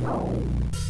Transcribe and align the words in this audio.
Wow. 0.00 0.87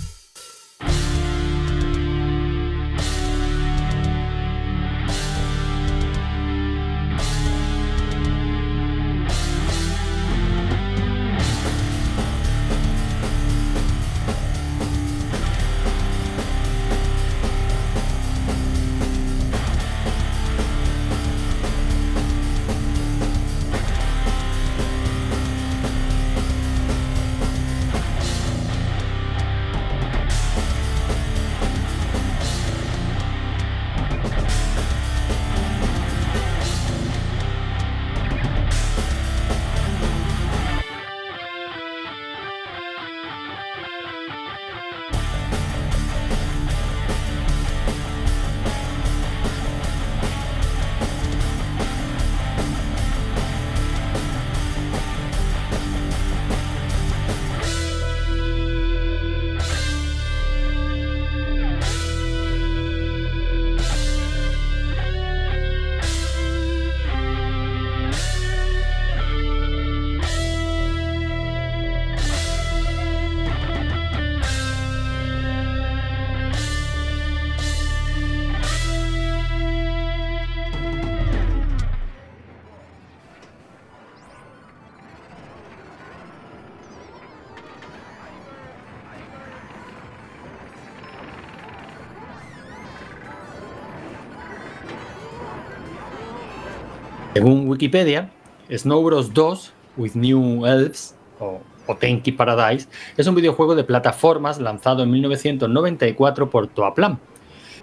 Según 97.38 97.68
Wikipedia, 97.68 98.30
Snow 98.68 99.00
Bros. 99.00 99.32
2 99.32 99.72
with 99.96 100.14
New 100.14 100.66
Elves 100.66 101.14
o, 101.38 101.60
o 101.86 101.94
Tenki 101.94 102.32
Paradise 102.32 102.88
es 103.16 103.28
un 103.28 103.36
videojuego 103.36 103.76
de 103.76 103.84
plataformas 103.84 104.58
lanzado 104.58 105.04
en 105.04 105.12
1994 105.12 106.50
por 106.50 106.66
Toaplan, 106.66 107.20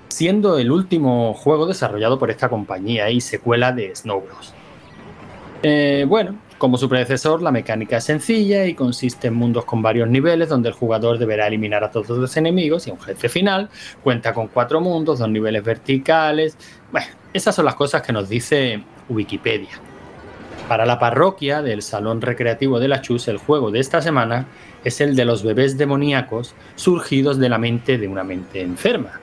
siendo 0.10 0.58
el 0.58 0.72
último 0.72 1.34
juego 1.36 1.68
desarrollado 1.68 2.20
por 2.20 2.32
esta 2.32 2.50
compañía 2.50 3.10
y 3.10 3.22
secuela 3.22 3.72
de 3.72 3.96
Snow 3.96 4.24
Bros. 4.24 4.54
Eh, 5.64 6.06
bueno, 6.06 6.36
como 6.58 6.78
su 6.78 6.90
predecesor, 6.90 7.42
la 7.42 7.52
mecánica 7.52 7.96
es 7.96 8.04
sencilla 8.04 8.66
y 8.66 8.74
consiste 8.74 9.28
en 9.28 9.36
mundos 9.36 9.64
con 9.64 9.82
varios 9.82 10.10
niveles 10.10 10.50
donde 10.50 10.68
el 10.68 10.76
jugador 10.76 11.18
deberá 11.18 11.48
eliminar 11.48 11.82
a 11.86 11.92
todos 11.92 12.10
los 12.18 12.36
enemigos 12.36 12.88
y 12.88 12.92
un 12.92 13.00
jefe 13.00 13.30
final. 13.30 13.70
Cuenta 14.04 14.34
con 14.34 14.50
cuatro 14.50 14.82
mundos, 14.82 15.20
dos 15.20 15.30
niveles 15.30 15.64
verticales. 15.64 16.58
Esas 17.36 17.54
son 17.54 17.66
las 17.66 17.76
cosas 17.76 18.02
que 18.02 18.14
nos 18.14 18.30
dice 18.30 18.82
Wikipedia. 19.10 19.72
Para 20.70 20.86
la 20.86 20.98
parroquia 20.98 21.62
del 21.62 21.82
Salón 21.82 22.22
Recreativo 22.22 22.80
de 22.80 22.88
la 22.88 23.02
Chus, 23.02 23.28
el 23.28 23.38
juego 23.38 23.72
de 23.72 23.80
esta 23.80 24.02
semana 24.02 24.48
es 24.86 25.02
el 25.02 25.18
de 25.18 25.26
los 25.26 25.44
bebés 25.44 25.78
demoníacos 25.78 26.56
surgidos 26.76 27.38
de 27.38 27.50
la 27.50 27.58
mente 27.58 27.98
de 27.98 28.08
una 28.08 28.24
mente 28.24 28.62
enferma. 28.62 29.20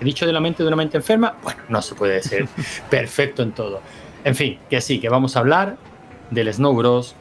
¿He 0.00 0.04
dicho 0.04 0.26
de 0.26 0.32
la 0.32 0.40
mente 0.40 0.64
de 0.64 0.66
una 0.66 0.76
mente 0.76 0.96
enferma? 0.96 1.36
Bueno, 1.40 1.60
no 1.68 1.80
se 1.82 1.94
puede 1.94 2.20
ser 2.20 2.48
perfecto 2.90 3.44
en 3.44 3.52
todo. 3.52 3.80
En 4.24 4.34
fin, 4.34 4.58
que 4.68 4.80
sí, 4.80 4.98
que 4.98 5.08
vamos 5.08 5.36
a 5.36 5.38
hablar 5.38 5.76
del 6.30 6.52
Snow 6.52 6.74
Bros 6.74 7.14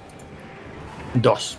2. 1.13 1.57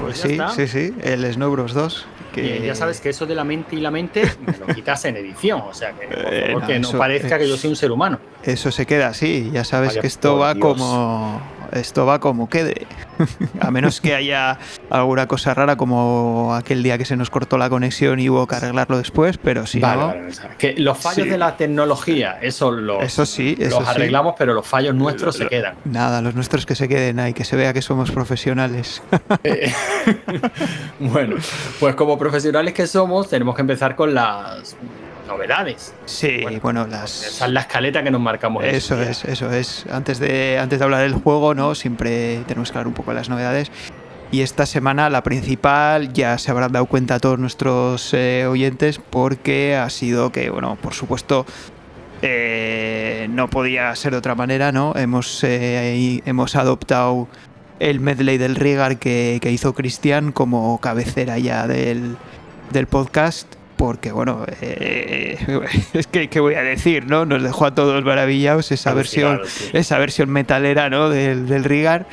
Pues 0.00 0.18
sí, 0.18 0.38
sí, 0.56 0.66
sí, 0.66 0.94
el 1.04 1.32
Snow 1.32 1.52
Bros 1.52 1.72
2. 1.72 2.06
Que... 2.36 2.66
ya 2.66 2.74
sabes 2.74 3.00
que 3.00 3.08
eso 3.08 3.26
de 3.26 3.34
la 3.34 3.44
mente 3.44 3.76
y 3.76 3.80
la 3.80 3.90
mente 3.90 4.22
me 4.46 4.56
lo 4.56 4.66
quitas 4.74 5.04
en 5.06 5.16
edición, 5.16 5.62
o 5.62 5.74
sea 5.74 5.92
que, 5.92 6.06
por 6.06 6.16
favor, 6.16 6.34
eh, 6.34 6.52
no, 6.52 6.66
que 6.66 6.78
no 6.78 6.92
parezca 6.92 7.38
que 7.38 7.48
yo 7.48 7.56
soy 7.56 7.70
un 7.70 7.76
ser 7.76 7.90
humano. 7.90 8.18
Eso 8.42 8.70
se 8.70 8.86
queda 8.86 9.08
así, 9.08 9.50
ya 9.52 9.64
sabes 9.64 9.88
Vaya 9.90 10.00
que 10.02 10.06
esto 10.06 10.38
va 10.38 10.54
Dios. 10.54 10.62
como 10.62 11.40
esto 11.72 12.06
va 12.06 12.20
como 12.20 12.48
quede. 12.48 12.86
A 13.60 13.70
menos 13.70 14.00
que 14.00 14.14
haya 14.14 14.58
alguna 14.90 15.26
cosa 15.26 15.54
rara 15.54 15.76
como 15.76 16.54
aquel 16.54 16.82
día 16.82 16.98
que 16.98 17.04
se 17.04 17.16
nos 17.16 17.30
cortó 17.30 17.58
la 17.58 17.68
conexión 17.70 18.20
y 18.20 18.28
hubo 18.28 18.46
que 18.46 18.56
arreglarlo 18.56 18.98
después, 18.98 19.38
pero 19.38 19.66
si 19.66 19.80
vale, 19.80 20.00
no... 20.00 20.06
Vale, 20.08 20.32
que 20.58 20.74
los 20.74 20.98
fallos 20.98 21.24
sí. 21.24 21.30
de 21.30 21.38
la 21.38 21.56
tecnología, 21.56 22.38
eso 22.40 22.70
los, 22.70 23.02
eso 23.02 23.26
sí, 23.26 23.56
eso 23.58 23.80
los 23.80 23.88
arreglamos, 23.88 24.32
sí. 24.32 24.36
pero 24.38 24.54
los 24.54 24.66
fallos 24.66 24.94
nuestros 24.94 25.38
lo, 25.38 25.44
se 25.44 25.48
quedan. 25.48 25.74
Nada, 25.84 26.20
los 26.20 26.34
nuestros 26.34 26.66
que 26.66 26.74
se 26.74 26.88
queden 26.88 27.18
ahí, 27.18 27.32
que 27.32 27.44
se 27.44 27.56
vea 27.56 27.72
que 27.72 27.82
somos 27.82 28.10
profesionales. 28.10 29.02
Eh, 29.44 29.72
bueno, 30.98 31.36
pues 31.78 31.94
como 31.94 32.18
profesionales 32.18 32.72
que 32.74 32.86
somos, 32.86 33.28
tenemos 33.28 33.54
que 33.54 33.60
empezar 33.60 33.94
con 33.94 34.14
las 34.14 34.76
novedades. 35.26 35.94
Sí, 36.04 36.40
bueno, 36.42 36.60
bueno, 36.62 36.86
las... 36.86 37.26
Esa 37.26 37.46
es 37.46 37.52
la 37.52 37.60
escaleta 37.60 38.02
que 38.02 38.10
nos 38.10 38.20
marcamos. 38.20 38.64
Eso 38.64 39.00
es, 39.00 39.24
eso 39.24 39.50
es. 39.50 39.86
Antes 39.90 40.18
de, 40.18 40.58
antes 40.58 40.78
de 40.78 40.84
hablar 40.84 41.02
del 41.02 41.14
juego, 41.14 41.54
¿no? 41.54 41.74
Siempre 41.74 42.42
tenemos 42.46 42.70
que 42.70 42.78
hablar 42.78 42.88
un 42.88 42.94
poco 42.94 43.10
de 43.10 43.16
las 43.16 43.28
novedades. 43.28 43.70
Y 44.32 44.42
esta 44.42 44.66
semana 44.66 45.08
la 45.08 45.22
principal 45.22 46.12
ya 46.12 46.36
se 46.38 46.50
habrán 46.50 46.72
dado 46.72 46.86
cuenta 46.86 47.20
todos 47.20 47.38
nuestros 47.38 48.12
eh, 48.12 48.46
oyentes 48.46 48.98
porque 48.98 49.76
ha 49.76 49.88
sido 49.88 50.32
que, 50.32 50.50
bueno, 50.50 50.76
por 50.82 50.94
supuesto, 50.94 51.46
eh, 52.22 53.28
no 53.30 53.48
podía 53.48 53.94
ser 53.94 54.12
de 54.12 54.18
otra 54.18 54.34
manera, 54.34 54.72
¿no? 54.72 54.94
Hemos, 54.96 55.44
eh, 55.44 56.22
hemos 56.24 56.56
adoptado 56.56 57.28
el 57.78 58.00
medley 58.00 58.38
del 58.38 58.56
Rigar 58.56 58.98
que, 58.98 59.38
que 59.40 59.52
hizo 59.52 59.74
Cristian 59.74 60.32
como 60.32 60.80
cabecera 60.80 61.38
ya 61.38 61.66
del, 61.66 62.16
del 62.72 62.86
podcast 62.86 63.55
porque 63.76 64.12
bueno, 64.12 64.44
eh, 64.60 65.38
es 65.92 66.06
que 66.06 66.28
qué 66.28 66.40
voy 66.40 66.54
a 66.54 66.62
decir, 66.62 67.06
¿no? 67.06 67.24
Nos 67.24 67.42
dejó 67.42 67.66
a 67.66 67.74
todos 67.74 68.02
maravillados 68.04 68.72
esa 68.72 68.94
versión, 68.94 69.40
sí. 69.46 69.70
esa 69.72 69.98
versión 69.98 70.30
metalera, 70.30 70.90
¿no? 70.90 71.08
Del, 71.08 71.46
del 71.46 71.64
Rigar. 71.64 72.06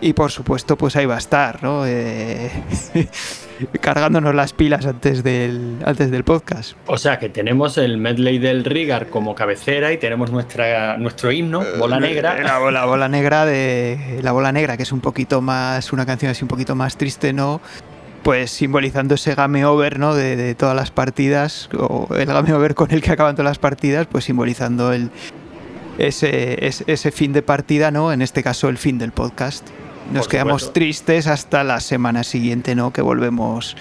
Y 0.00 0.12
por 0.12 0.30
supuesto, 0.30 0.76
pues 0.76 0.94
ahí 0.94 1.06
va 1.06 1.16
a 1.16 1.18
estar, 1.18 1.62
¿no? 1.62 1.84
Eh, 1.84 2.50
cargándonos 3.80 4.32
las 4.32 4.52
pilas 4.52 4.86
antes 4.86 5.24
del, 5.24 5.78
antes 5.84 6.10
del 6.12 6.22
podcast. 6.22 6.76
O 6.86 6.96
sea 6.98 7.18
que 7.18 7.28
tenemos 7.28 7.78
el 7.78 7.98
medley 7.98 8.38
del 8.38 8.64
Rigar 8.64 9.08
como 9.08 9.34
cabecera 9.34 9.92
y 9.92 9.98
tenemos 9.98 10.30
nuestra, 10.30 10.96
nuestro 10.98 11.32
himno, 11.32 11.64
Bola 11.78 11.98
Negra. 11.98 12.40
La 12.40 12.58
bola, 12.60 12.84
bola 12.84 13.08
negra 13.08 13.44
de. 13.44 14.20
La 14.22 14.30
bola 14.30 14.52
negra, 14.52 14.76
que 14.76 14.84
es 14.84 14.92
un 14.92 15.00
poquito 15.00 15.40
más. 15.40 15.92
una 15.92 16.06
canción 16.06 16.30
así 16.30 16.44
un 16.44 16.48
poquito 16.48 16.76
más 16.76 16.96
triste, 16.96 17.32
¿no? 17.32 17.60
Pues 18.22 18.50
simbolizando 18.50 19.14
ese 19.14 19.34
game 19.34 19.64
over 19.64 19.98
¿no? 19.98 20.14
de, 20.14 20.36
de, 20.36 20.54
todas 20.54 20.76
las 20.76 20.90
partidas, 20.90 21.68
o 21.78 22.08
el 22.14 22.26
game 22.26 22.52
over 22.52 22.74
con 22.74 22.90
el 22.90 23.02
que 23.02 23.12
acaban 23.12 23.34
todas 23.34 23.50
las 23.50 23.58
partidas, 23.58 24.06
pues 24.06 24.24
simbolizando 24.24 24.92
el, 24.92 25.10
ese, 25.98 26.66
ese, 26.66 26.84
ese 26.86 27.10
fin 27.10 27.32
de 27.32 27.42
partida, 27.42 27.90
¿no? 27.90 28.12
en 28.12 28.22
este 28.22 28.42
caso 28.42 28.68
el 28.68 28.78
fin 28.78 28.98
del 28.98 29.12
podcast. 29.12 29.66
Nos 30.12 30.26
Por 30.26 30.30
quedamos 30.30 30.62
supuesto. 30.62 30.72
tristes 30.72 31.26
hasta 31.26 31.64
la 31.64 31.80
semana 31.80 32.24
siguiente, 32.24 32.74
¿no? 32.74 32.92
que 32.92 33.02
volvemos 33.02 33.76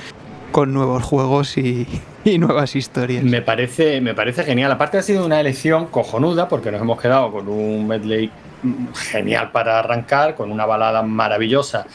con 0.51 0.73
nuevos 0.73 1.03
juegos 1.03 1.57
y, 1.57 1.88
y, 2.23 2.38
nuevas 2.38 2.75
historias. 2.75 3.23
Me 3.23 3.41
parece, 3.41 4.01
me 4.01 4.13
parece 4.13 4.44
genial. 4.44 4.71
Aparte 4.71 4.97
ha 4.97 5.03
sido 5.03 5.25
una 5.25 5.39
elección 5.39 5.88
cojonuda 5.88 6.47
porque 6.47 6.71
nos 6.71 6.81
hemos 6.81 7.00
quedado 7.00 7.31
con 7.31 7.47
un 7.47 7.88
medley 7.88 8.31
genial 9.11 9.51
para 9.51 9.79
arrancar, 9.79 10.35
con 10.35 10.51
una 10.51 10.65
balada 10.65 11.03
maravillosa 11.03 11.85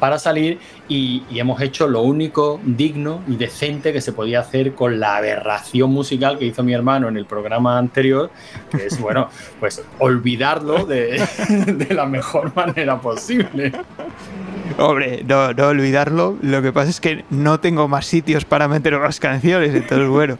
para 0.00 0.18
salir 0.18 0.58
y, 0.88 1.22
y, 1.30 1.38
hemos 1.38 1.60
hecho 1.60 1.86
lo 1.86 2.00
único 2.02 2.58
digno 2.64 3.22
y 3.28 3.36
decente 3.36 3.92
que 3.92 4.00
se 4.00 4.12
podía 4.12 4.40
hacer 4.40 4.74
con 4.74 4.98
la 4.98 5.16
aberración 5.16 5.90
musical 5.90 6.38
que 6.38 6.46
hizo 6.46 6.64
mi 6.64 6.72
hermano 6.72 7.08
en 7.08 7.16
el 7.16 7.26
programa 7.26 7.78
anterior, 7.78 8.30
que 8.70 8.86
es, 8.86 8.98
bueno, 9.00 9.28
pues 9.60 9.82
olvidarlo 9.98 10.86
de, 10.86 11.22
de 11.66 11.94
la 11.94 12.06
mejor 12.06 12.54
manera 12.56 13.00
posible. 13.00 13.72
Hombre, 14.78 15.22
no, 15.26 15.52
no 15.52 15.68
olvidarlo. 15.68 16.38
Lo 16.42 16.62
que 16.62 16.72
pasa 16.72 16.90
es 16.90 17.00
que 17.00 17.24
no 17.30 17.60
tengo 17.60 17.86
más 17.88 18.06
sitios 18.06 18.44
para 18.44 18.68
meter 18.68 18.98
más 18.98 19.20
canciones, 19.20 19.74
entonces 19.74 20.08
bueno. 20.08 20.38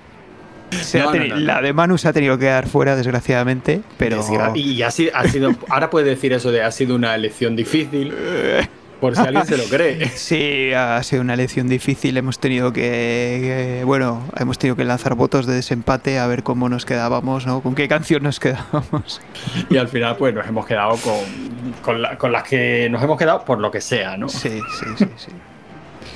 Se 0.70 1.00
no, 1.00 1.10
tenido, 1.10 1.34
no, 1.34 1.40
no, 1.40 1.46
la 1.46 1.60
de 1.60 1.72
Manu 1.72 1.98
se 1.98 2.06
ha 2.06 2.12
tenido 2.12 2.38
que 2.38 2.44
dar 2.46 2.68
fuera, 2.68 2.94
desgraciadamente, 2.94 3.80
pero... 3.98 4.24
Y 4.54 4.82
ha 4.82 4.90
sido, 4.92 5.10
ha 5.16 5.26
sido, 5.26 5.50
ahora 5.68 5.90
puede 5.90 6.10
decir 6.10 6.32
eso 6.32 6.52
de 6.52 6.62
ha 6.62 6.70
sido 6.70 6.94
una 6.94 7.14
elección 7.16 7.56
difícil. 7.56 8.14
Por 9.00 9.16
si 9.16 9.22
alguien 9.22 9.46
se 9.46 9.56
lo 9.56 9.64
cree. 9.64 10.08
Sí, 10.16 10.72
ha 10.72 11.02
sido 11.02 11.22
una 11.22 11.34
elección 11.34 11.68
difícil. 11.68 12.16
Hemos 12.16 12.38
tenido 12.38 12.72
que, 12.72 13.82
bueno, 13.84 14.22
hemos 14.38 14.58
tenido 14.58 14.76
que 14.76 14.84
lanzar 14.84 15.14
votos 15.14 15.46
de 15.46 15.54
desempate 15.54 16.18
a 16.18 16.26
ver 16.26 16.42
cómo 16.42 16.68
nos 16.68 16.84
quedábamos, 16.84 17.46
¿no? 17.46 17.60
Con 17.60 17.74
qué 17.74 17.88
canción 17.88 18.22
nos 18.22 18.38
quedábamos. 18.38 19.20
Y 19.68 19.76
al 19.76 19.88
final, 19.88 20.16
pues 20.16 20.34
nos 20.34 20.46
hemos 20.46 20.66
quedado 20.66 20.96
con, 20.96 22.16
con, 22.18 22.32
las 22.32 22.42
que 22.44 22.88
nos 22.90 23.02
hemos 23.02 23.18
quedado 23.18 23.44
por 23.44 23.58
lo 23.58 23.70
que 23.70 23.80
sea, 23.80 24.16
¿no? 24.16 24.28
Sí, 24.28 24.60
sí, 24.78 24.86
sí, 24.98 25.06
sí. 25.16 25.32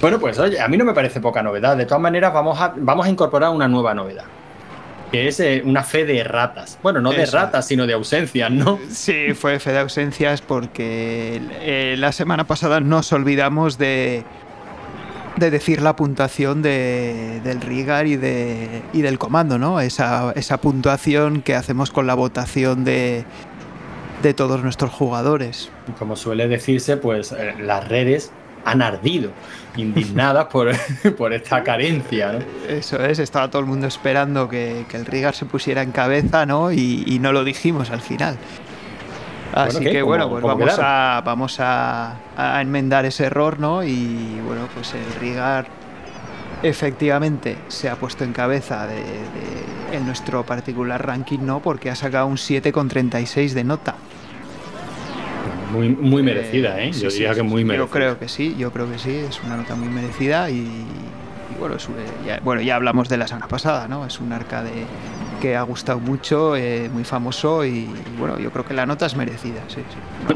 Bueno, 0.00 0.18
pues 0.18 0.38
oye, 0.38 0.60
a 0.60 0.68
mí 0.68 0.76
no 0.76 0.84
me 0.84 0.92
parece 0.92 1.20
poca 1.20 1.42
novedad. 1.42 1.76
De 1.76 1.86
todas 1.86 2.00
maneras, 2.00 2.32
vamos 2.32 2.60
a, 2.60 2.74
vamos 2.76 3.06
a 3.06 3.08
incorporar 3.08 3.50
una 3.50 3.68
nueva 3.68 3.94
novedad 3.94 4.24
que 5.10 5.28
es 5.28 5.38
eh, 5.40 5.62
una 5.64 5.82
fe 5.84 6.04
de 6.04 6.24
ratas. 6.24 6.78
Bueno, 6.82 7.00
no 7.00 7.12
de 7.12 7.26
ratas, 7.26 7.66
sino 7.66 7.86
de 7.86 7.92
ausencias, 7.92 8.50
¿no? 8.50 8.78
Sí, 8.90 9.34
fue 9.34 9.58
fe 9.60 9.72
de 9.72 9.78
ausencias 9.78 10.42
porque 10.42 11.40
eh, 11.60 11.94
la 11.98 12.12
semana 12.12 12.46
pasada 12.46 12.80
nos 12.80 13.12
olvidamos 13.12 13.78
de, 13.78 14.24
de 15.36 15.50
decir 15.50 15.82
la 15.82 15.94
puntuación 15.94 16.62
de, 16.62 17.40
del 17.44 17.60
Rigar 17.60 18.06
y, 18.06 18.16
de, 18.16 18.82
y 18.92 19.02
del 19.02 19.18
comando, 19.18 19.58
¿no? 19.58 19.80
Esa, 19.80 20.32
esa 20.36 20.58
puntuación 20.58 21.42
que 21.42 21.54
hacemos 21.54 21.90
con 21.90 22.06
la 22.06 22.14
votación 22.14 22.84
de, 22.84 23.24
de 24.22 24.34
todos 24.34 24.62
nuestros 24.62 24.90
jugadores. 24.90 25.70
Como 25.98 26.16
suele 26.16 26.48
decirse, 26.48 26.96
pues 26.96 27.30
eh, 27.32 27.54
las 27.60 27.86
redes 27.86 28.32
han 28.64 28.82
ardido, 28.82 29.30
indignadas 29.76 30.46
por, 30.52 30.72
por 31.16 31.32
esta 31.32 31.62
carencia. 31.62 32.32
¿no? 32.32 32.38
Eso 32.68 33.02
es, 33.04 33.18
estaba 33.18 33.48
todo 33.50 33.60
el 33.60 33.66
mundo 33.66 33.86
esperando 33.86 34.48
que, 34.48 34.84
el 34.92 35.06
Rigar 35.06 35.34
se 35.34 35.44
pusiera 35.46 35.82
en 35.82 35.92
cabeza, 35.92 36.46
¿no? 36.46 36.72
Y, 36.72 37.18
no 37.20 37.32
lo 37.32 37.44
dijimos 37.44 37.90
al 37.90 38.00
final. 38.00 38.36
Así 39.52 39.84
que 39.84 40.02
bueno, 40.02 40.28
pues 40.28 40.42
vamos, 40.42 40.78
a, 40.80 41.22
vamos 41.24 41.56
a, 41.60 42.16
enmendar 42.60 43.04
ese 43.04 43.26
error, 43.26 43.60
¿no? 43.60 43.84
Y 43.84 44.40
bueno, 44.44 44.68
pues 44.74 44.94
el 44.94 45.20
Rigar 45.20 45.66
efectivamente 46.62 47.58
se 47.68 47.88
ha 47.88 47.96
puesto 47.96 48.24
en 48.24 48.32
cabeza 48.32 48.86
de, 48.86 49.02
en 49.92 50.06
nuestro 50.06 50.44
particular 50.44 51.06
ranking, 51.06 51.40
¿no? 51.42 51.60
Porque 51.60 51.90
ha 51.90 51.94
sacado 51.94 52.26
un 52.26 52.36
7,36 52.36 53.52
de 53.52 53.64
nota. 53.64 53.94
Muy, 55.74 55.88
muy 55.88 56.22
merecida, 56.22 56.80
¿eh? 56.80 56.92
yo 56.92 57.08
diría 57.08 57.34
que 57.34 57.42
muy 57.42 57.64
merecida. 57.64 57.86
Yo 57.86 57.90
creo 57.90 58.18
que 58.18 58.28
sí, 58.28 58.54
yo 58.56 58.72
creo 58.72 58.90
que 58.90 58.98
sí, 58.98 59.10
es 59.10 59.40
una 59.42 59.56
nota 59.56 59.74
muy 59.74 59.88
merecida 59.88 60.48
y, 60.50 60.86
bueno, 61.58 61.76
ya, 62.26 62.40
bueno, 62.42 62.62
ya 62.62 62.76
hablamos 62.76 63.08
de 63.08 63.16
la 63.16 63.26
semana 63.26 63.48
pasada, 63.48 63.88
¿no? 63.88 64.06
Es 64.06 64.20
un 64.20 64.32
arcade 64.32 64.86
que 65.40 65.56
ha 65.56 65.62
gustado 65.62 66.00
mucho, 66.00 66.56
eh, 66.56 66.88
muy 66.90 67.04
famoso 67.04 67.64
y, 67.64 67.86
bueno, 68.18 68.38
yo 68.38 68.50
creo 68.50 68.64
que 68.64 68.72
la 68.72 68.86
nota 68.86 69.06
es 69.06 69.14
merecida, 69.14 69.60
sí, 69.68 69.82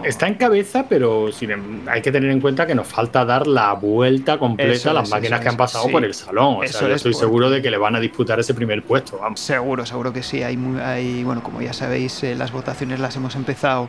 Está 0.05 0.27
en 0.27 0.35
cabeza, 0.35 0.87
pero 0.87 1.29
em, 1.41 1.89
hay 1.89 2.03
que 2.03 2.13
tener 2.13 2.31
en 2.31 2.41
cuenta 2.41 2.67
que 2.67 2.75
nos 2.75 2.87
falta 2.87 3.25
dar 3.25 3.47
la 3.47 3.73
vuelta 3.73 4.39
completa 4.39 4.91
a 4.91 4.95
las 4.95 5.09
máquinas 5.09 5.41
que 5.41 5.49
han 5.49 5.57
pasado 5.57 5.89
por 5.89 6.05
el 6.05 6.13
salón. 6.13 6.59
O 6.63 6.67
sea, 6.67 6.89
yo 6.89 6.95
estoy 6.95 7.15
seguro 7.15 7.49
de 7.49 7.63
que 7.63 7.71
le 7.71 7.79
van 7.79 7.97
a 7.97 8.01
disputar 8.01 8.39
ese 8.39 8.53
primer 8.53 8.83
puesto. 8.83 9.19
Vamos. 9.19 9.41
Seguro, 9.41 9.87
seguro 9.87 10.13
que 10.13 10.23
sí. 10.23 10.43
Hay, 10.43 10.59
hay 10.85 11.25
bueno, 11.25 11.43
como 11.43 11.63
ya 11.63 11.73
sabéis, 11.73 12.23
eh, 12.23 12.35
las 12.35 12.53
votaciones 12.53 13.01
las 13.01 13.17
hemos 13.17 13.35
empezado 13.35 13.89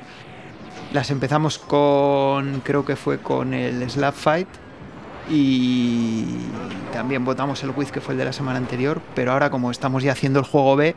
las 0.94 1.12
empezamos 1.12 1.60
con, 1.60 2.62
creo 2.62 2.86
que 2.86 2.96
fue 2.96 3.20
con 3.20 3.54
el 3.54 3.88
Slap 3.90 4.14
Fight 4.14 4.48
y 5.30 6.26
también 6.92 7.24
votamos 7.24 7.64
el 7.64 7.72
Wiz 7.72 7.92
que 7.92 8.02
fue 8.02 8.14
el 8.14 8.18
de 8.18 8.26
la 8.26 8.34
semana 8.34 8.58
anterior, 8.58 9.02
pero 9.16 9.32
ahora 9.32 9.50
como 9.50 9.72
estamos 9.72 10.04
ya 10.04 10.14
haciendo 10.14 10.40
el 10.40 10.46
juego 10.46 10.76
B, 10.76 10.96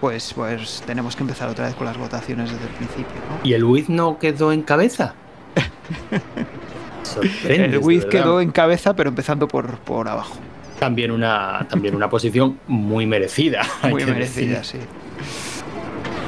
pues, 0.00 0.32
pues 0.34 0.82
tenemos 0.86 1.16
que 1.16 1.22
empezar 1.22 1.48
otra 1.48 1.66
vez 1.66 1.74
con 1.74 1.86
las 1.86 1.96
votaciones 1.96 2.50
desde 2.52 2.64
el 2.64 2.72
principio. 2.72 3.16
¿Y 3.42 3.54
el 3.54 3.64
Wiz 3.64 3.88
no 3.88 4.18
quedó 4.18 4.52
en 4.52 4.62
cabeza? 4.62 5.14
el 7.48 7.78
Wiz 7.78 8.04
quedó 8.04 8.40
en 8.40 8.50
cabeza, 8.50 8.94
pero 8.94 9.08
empezando 9.10 9.48
por, 9.48 9.78
por 9.78 10.08
abajo. 10.08 10.36
También 10.78 11.10
una, 11.10 11.66
también 11.68 11.94
una 11.94 12.10
posición 12.10 12.58
muy 12.66 13.06
merecida. 13.06 13.62
Muy 13.88 14.04
merecida, 14.06 14.62
sí. 14.62 14.78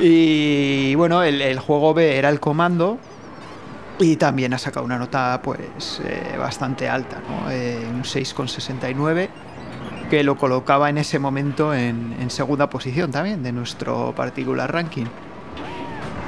Y 0.00 0.94
bueno, 0.94 1.22
el, 1.22 1.58
juego 1.58 1.94
B 1.94 2.16
era 2.16 2.28
el 2.28 2.38
comando 2.38 2.98
y 3.98 4.16
también 4.16 4.52
ha 4.52 4.58
sacado 4.58 4.84
una 4.84 4.98
nota 4.98 5.40
pues 5.42 6.02
eh, 6.04 6.36
bastante 6.38 6.88
alta, 6.88 7.22
¿no? 7.28 7.50
Eh, 7.50 7.78
un 7.88 8.02
6,69 8.02 9.28
que 10.10 10.22
lo 10.22 10.36
colocaba 10.36 10.88
en 10.90 10.98
ese 10.98 11.18
momento 11.18 11.74
en, 11.74 12.14
segunda 12.28 12.68
posición 12.68 13.10
también 13.10 13.42
de 13.42 13.52
nuestro 13.52 14.12
particular 14.14 14.72
ranking. 14.72 15.06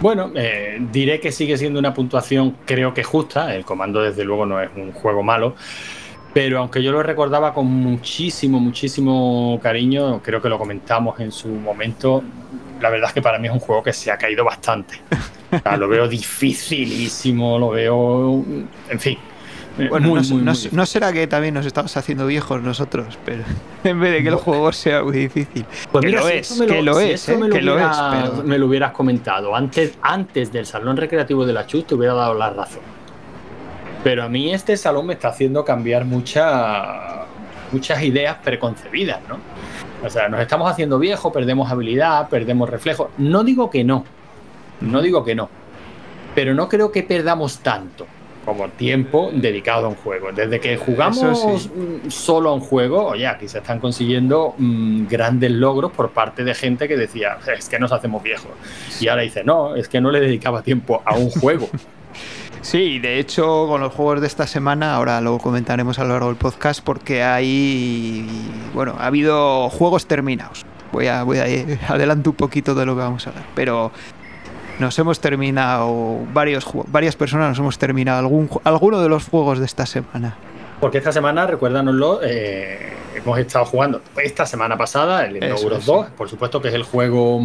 Bueno, 0.01 0.31
eh, 0.35 0.79
diré 0.93 1.21
que 1.21 1.33
sigue 1.33 1.57
siendo 1.59 1.79
una 1.79 1.93
puntuación 1.93 2.57
creo 2.65 2.95
que 2.95 3.03
justa. 3.03 3.55
El 3.55 3.65
comando 3.65 4.01
desde 4.01 4.25
luego 4.25 4.47
no 4.47 4.61
es 4.61 4.71
un 4.77 4.93
juego 4.93 5.23
malo. 5.23 5.55
Pero 6.33 6.59
aunque 6.59 6.83
yo 6.83 6.93
lo 6.93 7.03
recordaba 7.03 7.53
con 7.53 7.67
muchísimo, 7.67 8.61
muchísimo 8.61 9.59
cariño, 9.63 10.21
creo 10.23 10.41
que 10.41 10.49
lo 10.49 10.59
comentamos 10.59 11.19
en 11.21 11.33
su 11.33 11.49
momento, 11.49 12.23
la 12.81 12.91
verdad 12.91 13.09
es 13.09 13.15
que 13.15 13.23
para 13.23 13.39
mí 13.39 13.49
es 13.49 13.53
un 13.53 13.61
juego 13.61 13.83
que 13.83 13.93
se 13.93 14.11
ha 14.11 14.17
caído 14.17 14.45
bastante. 14.45 15.01
lo 15.79 15.89
veo 15.89 16.09
dificilísimo, 16.09 17.59
lo 17.59 17.71
veo. 17.71 18.45
En 18.89 19.01
fin. 19.01 19.19
Bueno, 19.89 20.21
no, 20.73 20.87
será 20.87 21.13
que 21.13 21.27
también 21.29 21.55
nos 21.55 21.65
estamos 21.65 21.97
haciendo 21.97 22.27
viejos 22.27 22.61
nosotros, 22.61 23.17
pero 23.25 23.45
en 23.85 24.01
vez 24.01 24.13
de 24.13 24.23
que 24.23 24.29
el 24.29 24.35
juego 24.35 24.73
sea 24.73 25.05
muy 25.05 25.19
difícil. 25.19 25.65
Pues 25.93 26.05
que 26.05 26.11
lo 26.11 26.29
es, 26.29 26.61
que 26.61 26.83
lo 26.83 26.99
es, 26.99 27.27
que 27.27 27.63
lo 27.63 27.79
es, 27.79 27.97
pero... 28.11 28.43
me 28.43 28.59
lo 28.59 28.67
hubieras 28.67 28.93
comentado 28.93 29.55
antes, 29.55 29.97
antes 30.03 30.53
del 30.53 30.67
salón 30.67 30.97
recreativo 30.97 31.47
de 31.47 31.53
la 31.53 31.67
Chus, 31.67 31.87
te 31.87 31.95
hubiera 31.95 32.15
dado 32.15 32.35
la 32.35 32.51
razón. 32.51 32.83
Pero 34.03 34.25
a 34.25 34.29
mí 34.29 34.53
este 34.53 34.77
salón 34.77 35.07
me 35.07 35.15
está 35.15 35.29
haciendo 35.29 35.65
cambiar 35.65 36.05
mucha, 36.05 37.27
muchas 37.71 38.03
ideas 38.03 38.37
preconcebidas, 38.43 39.21
¿no? 39.29 39.39
O 40.05 40.11
sea, 40.11 40.29
nos 40.29 40.41
estamos 40.41 40.71
haciendo 40.71 40.99
viejos, 40.99 41.33
perdemos 41.33 41.71
habilidad, 41.71 42.29
perdemos 42.29 42.69
reflejo. 42.69 43.11
No 43.19 43.43
digo 43.45 43.69
que 43.71 43.85
no, 43.85 44.05
no 44.81 45.03
digo 45.03 45.25
que 45.25 45.35
no, 45.35 45.49
pero 46.35 46.55
no 46.55 46.69
creo 46.69 46.93
que 46.93 47.03
perdamos 47.03 47.59
tanto 47.59 48.07
como 48.45 48.69
tiempo 48.71 49.31
dedicado 49.33 49.87
a 49.87 49.89
un 49.91 49.97
juego. 49.97 50.33
Desde 50.33 50.59
que 50.59 50.79
jugamos 50.79 51.69
solo 52.09 52.49
a 52.49 52.55
un 52.55 52.61
juego, 52.61 53.09
oye, 53.09 53.27
aquí 53.27 53.47
se 53.47 53.59
están 53.59 53.79
consiguiendo 53.79 54.55
mm, 54.57 55.07
grandes 55.07 55.51
logros 55.51 55.93
por 55.93 56.11
parte 56.13 56.45
de 56.45 56.55
gente 56.55 56.89
que 56.89 56.97
decía, 56.97 57.37
es 57.55 57.69
que 57.69 57.79
nos 57.79 57.93
hacemos 57.93 58.23
viejos. 58.23 58.51
Y 59.01 59.09
ahora 59.09 59.23
dice, 59.23 59.45
no, 59.45 59.77
es 59.77 59.89
que 59.89 60.01
no 60.01 60.11
le 60.11 60.21
dedicaba 60.21 60.63
tiempo 60.63 61.03
a 61.05 61.17
un 61.17 61.29
juego. 61.31 61.69
Sí, 62.63 62.99
de 62.99 63.19
hecho, 63.19 63.67
con 63.67 63.81
los 63.81 63.93
juegos 63.93 64.21
de 64.21 64.27
esta 64.27 64.47
semana, 64.47 64.95
ahora 64.95 65.21
lo 65.21 65.39
comentaremos 65.39 65.99
a 65.99 66.05
lo 66.05 66.11
largo 66.11 66.29
del 66.29 66.37
podcast, 66.37 66.81
porque 66.83 67.23
hay. 67.23 68.27
Bueno, 68.75 68.97
ha 68.99 69.07
habido 69.07 69.69
juegos 69.71 70.07
terminados. 70.07 70.67
Voy 70.93 71.07
a, 71.07 71.23
voy 71.23 71.39
a 71.39 71.45
adelanto 71.89 72.31
un 72.31 72.37
poquito 72.37 72.75
de 72.75 72.87
lo 72.87 72.95
que 72.95 73.01
vamos 73.01 73.27
a 73.27 73.31
hablar. 73.31 73.45
Pero 73.55 73.93
nos 74.79 74.99
hemos 74.99 75.21
terminado. 75.21 76.19
Varios, 76.33 76.67
varias 76.89 77.17
personas 77.17 77.51
nos 77.51 77.59
hemos 77.59 77.79
terminado 77.79 78.19
algún, 78.19 78.51
alguno 78.65 79.01
de 79.01 79.09
los 79.09 79.29
juegos 79.29 79.59
de 79.59 79.67
esta 79.67 79.87
semana. 79.87 80.37
Porque 80.81 80.99
esta 80.99 81.13
semana, 81.13 81.47
recuérdanoslo, 81.47 82.21
eh, 82.23 82.93
hemos 83.17 83.39
estado 83.39 83.65
jugando 83.65 84.01
esta 84.23 84.47
semana 84.47 84.77
pasada 84.77 85.25
el 85.25 85.39
Inauguros 85.39 85.85
2, 85.85 86.07
por 86.17 86.29
supuesto 86.29 86.63
que 86.63 86.69
es 86.69 86.75
el 86.75 86.85
juego. 86.85 87.41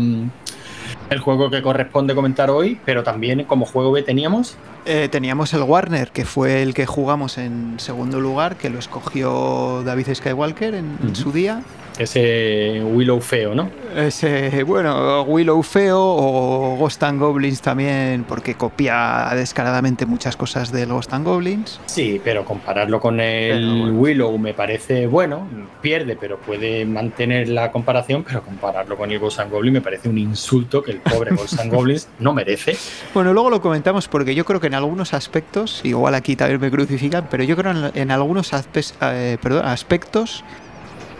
El 1.13 1.20
juego 1.20 1.51
que 1.51 1.62
corresponde 1.62 2.15
comentar 2.15 2.50
hoy, 2.50 2.79
pero 2.86 3.03
también 3.03 3.43
como 3.43 3.65
juego 3.67 3.91
B 3.91 4.01
teníamos 4.01 4.58
eh, 4.86 5.08
teníamos 5.10 5.53
el 5.53 5.62
Warner, 5.62 6.10
que 6.10 6.25
fue 6.25 6.62
el 6.62 6.74
que 6.74 6.86
jugamos 6.86 7.38
en 7.38 7.79
segundo 7.79 8.20
lugar, 8.20 8.58
que 8.58 8.70
lo 8.70 8.79
escogió 8.79 9.84
David 9.86 10.08
Skywalker 10.13 10.74
en 10.74 11.15
su 11.15 11.32
día. 11.32 11.62
Ese 11.98 12.82
Willow 12.84 13.22
feo, 13.22 13.54
¿no? 13.54 13.70
Ese, 13.96 14.64
bueno, 14.64 15.22
Willow 15.24 15.62
feo 15.62 16.00
o 16.00 16.76
Ghost 16.78 17.04
and 17.04 17.20
Goblins 17.20 17.62
también, 17.62 18.26
porque 18.28 18.56
copia 18.56 19.30
descaradamente 19.36 20.06
muchas 20.06 20.36
cosas 20.36 20.72
del 20.72 20.90
Ghost 20.90 21.14
and 21.14 21.26
Goblins. 21.26 21.80
Sí, 21.86 22.20
pero 22.24 22.46
compararlo 22.46 23.00
con 23.00 23.20
el 23.20 23.92
Willow 23.92 24.38
me 24.40 24.54
parece 24.54 25.06
bueno, 25.06 25.48
pierde, 25.82 26.18
pero 26.20 26.40
puede 26.40 26.86
mantener 26.86 27.50
la 27.50 27.72
comparación, 27.72 28.24
pero 28.24 28.42
compararlo 28.42 28.98
con 28.98 29.12
el 29.12 29.20
Ghost 29.20 29.40
and 29.40 29.52
Goblins 29.52 29.74
me 29.74 29.82
parece 29.82 30.10
un 30.10 30.18
insulto 30.18 30.82
que 30.82 30.92
el 30.92 30.98
pobre 30.98 31.36
Ghost 31.36 31.60
and 31.60 31.72
Goblins 31.72 32.08
no 32.20 32.34
merece. 32.34 32.76
Bueno, 33.14 33.34
luego 33.34 33.52
lo 33.52 33.62
comentamos 33.62 34.08
porque 34.08 34.34
yo 34.34 34.46
creo 34.46 34.60
que 34.60 34.68
en 34.68 34.74
algunos 34.74 35.14
aspectos, 35.14 35.82
igual 35.84 36.16
aquí 36.16 36.36
también 36.36 36.60
me 36.60 36.72
crucifican, 36.72 37.28
pero 37.30 37.44
yo 37.44 37.56
creo 37.56 37.72
en, 37.72 37.92
en 37.94 38.12
algunos 38.12 38.52
eh, 38.54 39.38
perdón, 39.42 39.66
aspectos 39.66 40.44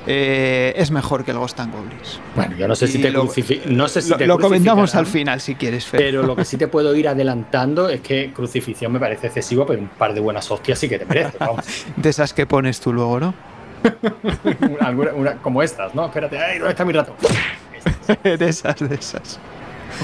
eh, 0.06 0.74
es 0.76 0.92
mejor 0.92 1.24
que 1.24 1.32
el 1.32 1.38
Ghost 1.38 1.60
and 1.60 1.74
Goblins. 1.74 2.20
Bueno, 2.36 2.58
yo 2.58 2.68
no 2.68 2.76
sé 2.76 2.88
si 2.88 3.02
te 3.02 3.14
crucifican. 3.14 3.76
No 3.76 3.88
sé 3.88 4.02
si 4.02 4.14
lo, 4.26 4.38
comentamos 4.38 4.96
al 4.96 5.06
final 5.06 5.40
si 5.40 5.56
quieres, 5.56 5.88
Pero 5.92 6.24
lo 6.24 6.36
que 6.36 6.46
sí 6.46 6.58
te 6.58 6.68
puedo 6.68 6.94
ir 6.96 7.08
adelantando 7.08 7.90
es 7.90 8.02
que 8.02 8.34
crucifixión 8.34 8.92
me 8.92 9.00
parece 9.00 9.28
excesivo, 9.28 9.66
pero 9.66 9.82
un 9.82 9.88
par 9.88 10.14
de 10.14 10.20
buenas 10.20 10.50
hostias 10.52 10.80
sí 10.80 10.90
que 10.90 11.00
te 11.00 11.06
merece. 11.06 11.38
de 11.96 12.10
esas 12.10 12.34
que 12.34 12.46
pones 12.46 12.80
tú 12.80 12.92
luego, 12.92 13.20
¿no? 13.20 13.34
como 15.42 15.62
estas, 15.62 15.94
¿no? 15.94 16.06
Espérate, 16.06 16.38
¡ay, 16.38 16.58
¿dónde 16.58 16.72
está 16.72 16.86
mi 16.86 16.94
rato? 16.94 17.16
de 18.24 18.50
esas, 18.50 18.80
de 18.80 18.96
esas. 18.96 19.40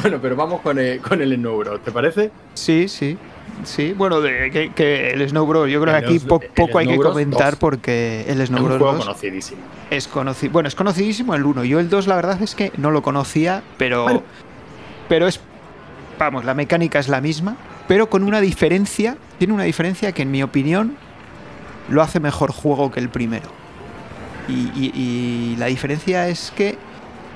Bueno, 0.02 0.20
pero 0.22 0.36
vamos 0.36 0.62
con 0.62 0.78
el, 0.80 1.00
con 1.00 1.22
el 1.22 1.42
¿te 1.84 1.92
parece? 1.92 2.32
Sí, 2.54 2.88
sí. 2.88 3.18
Sí, 3.64 3.94
bueno, 3.94 4.22
de, 4.22 4.72
que, 4.76 5.12
el 5.12 5.28
Snow 5.28 5.46
Bros. 5.46 5.70
Yo 5.70 5.82
creo 5.82 6.00
que 6.00 6.06
aquí 6.06 6.20
poco 6.20 6.78
hay 6.78 6.88
que 6.88 6.98
comentar 6.98 7.58
porque 7.58 8.26
el 8.28 8.46
Snow 8.46 8.64
Bros. 8.64 8.76
Es 8.76 8.82
un 8.82 9.00
conocidísimo. 9.00 9.62
Es 9.90 10.08
conocido. 10.08 10.54
Bueno, 10.54 10.68
es 10.68 10.76
conocidísimo 10.76 11.36
el 11.36 11.46
1. 11.46 11.66
Yo 11.66 11.80
el 11.80 11.90
2, 11.90 12.08
la 12.08 12.16
verdad 12.16 12.42
es 12.42 12.56
que 12.56 12.72
no 12.78 12.92
lo 12.92 13.02
conocía, 13.02 13.64
pero. 13.78 14.24
Pero 15.08 15.28
es. 15.28 15.40
Vamos, 16.18 16.46
la 16.46 16.54
mecánica 16.54 17.00
es 17.00 17.08
la 17.08 17.22
misma, 17.22 17.56
pero 17.88 18.10
con 18.10 18.24
una 18.24 18.42
diferencia. 18.42 19.18
Tiene 19.38 19.54
una 19.54 19.64
diferencia 19.64 20.12
que, 20.12 20.24
en 20.24 20.32
mi 20.32 20.44
opinión, 20.44 20.98
lo 21.90 22.02
hace 22.02 22.20
mejor 22.20 22.52
juego 22.52 22.92
que 22.92 23.00
el 23.00 23.10
primero. 23.10 23.50
Y, 24.48 25.56
la 25.58 25.68
diferencia 25.68 26.28
es 26.28 26.52
que 26.56 26.76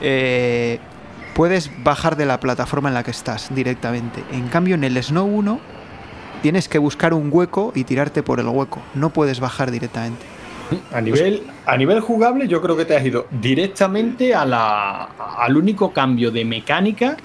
eh, 0.02 0.80
puedes 1.36 1.70
bajar 1.84 2.16
de 2.16 2.26
la 2.26 2.40
plataforma 2.40 2.90
en 2.90 2.96
la 2.96 3.04
que 3.04 3.12
estás 3.12 3.54
directamente. 3.54 4.24
En 4.32 4.48
cambio, 4.48 4.76
en 4.76 4.84
el 4.84 5.02
Snow 5.02 5.28
1 5.28 5.73
tienes 6.44 6.68
que 6.68 6.78
buscar 6.78 7.14
un 7.14 7.30
hueco 7.32 7.72
y 7.74 7.86
tirarte 7.86 8.22
por 8.22 8.42
el 8.42 8.48
hueco. 8.48 8.82
No 8.94 9.12
puedes 9.12 9.40
bajar 9.40 9.72
directamente. 9.72 10.26
A 10.92 11.00
nivel, 11.00 11.44
a 11.66 11.78
nivel 11.78 12.02
jugable, 12.02 12.50
yo 12.50 12.62
creo 12.62 12.76
que 12.76 12.84
te 12.84 12.98
has 12.98 13.06
ido 13.06 13.28
directamente 13.32 14.36
a 14.36 14.46
la, 14.46 15.04
al 15.38 15.56
único 15.56 15.94
cambio 15.94 16.32
de 16.32 16.44
mecánica 16.44 17.16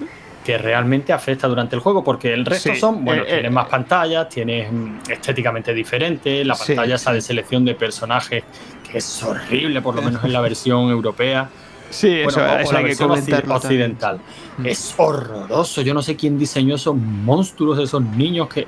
que 0.45 0.57
realmente 0.57 1.11
afecta 1.11 1.49
durante 1.49 1.75
el 1.75 1.81
juego, 1.81 2.01
porque 2.01 2.33
el 2.33 2.45
resto 2.45 2.73
son, 2.75 3.03
bueno, 3.03 3.23
eh, 3.23 3.25
tienes 3.25 3.45
eh, 3.45 3.49
más 3.49 3.67
pantallas, 3.67 4.29
tienes 4.29 4.71
mm, 4.71 5.11
estéticamente 5.11 5.73
diferente, 5.73 6.45
la 6.45 6.55
pantalla 6.55 6.95
esa 6.95 7.11
de 7.11 7.21
selección 7.21 7.65
de 7.65 7.75
personajes, 7.75 8.43
que 8.89 8.99
es 8.99 9.23
horrible, 9.23 9.81
por 9.81 9.95
lo 9.95 10.01
menos 10.01 10.23
en 10.23 10.31
la 10.31 10.39
versión 10.39 10.89
europea. 10.89 11.49
Sí, 11.89 12.19
eso, 12.19 12.41
hay 12.43 12.85
que 12.85 12.95
comentarlo 12.95 13.55
occidental. 13.55 14.19
Mm. 14.57 14.65
Es 14.65 14.93
horroroso. 14.97 15.81
Yo 15.81 15.93
no 15.93 16.01
sé 16.01 16.15
quién 16.15 16.37
diseñó 16.37 16.75
esos 16.75 16.95
monstruos, 16.95 17.79
esos 17.79 18.01
niños 18.01 18.47
que, 18.49 18.67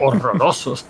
horrorosos. 0.00 0.86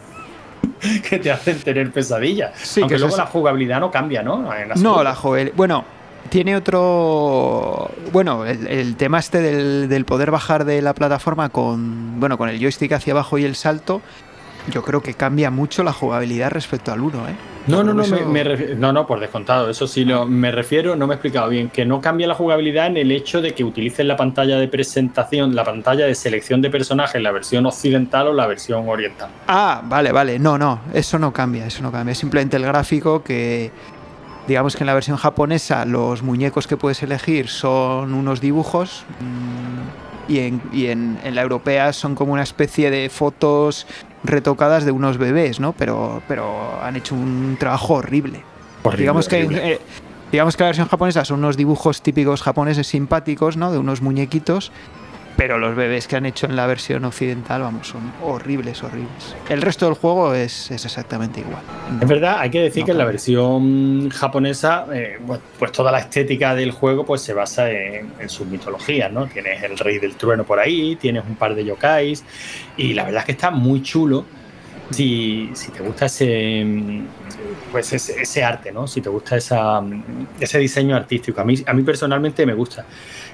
que 1.09 1.19
te 1.19 1.31
hacen 1.31 1.61
tener 1.61 1.91
pesadillas. 1.93 2.53
Sí, 2.57 2.81
Aunque 2.81 2.99
luego 2.99 3.17
la 3.17 3.27
jugabilidad 3.27 3.81
no 3.81 3.91
cambia, 3.91 4.23
¿no? 4.23 4.49
no, 4.77 5.03
la 5.03 5.15
jugabilidad. 5.15 5.57
Bueno, 5.57 5.85
tiene 6.31 6.57
otro. 6.57 7.91
Bueno, 8.13 8.45
el, 8.45 8.97
tema 8.97 9.19
este 9.19 9.41
del, 9.41 9.89
del, 9.89 10.05
poder 10.05 10.31
bajar 10.31 10.65
de 10.65 10.83
la 10.83 10.95
plataforma 10.95 11.49
con. 11.49 12.21
Bueno, 12.21 12.37
con 12.39 12.49
el 12.49 12.59
joystick 12.59 12.93
hacia 12.93 13.13
abajo 13.13 13.39
y 13.39 13.45
el 13.45 13.55
salto. 13.55 14.03
Yo 14.71 14.83
creo 14.83 15.03
que 15.03 15.15
cambia 15.15 15.51
mucho 15.51 15.83
la 15.83 15.93
jugabilidad 15.93 16.51
respecto 16.51 16.93
al 16.93 17.01
1, 17.01 17.29
¿eh? 17.29 17.35
No, 17.69 17.85
no, 17.85 17.93
no, 17.93 18.03
me, 18.07 18.45
no, 18.77 18.93
no, 18.95 19.07
por 19.07 19.21
descontado. 19.21 19.69
Eso 19.69 19.87
sí, 19.87 20.07
lo, 20.07 20.25
me 20.25 20.51
refiero, 20.51 20.97
no 20.97 21.07
me 21.07 21.13
he 21.13 21.17
explicado 21.17 21.51
bien, 21.51 21.69
que 21.69 21.85
no 21.85 22.01
cambia 22.01 22.27
la 22.27 22.35
jugabilidad 22.35 22.87
en 22.87 22.97
el 22.97 23.13
hecho 23.13 23.43
de 23.43 23.53
que 23.53 23.63
utilices 23.63 24.07
la 24.07 24.17
pantalla 24.17 24.59
de 24.59 24.69
presentación, 24.69 25.55
la 25.55 25.65
pantalla 25.65 26.07
de 26.07 26.15
selección 26.15 26.63
de 26.63 26.71
personajes, 26.71 27.21
la 27.21 27.31
versión 27.31 27.67
occidental 27.67 28.29
o 28.29 28.33
la 28.33 28.47
versión 28.47 28.89
oriental. 28.89 29.29
Ah, 29.49 29.83
vale, 29.85 30.13
vale. 30.13 30.39
No, 30.39 30.57
no, 30.57 30.81
eso 30.95 31.19
no 31.19 31.31
cambia, 31.31 31.67
eso 31.67 31.83
no 31.83 31.93
cambia. 31.93 32.13
Es 32.13 32.19
simplemente 32.19 32.57
el 32.57 32.65
gráfico 32.65 33.23
que, 33.23 33.71
digamos 34.47 34.75
que 34.75 34.85
en 34.85 34.87
la 34.87 34.95
versión 34.95 35.19
japonesa 35.19 35.85
los 35.85 36.23
muñecos 36.23 36.67
que 36.67 36.79
puedes 36.79 37.03
elegir 37.03 37.49
son 37.49 38.15
unos 38.15 38.41
dibujos. 38.41 39.05
Mm, 39.21 40.33
y, 40.33 40.39
en, 40.41 40.63
y 40.73 40.87
en, 40.87 41.19
en, 41.25 41.35
la 41.35 41.43
europea 41.43 41.93
son 41.93 42.15
como 42.15 42.33
una 42.33 42.43
especie 42.43 42.91
de 42.91 43.09
fotos 43.09 43.87
retocadas 44.25 44.85
de 44.85 44.91
unos 44.91 45.19
bebés, 45.19 45.61
¿no? 45.61 45.73
Pero, 45.73 46.23
pero 46.29 46.81
han 46.83 46.97
hecho 46.97 47.15
un 47.15 47.57
trabajo 47.59 47.95
horrible. 47.95 48.43
digamos, 48.97 49.29
Que, 49.29 49.43
eh, 49.43 49.81
digamos 50.33 50.57
que 50.57 50.63
la 50.63 50.69
versión 50.69 50.89
japonesa 50.89 51.25
son 51.25 51.39
unos 51.41 51.57
dibujos 51.57 52.03
típicos 52.03 52.43
japoneses 52.43 52.87
simpáticos, 52.87 53.57
¿no? 53.57 53.71
De 53.73 53.79
unos 53.79 54.03
muñequitos. 54.03 54.73
Pero 55.39 55.57
los 55.57 55.77
bebés 55.77 56.09
que 56.09 56.17
han 56.17 56.27
hecho 56.27 56.47
en 56.47 56.57
la 56.57 56.67
versión 56.67 57.05
occidental, 57.05 57.63
vamos, 57.63 57.87
son 57.87 58.13
horribles, 58.25 58.83
horribles. 58.83 59.37
El 59.49 59.63
resto 59.63 59.87
del 59.87 59.95
juego 59.95 60.35
es, 60.35 60.69
exactamente 60.73 61.39
igual. 61.39 61.63
es 62.03 62.09
verdad, 62.09 62.41
hay 62.41 62.51
que 62.51 62.61
decir 62.61 62.85
que 62.85 62.91
en 62.91 62.99
la 62.99 63.05
versión 63.05 64.11
japonesa, 64.11 64.87
eh, 64.93 65.21
pues 65.57 65.71
toda 65.71 65.93
la 65.93 66.01
estética 66.01 66.57
del 66.57 66.73
juego 66.73 67.07
pues 67.07 67.21
se 67.23 67.35
basa 67.35 67.71
en, 67.71 68.13
en 68.19 68.29
sus 68.29 68.49
mitologías, 68.49 69.13
¿no? 69.13 69.29
Tienes 69.29 69.63
el 69.63 69.79
rey 69.79 70.01
del 70.01 70.17
trueno 70.17 70.43
por 70.43 70.59
ahí, 70.59 70.97
tienes 70.97 71.23
un 71.25 71.37
par 71.37 71.55
de 71.55 71.65
yokais, 71.65 72.25
y 72.77 72.95
la 72.95 73.05
verdad 73.05 73.21
es 73.21 73.27
que 73.27 73.33
está 73.33 73.53
muy 73.53 73.81
chulo. 73.81 74.25
Si, 74.91 75.53
te 75.77 75.83
gusta 75.83 76.07
ese, 76.07 76.65
pues 77.71 77.93
ese, 77.93 78.43
arte, 78.43 78.73
¿no? 78.73 78.87
Si 78.87 79.01
te 79.01 79.11
gusta 79.11 79.37
ese 79.37 80.59
diseño 80.59 80.97
artístico. 80.97 81.41
A 81.41 81.45
mí, 81.45 81.57
a 81.67 81.75
mí 81.75 81.83
personalmente 81.83 82.47
me 82.47 82.55
gusta. 82.55 82.87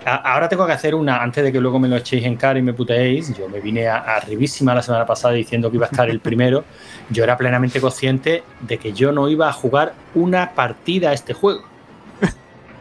ahora 0.05 0.49
tengo 0.49 0.67
que 0.67 0.73
hacer 0.73 0.95
una, 0.95 1.23
antes 1.23 1.45
de 1.45 1.53
que 1.53 1.61
luego 1.61 1.79
me 1.79 1.89
lo 1.89 1.97
echéis 1.97 2.25
en 2.25 2.37
cara 2.37 2.59
y 2.59 2.63
me 2.63 2.73
puteéis, 2.73 3.37
yo 3.37 3.49
me 3.49 3.61
vine 3.61 3.87
arribísima 3.87 4.75
la 4.75 4.83
semana 4.83 5.07
pasada 5.07 5.35
diciendo 5.35 5.71
que 5.71 5.77
iba 5.77 5.87
a 5.87 5.91
estar 5.91 6.11
el 6.11 6.21
primero. 6.21 6.65
Yo 7.11 7.23
era 7.23 7.37
plenamente 7.37 7.81
consciente 7.81 8.43
de 8.61 8.79
que 8.79 8.93
yo 8.93 9.13
no 9.13 9.29
iba 9.29 9.49
a 9.49 9.53
jugar 9.53 9.95
una 10.15 10.53
partida 10.53 11.11
a 11.11 11.13
este 11.13 11.35
juego. 11.35 11.63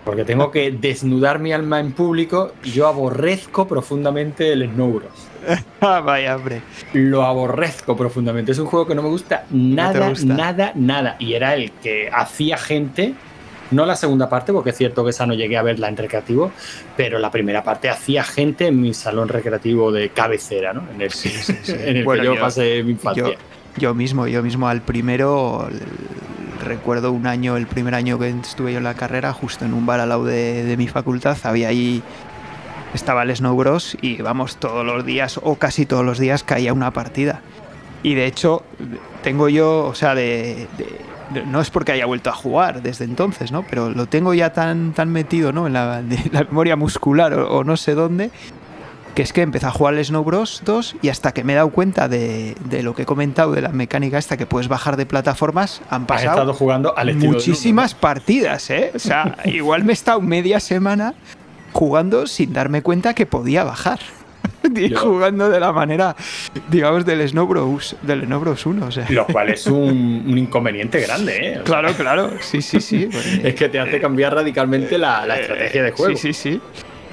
Porque 0.04 0.26
tengo 0.26 0.52
que 0.52 0.72
desnudar 0.72 1.40
mi 1.40 1.54
alma 1.54 1.80
en 1.80 1.94
público 1.94 2.52
y 2.64 2.72
yo 2.72 2.88
aborrezco 2.88 3.68
profundamente 3.68 4.52
el 4.52 4.70
Snow. 4.70 5.02
Ah, 5.82 6.00
vaya, 6.00 6.36
hombre. 6.36 6.62
Lo 6.94 7.24
aborrezco 7.24 7.96
profundamente. 7.96 8.52
Es 8.52 8.60
un 8.60 8.68
juego 8.68 8.88
que 8.88 8.96
no 8.96 9.02
me 9.02 9.10
gusta 9.10 9.46
nada, 9.52 10.14
nada, 10.26 10.72
nada. 10.76 11.16
Y 11.20 11.34
era 11.34 11.56
el 11.56 11.72
que 11.72 12.10
hacía 12.12 12.58
gente. 12.58 13.14
No 13.72 13.86
la 13.86 13.96
segunda 13.96 14.30
parte, 14.30 14.54
porque 14.54 14.70
es 14.70 14.78
cierto 14.78 15.04
que 15.04 15.10
esa 15.10 15.26
no 15.26 15.34
llegué 15.34 15.58
a 15.58 15.64
verla 15.64 15.88
en 15.88 15.98
recreativo, 15.98 16.52
pero 16.96 17.18
la 17.18 17.32
primera 17.32 17.64
parte 17.64 17.90
hacía 17.90 18.24
gente 18.24 18.68
en 18.68 18.80
mi 18.80 18.94
salón 18.94 19.30
recreativo 19.30 19.92
de 19.92 20.10
cabecera, 20.10 20.74
¿no? 20.74 20.84
En 20.94 21.02
el, 21.02 21.12
que 21.66 22.24
yo, 22.24 22.40
pasé 22.40 22.84
mi 22.84 22.92
infancia. 22.92 23.36
Yo, 23.78 23.96
mismo, 23.96 24.28
yo 24.28 24.44
mismo 24.44 24.68
al 24.68 24.82
primero, 24.82 25.68
recuerdo 26.64 27.12
un 27.12 27.26
año, 27.26 27.58
el 27.58 27.66
primer 27.66 27.96
año 27.96 28.20
que 28.20 28.30
estuve 28.30 28.74
yo 28.74 28.78
en 28.78 28.84
la 28.84 28.94
carrera, 28.94 29.34
justo 29.34 29.66
en 29.66 29.74
un 29.74 29.88
bar 29.88 30.00
al 30.02 30.10
lado 30.10 30.26
de, 30.26 30.64
de 30.64 30.78
mi 30.78 30.88
facultad, 30.88 31.36
había 31.44 31.70
ahí 31.70 32.04
estaba 32.94 33.24
el 33.24 33.36
Snow 33.36 33.56
Bros. 33.56 33.98
y 34.02 34.22
vamos, 34.22 34.58
todos 34.58 34.86
los 34.86 35.06
días 35.06 35.40
o 35.42 35.56
casi 35.56 35.86
todos 35.86 36.06
los 36.06 36.20
días 36.20 36.44
caía 36.44 36.74
una 36.74 36.92
partida. 36.92 37.42
Y 38.04 38.16
de 38.16 38.26
hecho, 38.26 38.64
tengo 39.24 39.48
yo, 39.50 39.86
o 39.86 39.96
sea, 39.96 40.14
de, 40.14 40.68
no 41.48 41.62
es 41.62 41.70
porque 41.70 41.94
haya 41.94 42.06
vuelto 42.06 42.30
a 42.30 42.34
jugar 42.34 42.82
desde 42.82 43.06
entonces, 43.06 43.52
¿no? 43.52 43.64
Pero 43.70 43.90
lo 43.90 44.08
tengo 44.08 44.34
ya 44.34 44.52
tan, 44.52 44.94
tan 44.94 45.10
metido, 45.10 45.52
¿no? 45.52 45.68
En 45.68 45.74
la, 45.74 46.04
memoria 46.50 46.76
muscular 46.76 47.34
o, 47.34 47.64
no 47.64 47.78
sé 47.78 47.96
dónde, 47.96 48.30
que 49.16 49.22
es 49.22 49.32
que 49.32 49.42
empecé 49.42 49.68
a 49.68 49.72
jugar 49.72 49.94
el 49.94 50.04
Snow 50.04 50.24
Bros 50.24 50.64
2 50.66 50.98
y 51.02 51.10
hasta 51.10 51.32
que 51.32 51.46
me 51.46 51.54
he 51.54 51.56
dado 51.56 51.70
cuenta 51.70 52.10
de, 52.10 52.56
lo 52.84 52.94
que 52.94 53.04
he 53.04 53.06
comentado 53.06 53.54
de 53.54 53.62
la 53.62 53.70
mecánica 53.70 54.18
esta 54.18 54.36
que 54.36 54.46
puedes 54.46 54.68
bajar 54.68 54.98
de 54.98 55.06
plataformas, 55.06 55.82
han 55.90 56.06
pasado 56.06 56.54
jugando 56.54 56.94
muchísimas 57.16 57.96
partidas, 57.96 58.70
¿eh? 58.70 58.92
O 58.94 59.00
sea, 59.00 59.38
igual 59.46 59.86
me 59.86 59.94
he 59.94 59.96
estado 59.96 60.20
media 60.20 60.60
semana 60.60 61.14
jugando 61.74 62.28
sin 62.28 62.54
darme 62.54 62.82
cuenta 62.82 63.14
que 63.14 63.26
podía 63.26 63.64
bajar. 63.64 64.00
y 64.76 64.94
jugando 64.94 65.50
de 65.50 65.60
la 65.60 65.72
manera, 65.72 66.16
digamos, 66.70 67.06
del 67.06 67.28
Snow 67.28 67.48
Bros, 67.48 67.96
del 68.02 68.26
Snow 68.26 68.40
Bros 68.40 68.66
1. 68.66 68.86
O 68.86 68.92
sea. 68.92 69.06
Lo 69.10 69.26
cual 69.26 69.50
es 69.50 69.68
un, 69.68 70.38
inconveniente 70.38 71.02
grande, 71.02 71.54
¿eh? 71.54 71.62
claro, 71.64 71.94
claro. 71.94 72.32
Sí, 72.40 72.62
sí, 72.62 72.80
sí. 72.80 73.10
es 73.44 73.56
que 73.56 73.70
te 73.70 73.80
hace 73.80 74.00
cambiar 74.00 74.34
radicalmente 74.36 74.98
la, 74.98 75.26
la, 75.26 75.40
estrategia 75.40 75.84
de 75.84 75.92
juego. 75.92 76.16
Sí, 76.16 76.34
sí, 76.34 76.52
sí. 76.52 76.62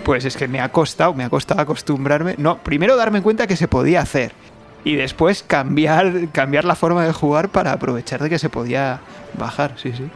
Pues 0.04 0.24
es 0.24 0.36
que 0.36 0.48
me 0.48 0.60
ha 0.60 0.70
costado, 0.70 1.12
me 1.14 1.24
ha 1.24 1.30
costado 1.30 1.60
acostumbrarme. 1.60 2.34
No, 2.38 2.58
primero 2.58 2.96
darme 2.96 3.20
cuenta 3.22 3.46
que 3.46 3.56
se 3.56 3.68
podía 3.68 4.00
hacer. 4.00 4.32
Y 4.82 4.96
después 4.96 5.42
cambiar, 5.42 6.30
cambiar 6.32 6.64
la 6.64 6.74
forma 6.74 7.04
de 7.04 7.12
jugar 7.12 7.50
para 7.50 7.72
aprovechar 7.72 8.22
de 8.22 8.30
que 8.30 8.38
se 8.38 8.48
podía 8.48 9.00
bajar, 9.38 9.74
sí, 9.76 9.92
sí. 9.92 10.08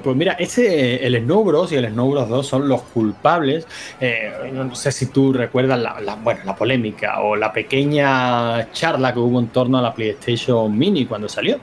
Pues 0.00 0.16
mira, 0.16 0.32
ese, 0.34 1.04
el 1.04 1.20
Snow 1.24 1.44
Bros 1.44 1.72
y 1.72 1.76
el 1.76 1.88
Snow 1.88 2.10
Bros 2.10 2.28
2 2.28 2.46
son 2.46 2.68
los 2.68 2.82
culpables. 2.82 3.66
Eh, 4.00 4.50
no 4.52 4.74
sé 4.74 4.92
si 4.92 5.06
tú 5.06 5.32
recuerdas 5.32 5.78
la, 5.78 6.14
bueno, 6.22 6.40
la 6.44 6.54
polémica 6.54 7.20
o 7.20 7.36
la 7.36 7.52
pequeña 7.52 8.70
charla 8.72 9.12
que 9.12 9.18
hubo 9.18 9.40
en 9.40 9.48
torno 9.48 9.78
a 9.78 9.82
la 9.82 9.92
PlayStation 9.92 10.76
Mini 10.76 11.06
cuando 11.06 11.28
salió. 11.28 11.58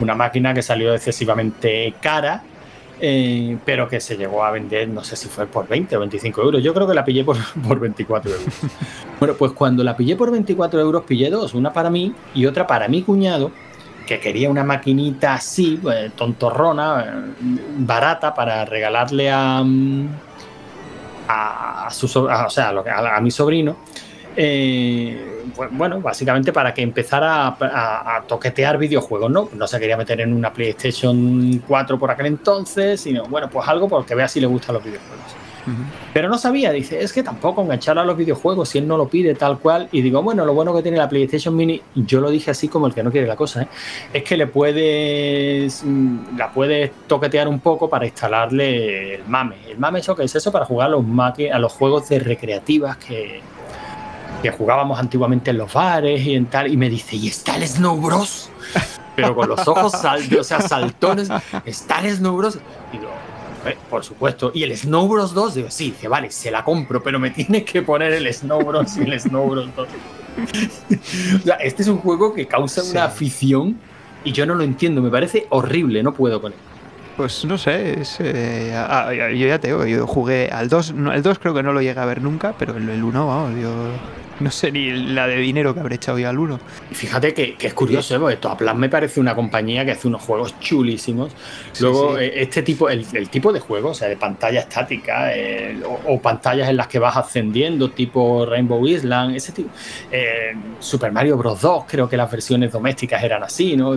Una 0.00 0.14
máquina 0.14 0.54
que 0.54 0.62
salió 0.62 0.94
excesivamente 0.94 1.94
cara, 2.00 2.42
eh, 3.00 3.56
pero 3.64 3.88
que 3.88 4.00
se 4.00 4.16
llegó 4.16 4.44
a 4.44 4.50
vender, 4.50 4.88
no 4.88 5.02
sé 5.02 5.16
si 5.16 5.28
fue 5.28 5.46
por 5.46 5.66
20 5.68 5.96
o 5.96 6.00
25 6.00 6.42
euros. 6.42 6.62
Yo 6.62 6.72
creo 6.74 6.86
que 6.86 6.94
la 6.94 7.04
pillé 7.04 7.24
por, 7.24 7.36
por 7.66 7.80
24 7.80 8.30
euros. 8.30 8.46
bueno, 9.18 9.34
pues 9.34 9.52
cuando 9.52 9.82
la 9.82 9.96
pillé 9.96 10.16
por 10.16 10.30
24 10.30 10.80
euros, 10.80 11.04
pillé 11.04 11.30
dos, 11.30 11.54
una 11.54 11.72
para 11.72 11.90
mí 11.90 12.14
y 12.34 12.46
otra 12.46 12.66
para 12.66 12.88
mi 12.88 13.02
cuñado 13.02 13.50
que 14.10 14.18
quería 14.18 14.50
una 14.50 14.64
maquinita 14.64 15.34
así, 15.34 15.80
eh, 15.88 16.10
tontorrona, 16.16 17.04
eh, 17.06 17.32
barata, 17.78 18.34
para 18.34 18.64
regalarle 18.64 19.30
a, 19.30 19.62
mm, 19.62 20.08
a, 21.28 21.88
su, 21.92 22.06
o 22.06 22.50
sea, 22.50 22.70
a, 22.70 23.20
mi 23.20 23.30
sobrino. 23.30 23.76
Eh, 24.36 25.44
pues, 25.54 25.70
bueno, 25.70 26.00
básicamente 26.00 26.52
para 26.52 26.74
que 26.74 26.82
empezara 26.82 27.56
a, 27.60 28.24
toquetear 28.26 28.78
videojuegos, 28.78 29.30
¿no? 29.30 29.48
No 29.52 29.68
se 29.68 29.78
quería 29.78 29.96
meter 29.96 30.22
en 30.22 30.32
una 30.34 30.52
PlayStation 30.52 31.62
4 31.68 31.96
por 31.96 32.10
aquel 32.10 32.26
entonces, 32.26 33.00
sino, 33.00 33.26
bueno, 33.26 33.48
pues 33.48 33.68
algo 33.68 33.88
porque 33.88 34.16
vea 34.16 34.26
si 34.26 34.40
le 34.40 34.48
gustan 34.48 34.74
los 34.74 34.82
videojuegos. 34.82 35.39
Pero 36.12 36.28
no 36.28 36.38
sabía, 36.38 36.72
dice, 36.72 37.02
es 37.02 37.12
que 37.12 37.22
tampoco 37.22 37.62
enganchar 37.62 37.98
a 37.98 38.04
los 38.04 38.16
videojuegos 38.16 38.68
si 38.68 38.78
él 38.78 38.88
no 38.88 38.96
lo 38.96 39.08
pide 39.08 39.34
tal 39.34 39.58
cual. 39.58 39.88
Y 39.92 40.02
digo, 40.02 40.22
bueno, 40.22 40.44
lo 40.44 40.54
bueno 40.54 40.74
que 40.74 40.82
tiene 40.82 40.98
la 40.98 41.08
PlayStation 41.08 41.54
Mini, 41.54 41.80
yo 41.94 42.20
lo 42.20 42.30
dije 42.30 42.50
así 42.50 42.68
como 42.68 42.86
el 42.86 42.94
que 42.94 43.02
no 43.02 43.10
quiere 43.10 43.26
la 43.26 43.36
cosa, 43.36 43.62
¿eh? 43.62 43.68
es 44.12 44.22
que 44.24 44.36
le 44.36 44.46
puedes, 44.46 45.82
mm, 45.84 46.36
la 46.36 46.50
puedes 46.50 46.90
toquetear 47.06 47.48
un 47.48 47.60
poco 47.60 47.88
para 47.88 48.06
instalarle 48.06 49.14
el 49.16 49.24
mame. 49.26 49.56
El 49.68 49.78
mame, 49.78 50.00
¿eso 50.00 50.18
es 50.20 50.34
eso? 50.34 50.52
Para 50.52 50.64
jugar 50.64 50.88
a 50.88 50.90
los, 50.90 51.04
a 51.52 51.58
los 51.58 51.72
juegos 51.72 52.08
de 52.08 52.18
recreativas 52.18 52.96
que, 52.96 53.40
que 54.42 54.50
jugábamos 54.50 54.98
antiguamente 54.98 55.50
en 55.50 55.58
los 55.58 55.72
bares 55.72 56.20
y 56.24 56.34
en 56.34 56.46
tal. 56.46 56.72
Y 56.72 56.76
me 56.76 56.88
dice, 56.88 57.16
¿y 57.16 57.28
está 57.28 57.56
el 57.56 57.66
Snow 57.66 57.96
Bros? 58.00 58.50
Pero 59.16 59.34
con 59.34 59.48
los 59.48 59.66
ojos, 59.66 59.94
o 59.94 60.44
sea, 60.44 60.60
saltones, 60.60 61.28
¿está 61.64 62.00
el 62.00 62.16
Snow 62.16 62.36
Bros? 62.36 62.58
Digo, 62.92 63.10
eh, 63.66 63.76
por 63.88 64.04
supuesto. 64.04 64.50
Y 64.54 64.62
el 64.62 64.76
Snow 64.76 65.08
Bros 65.08 65.34
2, 65.34 65.54
digo, 65.54 65.70
sí, 65.70 65.90
dice, 65.90 66.08
vale, 66.08 66.30
se 66.30 66.50
la 66.50 66.64
compro, 66.64 67.02
pero 67.02 67.18
me 67.18 67.30
tienes 67.30 67.64
que 67.64 67.82
poner 67.82 68.12
el 68.12 68.32
Snow 68.32 68.64
Bros 68.64 68.96
y 68.96 69.00
el 69.00 69.20
Snow 69.20 69.48
Bros 69.48 69.68
2. 69.76 69.88
o 71.40 71.44
sea, 71.44 71.56
este 71.56 71.82
es 71.82 71.88
un 71.88 71.98
juego 71.98 72.34
que 72.34 72.46
causa 72.46 72.82
una 72.82 73.04
afición 73.04 73.78
y 74.24 74.32
yo 74.32 74.46
no 74.46 74.54
lo 74.54 74.64
entiendo, 74.64 75.00
me 75.02 75.10
parece 75.10 75.46
horrible, 75.50 76.02
no 76.02 76.12
puedo 76.12 76.40
con 76.40 76.52
él. 76.52 76.58
Pues 77.16 77.44
no 77.44 77.58
sé, 77.58 78.02
eh, 78.20 79.34
yo 79.36 79.46
ya 79.46 79.58
te 79.58 79.68
digo, 79.68 79.84
yo 79.84 80.06
jugué 80.06 80.48
al 80.50 80.68
2, 80.68 80.94
el 81.12 81.22
2 81.22 81.38
creo 81.38 81.52
que 81.52 81.62
no 81.62 81.72
lo 81.72 81.82
llegué 81.82 82.00
a 82.00 82.06
ver 82.06 82.22
nunca, 82.22 82.54
pero 82.58 82.76
el, 82.76 83.04
1, 83.04 83.26
vamos, 83.26 83.60
yo 83.60 83.70
no 84.44 84.50
sé 84.50 84.72
ni 84.72 84.90
la 84.90 85.26
de 85.26 85.36
dinero 85.36 85.74
que 85.74 85.80
habré 85.80 85.96
echado 85.96 86.18
yo 86.18 86.28
al 86.28 86.38
1. 86.38 86.58
Fíjate 86.92 87.34
que, 87.34 87.56
es 87.60 87.74
curioso, 87.74 88.16
¿eh? 88.16 88.18
porque 88.18 88.36
Toaplan 88.36 88.78
me 88.78 88.88
parece 88.88 89.20
una 89.20 89.34
compañía 89.34 89.84
que 89.84 89.92
hace 89.92 90.08
unos 90.08 90.22
juegos 90.22 90.58
chulísimos. 90.60 91.32
Luego, 91.80 92.18
eh, 92.18 92.42
este 92.42 92.62
tipo, 92.62 92.88
el, 92.88 93.06
tipo 93.28 93.52
de 93.52 93.60
juego, 93.60 93.90
o 93.90 93.94
sea, 93.94 94.08
de 94.08 94.16
pantalla 94.16 94.60
estática 94.60 95.34
eh, 95.34 95.80
o, 96.06 96.20
pantallas 96.20 96.68
en 96.68 96.76
las 96.76 96.88
que 96.88 96.98
vas 96.98 97.16
ascendiendo, 97.16 97.90
tipo 97.90 98.46
Rainbow 98.46 98.86
Island, 98.86 99.36
ese 99.36 99.52
tipo. 99.52 99.70
Super 100.78 101.12
Mario 101.12 101.36
Bros. 101.36 101.60
2, 101.60 101.84
creo 101.86 102.08
que 102.08 102.16
las 102.16 102.30
versiones 102.30 102.72
domésticas 102.72 103.22
eran 103.22 103.42
así, 103.42 103.76
¿no? 103.76 103.90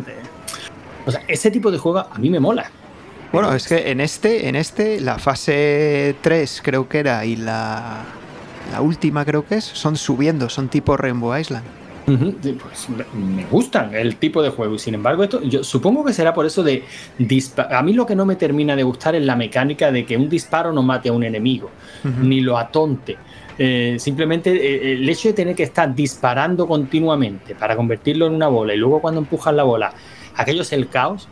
o 1.06 1.12
sea, 1.12 1.22
ese 1.28 1.52
tipo 1.52 1.72
de 1.72 1.78
juego 1.78 2.00
a 2.00 2.18
mí 2.18 2.30
me 2.30 2.40
mola. 2.40 2.70
Bueno, 3.32 3.54
es 3.54 3.68
que 3.68 3.90
en 3.90 4.00
este, 4.00 4.48
en 4.48 4.56
este, 4.56 5.02
la 5.02 5.18
fase 5.18 6.16
3 6.22 6.62
creo 6.64 6.88
que 6.88 7.00
era 7.00 7.26
y 7.26 7.36
la, 7.36 8.06
la 8.72 8.82
última 8.82 9.26
creo 9.26 9.46
que 9.46 9.56
es, 9.56 9.64
son 9.64 9.96
subiendo, 9.96 10.50
son 10.50 10.70
tipo 10.70 10.98
Rainbow 10.98 11.38
Island. 11.38 11.66
Pues 12.06 12.90
me 13.14 13.46
gustan 13.46 13.96
el 13.96 14.18
tipo 14.18 14.42
de 14.42 14.50
juego 14.50 14.76
y 14.76 14.80
sin 14.80 14.94
embargo 14.94 15.24
esto 15.24 15.42
yo 15.42 15.64
supongo 15.64 16.04
que 16.04 16.12
será 16.12 16.34
por 16.34 16.46
eso 16.46 16.62
de 16.62 16.84
a 17.70 17.82
mí 17.82 17.94
lo 17.94 18.06
que 18.06 18.14
no 18.14 18.26
me 18.26 18.36
termina 18.36 18.76
de 18.76 18.84
gustar 18.84 19.16
es 19.16 19.24
la 19.24 19.38
mecánica 19.38 19.90
de 19.90 20.06
que 20.06 20.18
un 20.18 20.28
disparo 20.28 20.74
no 20.74 20.84
mate 20.84 21.10
a 21.10 21.14
un 21.14 21.24
enemigo 21.24 21.70
ni 22.22 22.42
lo 22.42 22.58
atonte. 22.58 23.18
Eh, 23.58 23.98
simplemente 24.00 24.52
eh, 24.52 24.94
el 24.94 25.08
hecho 25.08 25.28
de 25.28 25.36
tener 25.36 25.56
que 25.56 25.64
estar 25.64 25.94
disparando 25.94 26.68
continuamente 26.68 27.54
para 27.54 27.76
convertirlo 27.76 28.26
en 28.26 28.34
una 28.34 28.48
bola 28.48 28.74
y 28.74 28.78
luego 28.78 29.00
cuando 29.00 29.22
empujas 29.22 29.54
la 29.54 29.62
bola 29.62 29.94
aquello 30.36 30.62
es 30.62 30.74
el 30.74 30.90
caos. 30.90 31.28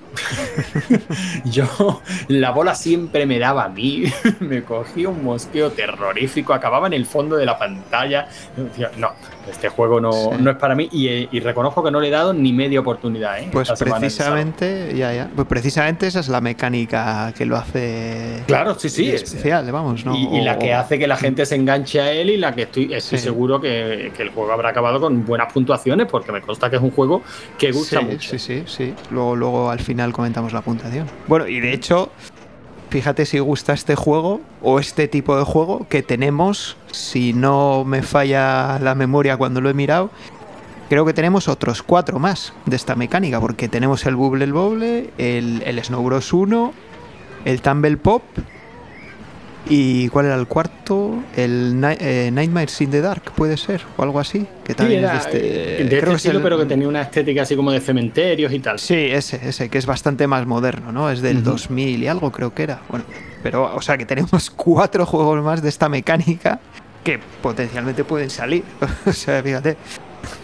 yo, 1.45 2.01
la 2.27 2.51
bola 2.51 2.75
siempre 2.75 3.25
me 3.25 3.39
daba 3.39 3.65
a 3.65 3.69
mí, 3.69 4.05
me 4.39 4.63
cogía 4.63 5.09
un 5.09 5.23
mosqueo 5.23 5.71
terrorífico, 5.71 6.53
acababa 6.53 6.87
en 6.87 6.93
el 6.93 7.05
fondo 7.05 7.37
de 7.37 7.45
la 7.45 7.57
pantalla. 7.57 8.27
No, 8.97 9.11
este 9.49 9.69
juego 9.69 9.99
no, 9.99 10.11
no 10.39 10.51
es 10.51 10.57
para 10.57 10.75
mí 10.75 10.89
y, 10.91 11.39
reconozco 11.39 11.83
que 11.83 11.91
no 11.91 11.99
le 11.99 12.09
he 12.09 12.11
dado 12.11 12.33
ni 12.33 12.53
media 12.53 12.79
oportunidad. 12.79 13.39
¿eh? 13.39 13.49
Pues 13.51 13.71
precisamente, 13.71 14.93
ya, 14.95 15.13
ya. 15.13 15.29
Pues 15.35 15.47
precisamente 15.47 16.07
esa 16.07 16.19
es 16.19 16.29
la 16.29 16.41
mecánica 16.41 17.33
que 17.35 17.45
lo 17.45 17.57
hace. 17.57 18.43
Claro, 18.45 18.77
sí, 18.77 18.89
sí. 18.89 19.11
Especial, 19.11 19.71
vamos, 19.71 20.05
¿no? 20.05 20.15
Y, 20.15 20.41
la 20.41 20.57
que 20.57 20.73
hace 20.73 20.99
que 20.99 21.07
la 21.07 21.17
gente 21.17 21.45
se 21.45 21.55
enganche 21.55 21.99
a 21.99 22.11
él 22.11 22.29
y 22.29 22.37
la 22.37 22.53
que 22.53 22.63
estoy, 22.63 22.93
estoy 22.93 23.17
seguro 23.17 23.59
que, 23.59 24.11
que, 24.15 24.23
el 24.23 24.29
juego 24.29 24.51
habrá 24.51 24.69
acabado 24.69 24.99
con 24.99 25.25
buenas 25.25 25.51
puntuaciones 25.51 26.07
porque 26.07 26.31
me 26.31 26.41
consta 26.41 26.69
que 26.69 26.75
es 26.75 26.81
un 26.81 26.91
juego 26.91 27.21
que 27.57 27.71
gusta 27.71 28.01
mucho. 28.01 28.31
Sí, 28.31 28.39
sí, 28.39 28.63
sí. 28.65 28.93
Luego, 29.09 29.35
luego 29.35 29.69
al 29.69 29.79
final 29.79 30.13
comentamos 30.13 30.53
la 30.53 30.61
puntuación. 30.61 31.07
Bueno, 31.27 31.47
y 31.47 31.59
de 31.59 31.73
hecho, 31.73 32.11
fíjate 32.91 33.25
si 33.25 33.39
gusta 33.39 33.71
este 33.71 33.95
juego 33.95 34.41
o 34.61 34.77
este 34.77 35.07
tipo 35.07 35.37
de 35.37 35.45
juego 35.45 35.87
que 35.87 36.03
tenemos, 36.03 36.75
si 36.91 37.31
no 37.31 37.85
me 37.85 38.03
falla 38.03 38.79
la 38.79 38.95
memoria 38.95 39.37
cuando 39.37 39.61
lo 39.61 39.69
he 39.69 39.73
mirado, 39.73 40.11
creo 40.89 41.05
que 41.05 41.13
tenemos 41.13 41.47
otros 41.47 41.83
cuatro 41.83 42.19
más 42.19 42.53
de 42.65 42.75
esta 42.75 42.95
mecánica, 42.95 43.39
porque 43.39 43.69
tenemos 43.69 44.05
el 44.05 44.17
Bubble 44.17 44.51
Bobble, 44.51 45.09
el, 45.17 45.63
el 45.65 45.81
Snow 45.81 46.03
Bros 46.03 46.33
1, 46.33 46.73
el 47.45 47.61
Tumble 47.61 47.95
Pop 47.95 48.23
¿Y 49.69 50.09
cuál 50.09 50.25
era 50.25 50.35
el 50.35 50.47
cuarto? 50.47 51.23
El 51.35 51.79
eh, 51.99 52.29
Nightmares 52.33 52.81
in 52.81 52.91
the 52.91 53.01
Dark, 53.01 53.31
puede 53.35 53.57
ser, 53.57 53.81
o 53.95 54.03
algo 54.03 54.19
así. 54.19 54.45
Que 54.63 54.73
también 54.73 55.05
es 55.05 55.11
de 55.11 55.17
este, 55.17 55.39
de 55.39 55.97
este 55.97 56.13
estilo, 56.13 56.41
pero 56.41 56.57
que 56.57 56.65
tenía 56.65 56.87
una 56.87 57.01
estética 57.03 57.43
así 57.43 57.55
como 57.55 57.71
de 57.71 57.79
cementerios 57.79 58.51
y 58.51 58.59
tal. 58.59 58.79
Sí, 58.79 58.95
ese, 58.95 59.39
ese, 59.47 59.69
que 59.69 59.77
es 59.77 59.85
bastante 59.85 60.27
más 60.27 60.45
moderno, 60.47 60.91
¿no? 60.91 61.09
Es 61.09 61.21
del 61.21 61.43
2000 61.43 62.03
y 62.03 62.07
algo, 62.07 62.31
creo 62.31 62.53
que 62.53 62.63
era. 62.63 62.81
Bueno, 62.89 63.05
pero, 63.43 63.75
o 63.75 63.81
sea, 63.81 63.97
que 63.97 64.05
tenemos 64.05 64.49
cuatro 64.55 65.05
juegos 65.05 65.43
más 65.43 65.61
de 65.61 65.69
esta 65.69 65.89
mecánica 65.89 66.59
que 67.03 67.19
potencialmente 67.41 68.03
pueden 68.03 68.29
salir. 68.29 68.63
o 69.05 69.13
sea, 69.13 69.41
fíjate. 69.43 69.77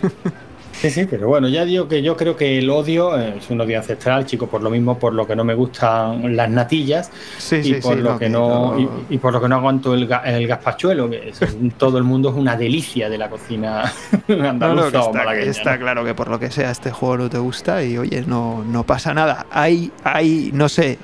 Sí, 0.82 0.92
sí, 0.92 1.08
pero 1.10 1.28
bueno, 1.28 1.48
ya 1.48 1.66
digo 1.66 1.88
que 1.88 2.04
yo 2.04 2.16
creo 2.16 2.36
que 2.36 2.60
el 2.60 2.70
odio 2.70 3.18
eh, 3.18 3.36
es 3.40 3.50
un 3.50 3.60
odio 3.60 3.78
ancestral, 3.78 4.26
chico, 4.28 4.48
por 4.48 4.62
lo 4.62 4.70
mismo, 4.70 5.00
por 5.00 5.12
lo 5.13 5.26
que 5.26 5.36
no 5.36 5.44
me 5.44 5.56
gustan 5.56 6.36
las 6.36 6.50
natillas 6.50 7.12
y 7.52 7.74
por 7.76 7.98
lo 7.98 8.20
que 8.20 8.30
no, 8.30 8.78
Y, 9.10 9.18
por 9.18 9.34
lo 9.34 9.42
que 9.42 9.48
no 9.48 9.56
aguanto 9.56 9.96
el, 9.96 10.08
el 10.26 10.48
gazpachuelo, 10.48 11.10
que 11.10 11.34
todo 11.78 11.98
el 11.98 12.04
mundo 12.04 12.30
es 12.30 12.36
una 12.36 12.56
delicia 12.56 13.10
de 13.10 13.18
la 13.18 13.30
cocina 13.30 13.92
andaluza 14.28 15.00
está, 15.00 15.36
está 15.36 15.80
claro 15.80 16.06
que 16.06 16.13
por 16.13 16.28
lo 16.28 16.40
que 16.40 16.52
sea 16.52 16.70
este 16.70 16.92
juego 16.92 17.18
no 17.18 17.30
te 17.30 17.40
gusta 17.40 17.84
y 17.84 17.98
oye, 17.98 18.24
no, 18.28 18.63
no 18.63 18.84
pasa 18.84 19.13
nada. 19.13 19.48
Hay, 19.50 19.92
hay, 20.04 20.52
no 20.54 20.70
sé, 20.70 21.00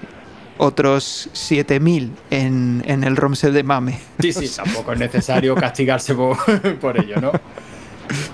otros 0.58 1.30
7000 1.34 2.12
en, 2.30 2.84
en 2.86 3.04
el 3.04 3.16
ROMSE 3.16 3.52
de 3.52 3.64
Mame. 3.64 4.00
Sí, 4.20 4.34
sí, 4.34 4.52
tampoco 4.56 4.94
es 4.94 5.00
necesario 5.00 5.56
castigarse 5.56 6.14
por, 6.14 6.38
por 6.80 7.00
ello, 7.00 7.20
¿no? 7.20 7.32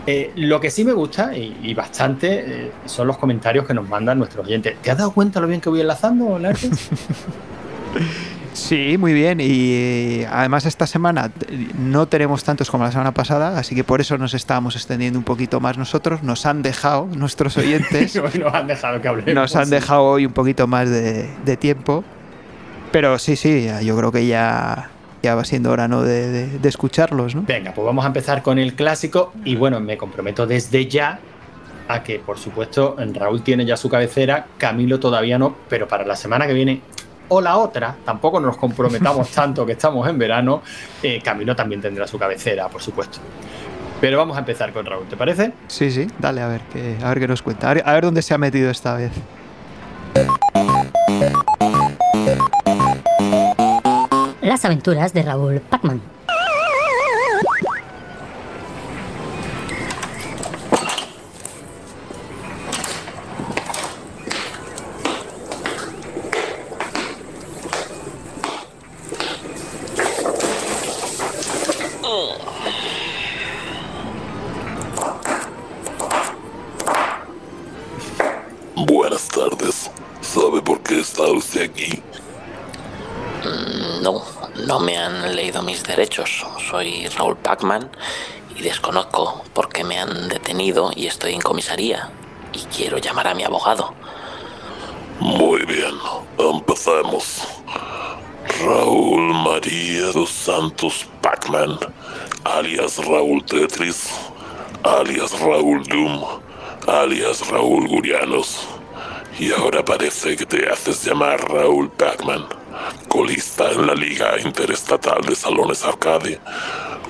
Eh, 0.06 0.32
lo 0.36 0.60
que 0.60 0.72
sí 0.72 0.84
me 0.84 0.94
gusta 0.94 1.36
y, 1.36 1.74
bastante 1.74 2.65
eh, 2.65 2.72
son 2.86 3.08
los 3.08 3.18
comentarios 3.18 3.65
que 3.65 3.74
nos 3.74 3.88
mandan 3.88 4.18
nuestros 4.18 4.46
oyentes. 4.46 4.76
¿Te 4.82 4.92
has 4.92 4.98
dado 4.98 5.12
cuenta 5.12 5.39
lo 5.39 5.48
bien 5.48 5.62
que 5.62 5.70
voy 5.70 5.82
enlazando, 5.82 6.38
Larte? 6.39 6.70
Sí, 8.52 8.98
muy 8.98 9.13
bien. 9.13 9.39
Y 9.42 10.26
además 10.30 10.65
esta 10.65 10.86
semana 10.86 11.32
no 11.78 12.08
tenemos 12.08 12.44
tantos 12.44 12.70
como 12.70 12.84
la 12.84 12.92
semana 12.92 13.13
pasada, 13.13 13.58
así 13.58 13.74
que 13.74 13.86
por 13.86 14.02
eso 14.02 14.18
nos 14.18 14.34
estábamos 14.34 14.76
extendiendo 14.76 15.18
un 15.18 15.24
poquito 15.24 15.62
más 15.62 15.78
nosotros. 15.78 16.24
Nos 16.24 16.46
han 16.46 16.62
dejado 16.62 17.08
nuestros 17.15 17.56
oyentes. 17.58 18.15
nos 18.15 18.54
han 18.54 18.68
dejado 18.68 19.02
que 19.02 19.08
hablemos. 19.08 19.34
Nos 19.34 19.56
han 19.56 19.70
dejado 19.70 20.04
hoy 20.04 20.26
un 20.26 20.34
poquito 20.34 20.68
más 20.68 20.89
de 20.89 21.58
tiempo. 21.58 22.04
Pero 22.92 23.20
sí, 23.20 23.36
sí, 23.36 23.70
yo 23.84 23.96
creo 23.96 24.12
que 24.12 24.26
ya 24.26 24.89
ya 25.21 25.36
va 25.36 25.43
siendo 25.43 25.71
hora 25.71 25.88
¿no? 25.88 26.01
de, 26.03 26.60
escucharlos. 26.63 27.36
¿no? 27.36 27.43
Venga, 27.43 27.73
pues 27.73 27.86
vamos 27.86 28.03
a 28.03 28.08
empezar 28.08 28.41
con 28.41 28.60
el 28.60 28.73
clásico 28.75 29.34
y 29.43 29.55
bueno, 29.55 29.79
me 29.79 29.97
comprometo 29.97 30.47
desde 30.47 30.88
ya 30.88 31.19
a 31.88 32.03
que 32.03 32.19
por 32.19 32.38
supuesto 32.38 32.95
Raúl 33.13 33.41
tiene 33.41 33.65
ya 33.65 33.75
su 33.75 33.89
cabecera, 33.89 34.45
Camilo 34.58 34.99
todavía 34.99 35.39
no, 35.39 35.55
pero 35.67 35.88
para 35.88 36.05
la 36.05 36.15
semana 36.15 36.45
que 36.45 36.53
viene 36.53 36.82
o 37.29 37.41
la 37.41 37.58
otra, 37.58 37.95
tampoco 38.05 38.39
nos 38.39 38.58
comprometamos 38.58 39.29
tanto 39.34 39.65
que 39.65 39.73
estamos 39.73 40.08
en 40.08 40.17
verano, 40.17 40.62
eh, 41.01 41.21
Camilo 41.23 41.55
también 41.55 41.82
tendrá 41.82 42.08
su 42.08 42.17
cabecera, 42.17 42.67
por 42.69 42.82
supuesto. 42.82 43.19
Pero 44.01 44.17
vamos 44.17 44.38
a 44.38 44.39
empezar 44.39 44.71
con 44.71 44.86
Raúl, 44.86 45.08
¿te 45.08 45.17
parece? 45.17 45.51
Sí, 45.67 45.91
sí, 45.91 46.08
dale 46.19 46.41
a 46.41 46.47
ver 46.47 46.62
qué, 46.71 46.97
a 47.03 47.10
ver 47.10 47.19
qué 47.19 47.27
nos 47.27 47.41
cuenta. 47.41 47.69
a 47.69 47.93
ver 47.93 48.03
dónde 48.03 48.21
se 48.21 48.34
ha 48.34 48.38
metido 48.38 48.69
esta 48.69 48.95
vez. 48.95 49.12
Las 54.49 54.65
aventuras 54.65 55.13
de 55.13 55.21
Raúl 55.21 55.59
Pacman. 55.59 56.01
Derechos. 85.89 86.45
Soy 86.69 87.08
Raúl 87.08 87.36
Pacman 87.36 87.89
y 88.56 88.62
desconozco 88.62 89.43
por 89.54 89.69
qué 89.69 89.84
me 89.84 89.99
han 89.99 90.30
detenido 90.30 90.91
y 90.95 91.08
estoy 91.08 91.34
en 91.34 91.41
comisaría. 91.41 92.10
Y 92.54 92.60
quiero 92.75 92.97
llamar 92.97 93.28
a 93.28 93.34
mi 93.34 93.43
abogado. 93.43 93.93
Muy 95.19 95.65
bien, 95.65 95.93
empecemos. 96.38 97.45
Raúl 98.63 99.34
María 99.34 100.12
dos 100.13 100.30
Santos 100.30 101.08
Pac-Man, 101.21 101.78
alias 102.43 102.97
Raúl 103.06 103.43
Tetris, 103.45 104.10
alias 104.84 105.39
Raúl 105.39 105.84
Doom, 105.84 106.23
alias 106.88 107.47
Raúl 107.49 107.88
Gurianos. 107.88 108.67
Y 109.39 109.52
ahora 109.54 109.84
parece 109.86 110.36
que 110.36 110.45
te 110.45 110.69
haces 110.69 111.06
llamar 111.06 111.39
Raúl 111.49 111.89
Pac-Man, 111.91 112.45
colista 113.08 113.71
en 113.71 113.88
la 113.88 113.95
Liga 113.95 114.39
Interestatal 114.39 115.21
de 115.21 115.36
Salones 115.36 115.84
Arcade, 115.84 116.39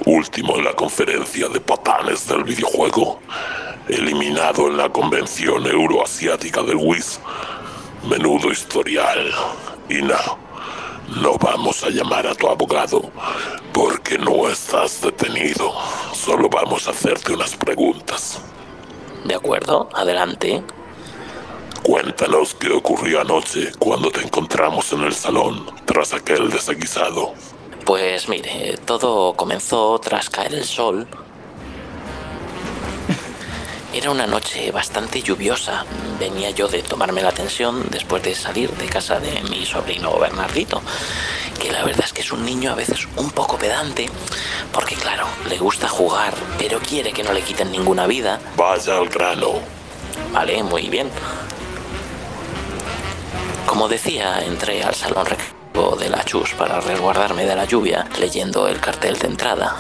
último 0.06 0.58
en 0.58 0.66
la 0.66 0.74
conferencia 0.74 1.48
de 1.50 1.60
patanes 1.60 2.28
del 2.28 2.44
videojuego, 2.44 3.20
eliminado 3.88 4.68
en 4.68 4.78
la 4.78 4.90
convención 4.90 5.66
euroasiática 5.66 6.62
del 6.64 6.78
WIS. 6.78 7.20
Menudo 8.10 8.52
historial. 8.52 9.32
Y 9.90 10.02
no, 10.02 10.16
no 11.22 11.38
vamos 11.38 11.84
a 11.84 11.90
llamar 11.90 12.28
a 12.28 12.36
tu 12.36 12.48
abogado 12.48 13.12
porque 13.74 14.18
no 14.18 14.48
estás 14.48 15.02
detenido. 15.02 15.74
Solo 16.14 16.50
vamos 16.50 16.88
a 16.88 16.92
hacerte 16.92 17.34
unas 17.34 17.56
preguntas. 17.56 18.40
De 19.26 19.36
acuerdo, 19.36 19.90
adelante. 19.94 20.64
Cuéntanos 21.84 22.54
qué 22.56 22.72
ocurrió 22.72 23.22
anoche 23.22 23.72
cuando 23.80 24.12
te 24.12 24.22
encontramos 24.22 24.92
en 24.94 25.04
el 25.04 25.14
salón 25.14 25.66
tras 25.86 26.14
aquel 26.14 26.50
desaguisado. 26.50 27.34
Pues 27.86 28.30
mire, 28.30 28.78
todo 28.86 29.34
comenzó 29.34 29.98
tras 30.00 30.30
caer 30.30 30.54
el 30.54 30.66
sol. 30.66 31.08
Era 33.92 34.12
una 34.12 34.28
noche 34.28 34.72
bastante 34.72 35.22
lluviosa. 35.24 35.84
Venía 36.20 36.52
yo 36.52 36.68
de 36.68 36.84
tomarme 36.84 37.24
la 37.24 37.32
tensión 37.32 37.90
después 37.90 38.22
de 38.22 38.36
salir 38.36 38.70
de 38.72 38.86
casa 38.86 39.20
de 39.20 39.42
mi 39.50 39.66
sobrino 39.66 40.18
Bernardito, 40.20 40.82
que 41.60 41.72
la 41.72 41.84
verdad 41.84 42.06
es 42.06 42.14
que 42.14 42.22
es 42.22 42.32
un 42.32 42.46
niño 42.46 42.72
a 42.72 42.76
veces 42.76 43.08
un 43.16 43.32
poco 43.32 43.58
pedante, 43.58 44.10
porque 44.72 44.96
claro, 44.96 45.26
le 45.50 45.58
gusta 45.58 45.88
jugar, 45.88 46.36
pero 46.60 46.80
quiere 46.80 47.12
que 47.14 47.24
no 47.24 47.34
le 47.34 47.42
quiten 47.42 47.72
ninguna 47.72 48.06
vida. 48.06 48.40
Vaya 48.56 48.98
al 48.98 49.10
grano. 49.10 49.54
Vale, 50.34 50.62
muy 50.62 50.88
bien. 50.90 51.10
Como 53.70 53.88
decía, 53.88 54.42
entré 54.44 54.82
al 54.84 54.96
salón 54.96 55.28
recreativo 55.28 55.96
de 55.96 56.10
la 56.10 56.26
Chus 56.26 56.56
para 56.56 56.82
resguardarme 56.82 57.46
de 57.46 57.56
la 57.56 57.66
lluvia, 57.66 58.04
leyendo 58.20 58.68
el 58.68 58.82
cartel 58.82 59.16
de 59.20 59.28
entrada. 59.28 59.76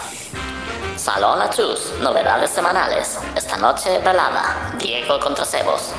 Salón 0.95 1.41
Achus, 1.41 1.93
novedades 1.99 2.51
semanales. 2.51 3.17
Esta 3.35 3.57
noche, 3.57 3.97
velada. 3.97 4.75
Diego 4.77 5.19
contra 5.19 5.43
Sebos. 5.43 5.93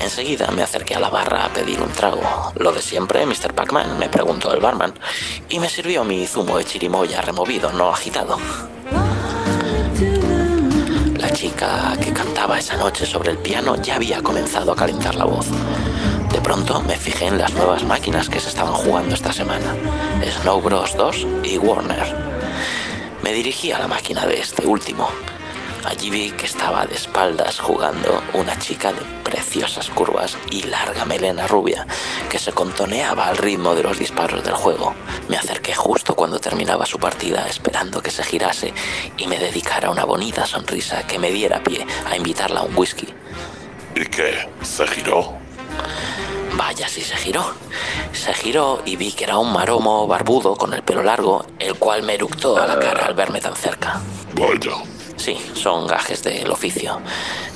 Enseguida 0.00 0.48
me 0.52 0.62
acerqué 0.62 0.94
a 0.94 1.00
la 1.00 1.10
barra 1.10 1.46
a 1.46 1.48
pedir 1.48 1.82
un 1.82 1.90
trago. 1.90 2.22
Lo 2.54 2.70
de 2.70 2.80
siempre, 2.80 3.26
Mr. 3.26 3.52
Pac-Man, 3.52 3.98
me 3.98 4.08
preguntó 4.08 4.54
el 4.54 4.60
barman, 4.60 4.94
y 5.48 5.58
me 5.58 5.68
sirvió 5.68 6.04
mi 6.04 6.28
zumo 6.28 6.56
de 6.56 6.64
chirimoya 6.64 7.20
removido, 7.20 7.72
no 7.72 7.90
agitado. 7.90 8.38
La 11.18 11.30
chica 11.32 11.96
que 12.00 12.12
cantaba 12.12 12.60
esa 12.60 12.76
noche 12.76 13.04
sobre 13.04 13.32
el 13.32 13.38
piano 13.38 13.74
ya 13.82 13.96
había 13.96 14.22
comenzado 14.22 14.70
a 14.70 14.76
calentar 14.76 15.16
la 15.16 15.24
voz. 15.24 15.48
Pronto 16.44 16.82
me 16.82 16.94
fijé 16.98 17.28
en 17.28 17.38
las 17.38 17.54
nuevas 17.54 17.84
máquinas 17.84 18.28
que 18.28 18.38
se 18.38 18.50
estaban 18.50 18.74
jugando 18.74 19.14
esta 19.14 19.32
semana, 19.32 19.74
Snow 20.42 20.60
Bros 20.60 20.94
2 20.94 21.26
y 21.42 21.56
Warner. 21.56 22.14
Me 23.22 23.32
dirigí 23.32 23.72
a 23.72 23.78
la 23.78 23.88
máquina 23.88 24.26
de 24.26 24.40
este 24.40 24.66
último. 24.66 25.08
Allí 25.86 26.10
vi 26.10 26.30
que 26.32 26.44
estaba 26.44 26.84
de 26.84 26.96
espaldas 26.96 27.58
jugando 27.58 28.22
una 28.34 28.58
chica 28.58 28.92
de 28.92 29.00
preciosas 29.24 29.88
curvas 29.88 30.36
y 30.50 30.64
larga 30.64 31.06
melena 31.06 31.46
rubia 31.46 31.86
que 32.28 32.38
se 32.38 32.52
contoneaba 32.52 33.28
al 33.28 33.38
ritmo 33.38 33.74
de 33.74 33.82
los 33.82 33.98
disparos 33.98 34.44
del 34.44 34.54
juego. 34.54 34.94
Me 35.30 35.38
acerqué 35.38 35.74
justo 35.74 36.14
cuando 36.14 36.38
terminaba 36.38 36.84
su 36.84 36.98
partida 36.98 37.46
esperando 37.48 38.02
que 38.02 38.10
se 38.10 38.22
girase 38.22 38.74
y 39.16 39.26
me 39.28 39.38
dedicara 39.38 39.90
una 39.90 40.04
bonita 40.04 40.44
sonrisa 40.44 41.06
que 41.06 41.18
me 41.18 41.30
diera 41.30 41.62
pie 41.62 41.86
a 42.06 42.14
invitarla 42.18 42.60
a 42.60 42.64
un 42.64 42.76
whisky. 42.76 43.08
¿Y 43.96 44.04
qué? 44.04 44.46
¿Se 44.62 44.86
giró? 44.86 45.38
Vaya 46.56 46.88
si 46.88 47.00
se 47.00 47.16
giró. 47.16 47.44
Se 48.12 48.32
giró 48.32 48.82
y 48.84 48.96
vi 48.96 49.12
que 49.12 49.24
era 49.24 49.38
un 49.38 49.52
maromo 49.52 50.06
barbudo 50.06 50.56
con 50.56 50.72
el 50.72 50.82
pelo 50.82 51.02
largo, 51.02 51.44
el 51.58 51.74
cual 51.74 52.02
me 52.02 52.14
eructó 52.14 52.56
a 52.56 52.66
la 52.66 52.78
cara 52.78 53.06
al 53.06 53.14
verme 53.14 53.40
tan 53.40 53.56
cerca. 53.56 54.00
Vaya. 54.34 54.76
Sí, 55.16 55.38
son 55.54 55.86
gajes 55.86 56.22
del 56.22 56.50
oficio. 56.50 57.00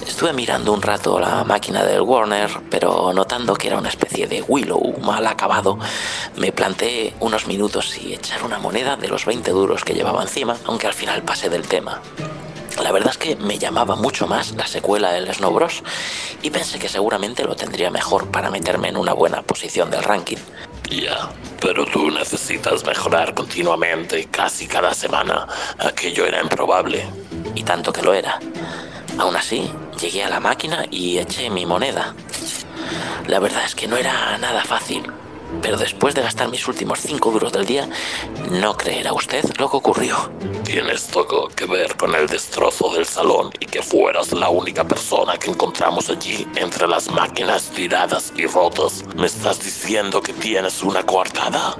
Estuve 0.06 0.32
mirando 0.32 0.72
un 0.72 0.80
rato 0.80 1.18
la 1.20 1.44
máquina 1.44 1.84
del 1.84 2.00
Warner, 2.00 2.50
pero 2.70 3.12
notando 3.12 3.54
que 3.54 3.68
era 3.68 3.78
una 3.78 3.88
especie 3.88 4.26
de 4.26 4.42
Willow 4.42 4.98
mal 5.00 5.26
acabado, 5.26 5.78
me 6.36 6.50
planteé 6.50 7.14
unos 7.20 7.46
minutos 7.46 7.98
y 7.98 8.14
echar 8.14 8.42
una 8.42 8.58
moneda 8.58 8.96
de 8.96 9.08
los 9.08 9.26
20 9.26 9.50
duros 9.50 9.84
que 9.84 9.94
llevaba 9.94 10.22
encima, 10.22 10.56
aunque 10.64 10.86
al 10.86 10.94
final 10.94 11.22
pasé 11.22 11.48
del 11.50 11.68
tema. 11.68 12.00
La 12.82 12.92
verdad 12.92 13.10
es 13.10 13.18
que 13.18 13.36
me 13.36 13.58
llamaba 13.58 13.96
mucho 13.96 14.26
más 14.26 14.52
la 14.52 14.66
secuela 14.66 15.12
del 15.12 15.32
Snow 15.32 15.52
Bros. 15.52 15.82
y 16.42 16.50
pensé 16.50 16.78
que 16.78 16.88
seguramente 16.88 17.44
lo 17.44 17.56
tendría 17.56 17.90
mejor 17.90 18.30
para 18.30 18.50
meterme 18.50 18.88
en 18.88 18.96
una 18.96 19.12
buena 19.12 19.42
posición 19.42 19.90
del 19.90 20.02
ranking. 20.04 20.36
Ya, 20.88 21.30
pero 21.60 21.84
tú 21.84 22.10
necesitas 22.10 22.84
mejorar 22.84 23.34
continuamente, 23.34 24.26
casi 24.26 24.66
cada 24.66 24.94
semana. 24.94 25.46
Aquello 25.78 26.24
era 26.24 26.40
improbable. 26.40 27.04
Y 27.54 27.62
tanto 27.62 27.92
que 27.92 28.02
lo 28.02 28.14
era. 28.14 28.38
Aún 29.18 29.36
así, 29.36 29.70
llegué 30.00 30.22
a 30.24 30.30
la 30.30 30.40
máquina 30.40 30.86
y 30.90 31.18
eché 31.18 31.50
mi 31.50 31.66
moneda. 31.66 32.14
La 33.26 33.40
verdad 33.40 33.64
es 33.66 33.74
que 33.74 33.88
no 33.88 33.96
era 33.96 34.38
nada 34.38 34.64
fácil, 34.64 35.02
pero 35.62 35.76
después 35.76 36.14
de 36.14 36.22
gastar 36.22 36.48
mis 36.48 36.66
últimos 36.68 37.00
cinco 37.00 37.30
duros 37.30 37.52
del 37.52 37.66
día, 37.66 37.88
no 38.50 38.76
creerá 38.76 39.12
usted 39.12 39.44
lo 39.58 39.70
que 39.70 39.76
ocurrió. 39.76 40.30
Tienes 40.64 41.06
todo 41.06 41.48
que 41.48 41.66
ver 41.66 41.96
con 41.96 42.14
el 42.14 42.26
destrozo 42.26 42.92
del 42.94 43.06
salón 43.06 43.50
y 43.60 43.66
que 43.66 43.82
fueras 43.82 44.32
la 44.32 44.48
única 44.48 44.84
persona 44.84 45.36
que 45.36 45.50
encontramos 45.50 46.10
allí 46.10 46.46
entre 46.56 46.86
las 46.86 47.10
máquinas 47.10 47.70
tiradas 47.70 48.32
y 48.36 48.46
rotas. 48.46 49.04
¿Me 49.16 49.26
estás 49.26 49.62
diciendo 49.62 50.20
que 50.20 50.32
tienes 50.32 50.82
una 50.82 51.04
coartada? 51.04 51.76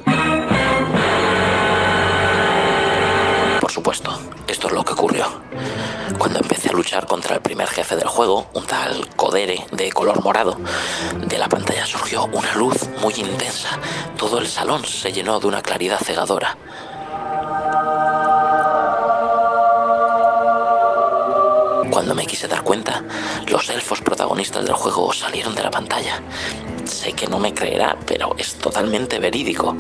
Supuesto, 3.79 4.11
esto 4.49 4.67
es 4.67 4.73
lo 4.73 4.85
que 4.85 4.93
ocurrió. 4.93 5.25
Cuando 6.19 6.41
empecé 6.41 6.71
a 6.71 6.73
luchar 6.73 7.07
contra 7.07 7.37
el 7.37 7.41
primer 7.41 7.69
jefe 7.69 7.95
del 7.95 8.09
juego, 8.09 8.51
un 8.55 8.67
tal 8.67 9.09
Codere 9.15 9.65
de 9.71 9.93
color 9.93 10.21
morado, 10.25 10.57
de 11.17 11.39
la 11.39 11.49
pantalla 11.49 11.87
surgió 11.87 12.25
una 12.25 12.57
luz 12.57 12.89
muy 13.01 13.15
intensa. 13.15 13.79
Todo 14.17 14.41
el 14.41 14.49
salón 14.49 14.85
se 14.85 15.13
llenó 15.13 15.39
de 15.39 15.47
una 15.47 15.63
claridad 15.63 16.01
cegadora. 16.01 16.59
Cuando 21.89 22.17
me 22.17 22.27
quise 22.27 22.49
dar 22.49 22.65
cuenta, 22.65 23.05
los 23.47 23.69
elfos 23.69 24.01
protagonistas 24.01 24.65
del 24.65 24.75
juego 24.75 25.13
salieron 25.13 25.55
de 25.55 25.63
la 25.63 25.71
pantalla. 25.71 26.21
Sé 26.85 27.13
que 27.13 27.29
no 27.29 27.39
me 27.39 27.55
creerá, 27.55 27.97
pero 28.09 28.35
es 28.39 28.57
totalmente 28.57 29.21
verídico. 29.21 29.77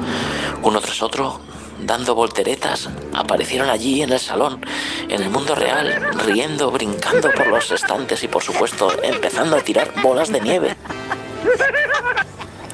Uno 0.63 0.81
tras 0.81 1.03
otro, 1.03 1.41
dando 1.81 2.15
volteretas, 2.15 2.89
aparecieron 3.15 3.71
allí 3.71 4.03
en 4.03 4.13
el 4.13 4.21
salón, 4.21 4.65
en 5.09 5.23
el 5.23 5.31
mundo 5.31 5.55
real, 5.55 6.11
riendo, 6.25 6.71
brincando 6.71 7.31
por 7.33 7.47
los 7.47 7.71
estantes 7.71 8.23
y 8.23 8.29
por 8.29 8.43
supuesto 8.43 8.93
empezando 9.03 9.57
a 9.57 9.61
tirar 9.61 9.93
bolas 10.03 10.31
de 10.31 10.41
nieve. 10.41 10.77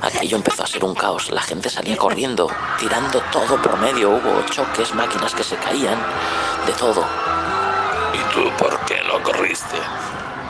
Aquello 0.01 0.37
empezó 0.37 0.65
a 0.65 0.67
ser 0.67 0.85
un 0.85 0.95
caos, 0.95 1.31
la 1.31 1.41
gente 1.41 1.71
salía 1.71 1.97
corriendo, 1.97 2.51
tirando 2.79 3.23
todo 3.33 3.61
por 3.63 3.79
medio, 3.79 4.11
hubo 4.11 4.43
choques, 4.51 4.95
máquinas 4.95 5.35
que 5.35 5.43
se 5.43 5.57
caían, 5.57 5.99
de 6.67 6.73
todo. 6.73 7.05
¿Y 8.13 8.35
tú 8.35 8.51
por 8.59 8.79
qué 8.85 9.01
no 9.09 9.23
corriste? 9.23 9.77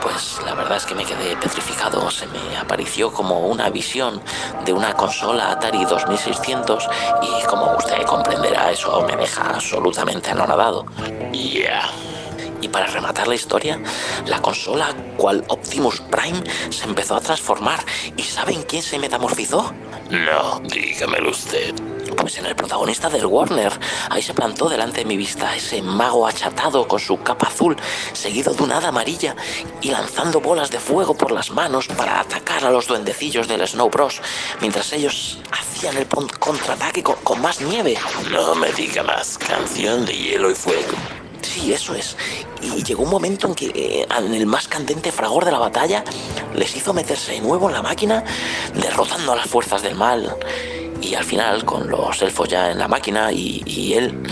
Pues 0.05 0.37
la 0.45 0.53
verdad 0.53 0.77
es 0.77 0.85
que 0.85 0.93
me 0.93 1.03
quedé 1.03 1.35
petrificado, 1.35 2.11
se 2.11 2.27
me 2.27 2.55
apareció 2.57 3.11
como 3.11 3.47
una 3.47 3.71
visión 3.71 4.21
de 4.63 4.71
una 4.71 4.93
consola 4.93 5.49
Atari 5.49 5.83
2600 5.83 6.87
y 7.23 7.45
como 7.47 7.75
usted 7.75 8.03
comprenderá 8.03 8.69
eso 8.69 9.01
me 9.01 9.15
deja 9.15 9.55
absolutamente 9.55 10.29
anonadado. 10.29 10.85
Ya. 11.33 11.89
Y 12.61 12.67
para 12.67 12.85
rematar 12.85 13.27
la 13.27 13.33
historia, 13.33 13.81
la 14.27 14.39
consola, 14.43 14.93
cual 15.17 15.43
Optimus 15.47 15.99
Prime, 16.01 16.43
se 16.69 16.85
empezó 16.85 17.15
a 17.15 17.21
transformar. 17.21 17.83
¿Y 18.15 18.21
saben 18.21 18.61
quién 18.61 18.83
se 18.83 18.99
metamorfizó? 18.99 19.73
No, 20.11 20.59
dígamelo 20.59 21.31
usted. 21.31 21.73
Pues 22.13 22.37
en 22.37 22.45
el 22.45 22.55
protagonista 22.55 23.09
del 23.09 23.25
Warner. 23.25 23.71
Ahí 24.09 24.21
se 24.21 24.33
plantó 24.33 24.69
delante 24.69 24.99
de 24.99 25.05
mi 25.05 25.17
vista 25.17 25.55
ese 25.55 25.81
mago 25.81 26.27
achatado 26.27 26.87
con 26.87 26.99
su 26.99 27.17
capa 27.21 27.47
azul, 27.47 27.75
seguido 28.13 28.53
de 28.53 28.63
una 28.63 28.77
hada 28.77 28.89
amarilla 28.89 29.35
y 29.81 29.89
lanzando 29.89 30.39
bolas 30.39 30.71
de 30.71 30.79
fuego 30.79 31.15
por 31.15 31.31
las 31.31 31.51
manos 31.51 31.87
para 31.87 32.19
atacar 32.19 32.63
a 32.65 32.71
los 32.71 32.87
duendecillos 32.87 33.47
del 33.47 33.67
Snow 33.67 33.89
Bros, 33.89 34.21
mientras 34.61 34.93
ellos 34.93 35.39
hacían 35.51 35.97
el 35.97 36.07
contraataque 36.07 37.03
con, 37.03 37.15
con 37.17 37.41
más 37.41 37.61
nieve. 37.61 37.97
No 38.31 38.55
me 38.55 38.71
diga 38.71 39.03
más. 39.03 39.37
Canción 39.37 40.05
de 40.05 40.13
hielo 40.13 40.51
y 40.51 40.55
fuego. 40.55 41.14
Sí, 41.45 41.71
eso 41.71 41.93
es. 41.93 42.17
Y 42.61 42.83
llegó 42.83 43.03
un 43.03 43.11
momento 43.11 43.47
en 43.47 43.53
que, 43.53 43.67
eh, 43.67 44.07
en 44.17 44.33
el 44.33 44.47
más 44.47 44.67
candente 44.67 45.11
fragor 45.11 45.45
de 45.45 45.51
la 45.51 45.59
batalla, 45.59 46.03
les 46.55 46.75
hizo 46.75 46.91
meterse 46.91 47.33
de 47.33 47.41
nuevo 47.41 47.69
en 47.69 47.75
la 47.75 47.83
máquina, 47.83 48.23
derrotando 48.73 49.33
a 49.33 49.35
las 49.35 49.45
fuerzas 49.45 49.83
del 49.83 49.95
mal. 49.95 50.35
Y 51.01 51.13
al 51.13 51.23
final, 51.23 51.63
con 51.63 51.87
los 51.87 52.19
elfos 52.23 52.49
ya 52.49 52.71
en 52.71 52.79
la 52.79 52.87
máquina 52.87 53.31
y, 53.31 53.93
él 53.93 54.23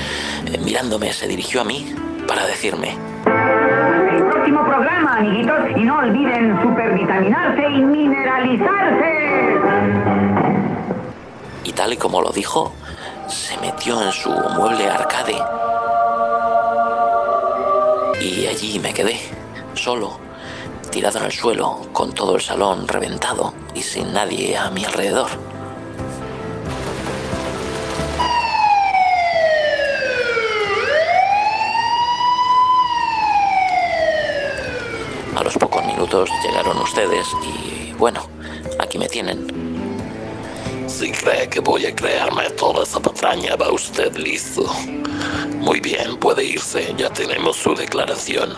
eh, 0.48 0.58
mirándome, 0.58 1.14
se 1.14 1.28
dirigió 1.28 1.62
a 1.62 1.64
mí 1.64 1.94
para 2.28 2.48
decirme... 2.48 2.98
El 3.26 4.26
próximo 4.26 4.66
programa, 4.66 5.18
amiguitos, 5.18 5.60
y 5.78 5.84
no 5.84 6.00
olviden 6.00 6.60
supervitaminarse 6.64 7.62
y 7.62 7.80
mineralizarse. 7.80 9.60
Y 11.64 11.72
tal 11.74 11.94
y 11.94 11.98
como 11.98 12.22
lo 12.22 12.32
dijo, 12.32 12.74
se 13.28 13.56
metió 13.60 14.02
en 14.02 14.12
su 14.12 14.30
mueble 14.30 14.90
arcade. 14.90 15.38
Y 18.24 18.48
allí 18.48 18.80
me 18.80 18.94
quedé, 18.94 19.20
solo, 19.74 20.18
tirado 20.92 21.20
en 21.20 21.26
el 21.26 21.32
suelo, 21.34 21.82
con 21.92 22.14
todo 22.14 22.38
el 22.38 22.42
salón 22.42 22.88
reventado 22.88 23.54
y 23.76 23.82
sin 23.82 24.14
nadie 24.14 24.56
a 24.56 24.70
mi 24.70 24.86
alrededor. 24.86 25.28
A 35.36 35.44
los 35.44 35.58
pocos 35.58 35.86
minutos 35.86 36.30
llegaron 36.46 36.78
ustedes 36.78 37.28
y 37.44 37.92
bueno, 37.92 38.26
aquí 38.80 38.98
me 38.98 39.10
tienen. 39.10 39.46
Si 40.88 41.12
cree 41.12 41.50
que 41.50 41.60
voy 41.60 41.88
a 41.88 41.94
crearme 41.94 42.50
toda 42.52 42.84
esa 42.84 43.02
patraña, 43.02 43.58
va 43.58 43.70
usted 43.70 44.16
listo. 44.16 44.64
Muy 45.64 45.80
bien, 45.80 46.18
puede 46.18 46.44
irse, 46.44 46.94
ya 46.98 47.10
tenemos 47.10 47.56
su 47.56 47.74
declaración. 47.74 48.54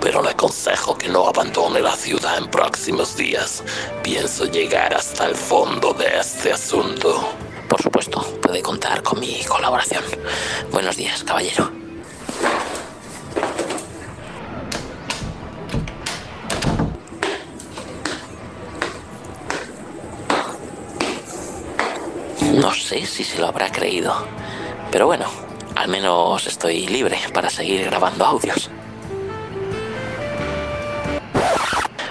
Pero 0.00 0.22
le 0.22 0.30
aconsejo 0.30 0.96
que 0.96 1.08
no 1.08 1.26
abandone 1.26 1.80
la 1.80 1.96
ciudad 1.96 2.38
en 2.38 2.48
próximos 2.48 3.16
días. 3.16 3.64
Pienso 4.04 4.44
llegar 4.44 4.94
hasta 4.94 5.26
el 5.26 5.34
fondo 5.34 5.92
de 5.94 6.06
este 6.16 6.52
asunto. 6.52 7.28
Por 7.68 7.82
supuesto, 7.82 8.20
puede 8.40 8.62
contar 8.62 9.02
con 9.02 9.18
mi 9.18 9.42
colaboración. 9.46 10.04
Buenos 10.70 10.96
días, 10.96 11.24
caballero. 11.24 11.72
No 22.54 22.72
sé 22.74 23.04
si 23.06 23.24
se 23.24 23.40
lo 23.40 23.48
habrá 23.48 23.72
creído. 23.72 24.14
Pero 24.92 25.06
bueno, 25.06 25.47
al 25.78 25.86
menos 25.86 26.44
estoy 26.48 26.88
libre 26.88 27.16
para 27.32 27.48
seguir 27.48 27.84
grabando 27.84 28.24
audios. 28.24 28.68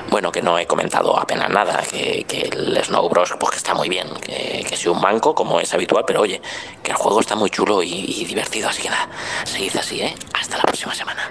Bueno, 0.09 0.31
que 0.31 0.41
no 0.41 0.57
he 0.57 0.65
comentado 0.65 1.19
apenas 1.19 1.49
nada, 1.49 1.83
que, 1.83 2.25
el 2.29 2.81
Snow 2.81 3.09
Bros. 3.09 3.35
pues 3.37 3.51
que 3.51 3.57
está 3.57 3.73
muy 3.73 3.89
bien, 3.89 4.07
que, 4.21 4.65
que 4.67 4.77
soy 4.77 4.93
un 4.93 5.01
manco 5.01 5.35
como 5.35 5.59
es 5.59 5.73
habitual, 5.73 6.05
pero 6.07 6.21
oye, 6.21 6.41
que 6.81 6.91
el 6.91 6.97
juego 6.97 7.19
está 7.19 7.35
muy 7.35 7.49
chulo 7.49 7.83
y, 7.83 8.23
divertido, 8.23 8.69
así 8.69 8.83
que 8.83 8.89
nada, 8.89 9.09
así, 9.43 10.01
¿eh? 10.01 10.15
Hasta 10.33 10.57
la 10.57 10.63
próxima 10.63 10.95
semana. 10.95 11.29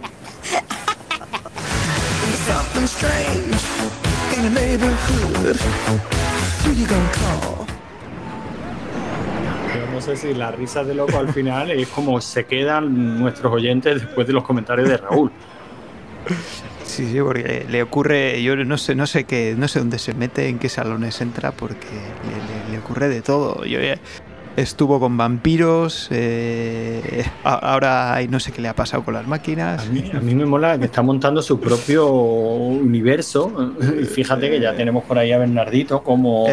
Yo 9.74 9.92
no 9.92 10.02
sé 10.02 10.16
si 10.16 10.34
la 10.36 10.52
risa 10.52 10.84
de 10.84 10.94
loco 10.94 11.18
al 11.18 11.34
final 11.34 11.72
es 11.72 11.88
como 11.88 12.22
se 12.22 12.46
quedan 12.46 13.20
nuestros 13.20 13.52
oyentes 13.52 14.02
después 14.02 14.28
de 14.28 14.34
los 14.34 14.44
comentarios 14.44 14.90
de 14.90 14.98
Raúl. 14.98 15.32
Sí, 16.84 17.12
sí, 17.12 17.20
porque 17.20 17.66
le 17.70 17.82
ocurre, 17.82 18.42
yo 18.44 18.56
no 18.56 18.78
sé, 18.78 18.96
no 18.96 19.08
sé 19.08 19.24
qué, 19.24 19.56
no 19.58 19.68
sé 19.68 19.80
dónde 19.80 19.98
se 20.00 20.14
mete, 20.14 20.48
en 20.48 20.60
qué 20.60 20.70
salones 20.70 21.20
entra, 21.22 21.52
porque 21.52 21.88
le, 22.72 22.78
ocurre 22.78 23.10
de 23.10 23.22
todo. 23.22 23.66
Yo 23.66 23.80
estuvo 24.58 25.00
con 25.00 25.16
vampiros, 25.18 26.08
eh, 26.12 27.24
ahora 27.44 28.20
no 28.28 28.40
sé 28.40 28.52
qué 28.52 28.62
le 28.62 28.68
ha 28.68 28.76
pasado 28.76 29.04
con 29.04 29.14
las 29.14 29.28
máquinas. 29.28 29.88
A 30.14 30.20
mí, 30.20 30.36
me 30.36 30.46
mola 30.46 30.78
que 30.80 30.86
está 30.86 31.04
montando 31.04 31.42
su 31.44 31.60
propio 31.60 32.08
universo. 32.08 33.76
Fíjate 34.12 34.50
que 34.50 34.60
ya 34.60 34.76
tenemos 34.76 35.04
por 35.04 35.20
ahí 35.20 35.32
a 35.32 35.38
Bernardito 35.38 36.02
como... 36.02 36.48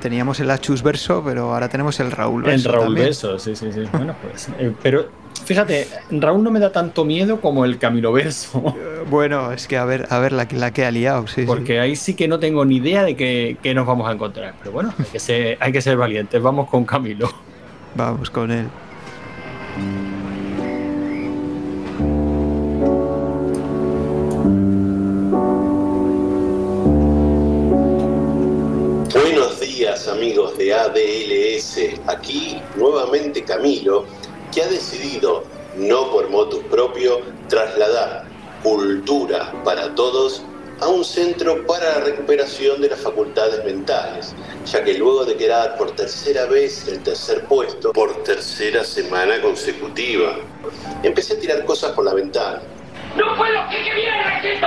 teníamos 0.00 0.38
el 0.40 0.50
Achus 0.50 0.82
verso, 0.82 1.22
pero 1.24 1.52
ahora 1.52 1.68
tenemos 1.68 1.98
el 1.98 2.12
Raúl 2.12 2.44
verso. 2.44 2.68
El 2.70 2.74
Raúl 2.74 2.94
verso, 2.94 3.38
sí, 3.38 3.56
sí, 3.56 3.72
sí. 3.72 3.82
Bueno, 3.92 4.14
pues... 4.22 4.48
Eh, 4.58 4.72
pero 4.80 5.23
fíjate, 5.44 5.88
Raúl 6.10 6.42
no 6.42 6.50
me 6.50 6.60
da 6.60 6.72
tanto 6.72 7.04
miedo 7.04 7.40
como 7.40 7.64
el 7.64 7.78
Camilo 7.78 8.12
Verso. 8.12 8.74
Bueno, 9.10 9.52
es 9.52 9.68
que 9.68 9.76
a 9.76 9.84
ver, 9.84 10.06
a 10.08 10.18
ver 10.18 10.32
la, 10.32 10.48
la 10.50 10.72
que 10.72 10.86
ha 10.86 10.90
liado, 10.90 11.26
sí. 11.26 11.42
Porque 11.42 11.78
ahí 11.78 11.94
sí 11.94 12.14
que 12.14 12.26
no 12.26 12.38
tengo 12.38 12.64
ni 12.64 12.76
idea 12.76 13.04
de 13.04 13.14
qué, 13.14 13.74
nos 13.74 13.86
vamos 13.86 14.08
a 14.08 14.12
encontrar. 14.12 14.54
Pero 14.58 14.72
bueno, 14.72 14.94
hay 14.98 15.04
que, 15.04 15.18
ser, 15.18 15.58
hay 15.60 15.72
que 15.72 15.82
ser 15.82 15.98
valientes. 15.98 16.40
Vamos 16.40 16.70
con 16.70 16.86
Camilo. 16.86 17.30
Vamos 17.94 18.30
con 18.30 18.50
él. 18.50 18.66
Buenos 29.12 29.60
días 29.60 30.08
amigos 30.08 30.56
de 30.56 30.72
ADLS. 30.72 31.78
Aquí 32.06 32.58
nuevamente 32.76 33.44
Camilo 33.44 34.06
que 34.54 34.62
ha 34.62 34.68
decidido, 34.68 35.44
no 35.76 36.10
por 36.10 36.30
motus 36.30 36.62
propio, 36.70 37.20
trasladar 37.48 38.24
cultura 38.62 39.52
para 39.64 39.94
todos 39.94 40.42
a 40.80 40.88
un 40.88 41.04
centro 41.04 41.66
para 41.66 41.98
la 41.98 42.04
recuperación 42.04 42.80
de 42.80 42.88
las 42.88 43.00
facultades 43.00 43.64
mentales, 43.64 44.34
ya 44.64 44.82
que 44.82 44.94
luego 44.94 45.24
de 45.24 45.36
quedar 45.36 45.76
por 45.76 45.90
tercera 45.92 46.46
vez 46.46 46.86
el 46.88 47.02
tercer 47.02 47.44
puesto, 47.44 47.92
por 47.92 48.22
tercera 48.22 48.84
semana 48.84 49.40
consecutiva, 49.40 50.36
empecé 51.02 51.34
a 51.34 51.38
tirar 51.40 51.64
cosas 51.64 51.92
por 51.92 52.04
la 52.04 52.14
ventana. 52.14 52.60
¡No 53.16 53.36
puedo 53.36 53.54
que, 53.70 53.82
viene 53.82 54.60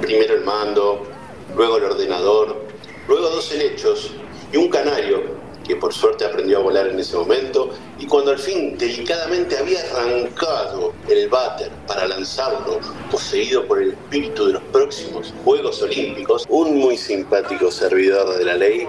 Primero 0.00 0.34
el 0.34 0.44
mando, 0.44 1.06
luego 1.54 1.76
el 1.78 1.84
ordenador, 1.84 2.64
luego 3.06 3.28
dos 3.28 3.52
helechos 3.52 4.12
y 4.52 4.56
un 4.56 4.68
canario 4.68 5.41
que 5.72 5.80
por 5.80 5.94
suerte 5.94 6.26
aprendió 6.26 6.58
a 6.58 6.60
volar 6.60 6.86
en 6.88 7.00
ese 7.00 7.16
momento, 7.16 7.70
y 7.98 8.04
cuando 8.06 8.32
al 8.32 8.38
fin 8.38 8.76
delicadamente 8.76 9.56
había 9.56 9.80
arrancado 9.80 10.92
el 11.08 11.30
váter 11.30 11.70
para 11.86 12.06
lanzarlo, 12.06 12.78
poseído 13.10 13.66
por 13.66 13.80
el 13.80 13.92
espíritu 13.92 14.48
de 14.48 14.52
los 14.54 14.62
próximos 14.64 15.32
Juegos 15.42 15.80
Olímpicos, 15.80 16.44
un 16.50 16.76
muy 16.76 16.98
simpático 16.98 17.70
servidor 17.70 18.36
de 18.36 18.44
la 18.44 18.54
ley 18.54 18.86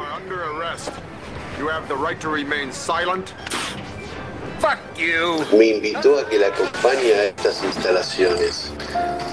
me 5.53 5.65
invitó 5.65 6.19
a 6.19 6.27
que 6.27 6.39
la 6.39 6.47
acompañe 6.47 7.13
a 7.13 7.23
estas 7.25 7.63
instalaciones. 7.63 8.71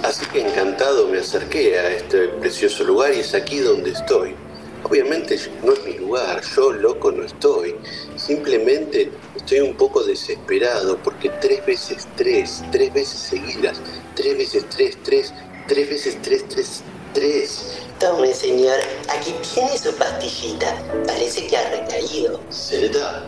Así 0.04 0.24
que 0.26 0.42
encantado 0.46 1.08
me 1.08 1.18
acerqué 1.18 1.78
a 1.78 1.90
este 1.90 2.28
precioso 2.28 2.84
lugar 2.84 3.12
y 3.14 3.20
es 3.20 3.34
aquí 3.34 3.58
donde 3.58 3.90
estoy. 3.90 4.36
Obviamente 4.84 5.38
no 5.62 5.72
es 5.72 5.84
mi 5.84 5.92
lugar, 5.98 6.42
yo 6.56 6.72
loco 6.72 7.12
no 7.12 7.24
estoy. 7.24 7.76
Simplemente 8.16 9.10
estoy 9.36 9.60
un 9.60 9.76
poco 9.76 10.02
desesperado 10.02 10.96
porque 10.98 11.30
tres 11.40 11.64
veces 11.66 12.08
tres, 12.16 12.62
tres 12.72 12.92
veces 12.92 13.18
seguidas, 13.18 13.80
tres 14.16 14.38
veces 14.38 14.66
tres, 14.70 14.98
tres, 15.02 15.32
tres 15.68 15.88
veces 15.90 16.18
tres, 16.22 16.44
tres, 16.48 16.82
tres. 17.14 17.78
Tome, 17.98 18.32
señor, 18.32 18.78
aquí 19.08 19.34
tiene 19.54 19.76
su 19.76 19.92
pastillita. 19.94 20.74
Parece 21.06 21.46
que 21.46 21.56
ha 21.56 21.70
recaído. 21.70 22.40
Zelda, 22.50 23.26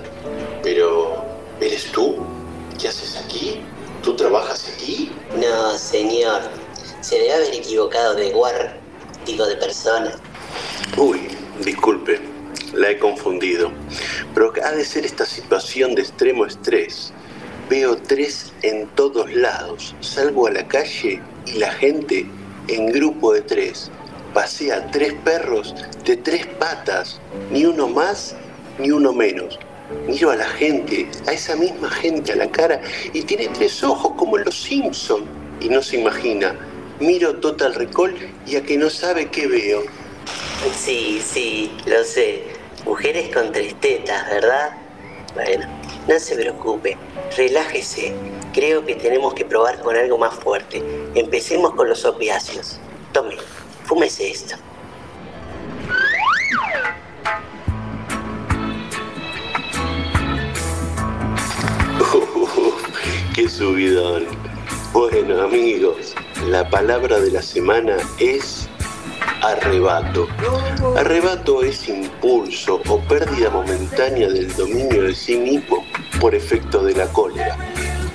pero 0.62 1.22
¿eres 1.60 1.84
tú? 1.92 2.16
¿Qué 2.80 2.88
haces 2.88 3.16
aquí? 3.16 3.60
¿Tú 4.02 4.16
trabajas 4.16 4.68
aquí? 4.74 5.12
No, 5.36 5.76
señor. 5.78 6.40
Se 7.02 7.16
debe 7.16 7.34
haber 7.34 7.54
equivocado 7.54 8.14
de 8.14 8.30
guar, 8.30 8.80
digo 9.26 9.44
de 9.46 9.56
persona. 9.56 10.16
Uy, 10.96 11.28
Disculpe, 11.60 12.18
la 12.74 12.90
he 12.90 12.98
confundido. 12.98 13.70
Pero 14.34 14.52
ha 14.64 14.72
de 14.72 14.84
ser 14.84 15.04
esta 15.04 15.26
situación 15.26 15.94
de 15.94 16.02
extremo 16.02 16.46
estrés. 16.46 17.12
Veo 17.68 17.96
tres 17.96 18.52
en 18.62 18.86
todos 18.88 19.32
lados. 19.34 19.94
Salgo 20.00 20.46
a 20.46 20.50
la 20.50 20.66
calle 20.66 21.20
y 21.46 21.52
la 21.58 21.70
gente 21.72 22.26
en 22.68 22.86
grupo 22.86 23.34
de 23.34 23.42
tres. 23.42 23.90
Pasea 24.32 24.90
tres 24.90 25.12
perros 25.24 25.74
de 26.04 26.16
tres 26.16 26.46
patas. 26.58 27.20
Ni 27.50 27.66
uno 27.66 27.86
más, 27.86 28.34
ni 28.78 28.90
uno 28.90 29.12
menos. 29.12 29.58
Miro 30.08 30.30
a 30.30 30.36
la 30.36 30.48
gente, 30.48 31.06
a 31.26 31.32
esa 31.32 31.54
misma 31.54 31.90
gente 31.90 32.32
a 32.32 32.36
la 32.36 32.50
cara 32.50 32.80
y 33.12 33.22
tiene 33.22 33.48
tres 33.48 33.84
ojos 33.84 34.12
como 34.16 34.38
los 34.38 34.62
Simpson. 34.62 35.24
Y 35.60 35.68
no 35.68 35.82
se 35.82 35.98
imagina. 36.00 36.54
Miro 36.98 37.36
Total 37.36 37.74
Recall 37.74 38.14
y 38.46 38.56
a 38.56 38.62
que 38.62 38.78
no 38.78 38.88
sabe 38.88 39.26
qué 39.26 39.46
veo 39.46 39.82
Sí, 40.70 41.20
sí, 41.24 41.76
lo 41.86 42.04
sé. 42.04 42.44
Mujeres 42.84 43.34
con 43.34 43.52
tristetas, 43.52 44.28
¿verdad? 44.30 44.76
Bueno, 45.34 45.66
No 46.08 46.18
se 46.18 46.36
preocupe, 46.36 46.96
relájese. 47.36 48.12
Creo 48.52 48.84
que 48.84 48.94
tenemos 48.96 49.34
que 49.34 49.44
probar 49.44 49.80
con 49.80 49.96
algo 49.96 50.18
más 50.18 50.34
fuerte. 50.34 50.82
Empecemos 51.14 51.74
con 51.74 51.88
los 51.88 52.04
opiáceos. 52.04 52.78
Tome, 53.12 53.36
fúmese 53.84 54.30
esto. 54.30 54.56
¡Qué 63.34 63.48
subidón! 63.48 64.26
Bueno, 64.92 65.42
amigos, 65.42 66.14
la 66.48 66.68
palabra 66.68 67.18
de 67.20 67.30
la 67.30 67.42
semana 67.42 67.96
es 68.18 68.61
arrebato. 69.42 70.28
Arrebato 70.96 71.62
es 71.62 71.88
impulso 71.88 72.80
o 72.88 73.00
pérdida 73.00 73.50
momentánea 73.50 74.28
del 74.28 74.54
dominio 74.54 75.02
de 75.02 75.14
sí 75.14 75.36
mismo 75.36 75.84
por 76.20 76.34
efecto 76.34 76.82
de 76.82 76.94
la 76.94 77.06
cólera, 77.08 77.56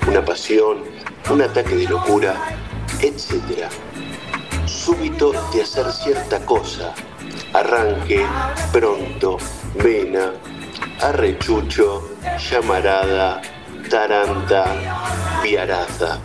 una 0.08 0.24
pasión, 0.24 0.84
un 1.30 1.42
ataque 1.42 1.76
de 1.76 1.88
locura, 1.88 2.36
etc. 3.02 3.70
Súbito 4.66 5.34
de 5.54 5.62
hacer 5.62 5.92
cierta 5.92 6.46
cosa, 6.46 6.94
arranque, 7.54 8.26
pronto, 8.72 9.38
vena, 9.76 10.32
arrechucho, 11.02 12.10
llamarada, 12.50 13.42
taranta, 13.90 14.66
viaraza. 15.44 16.20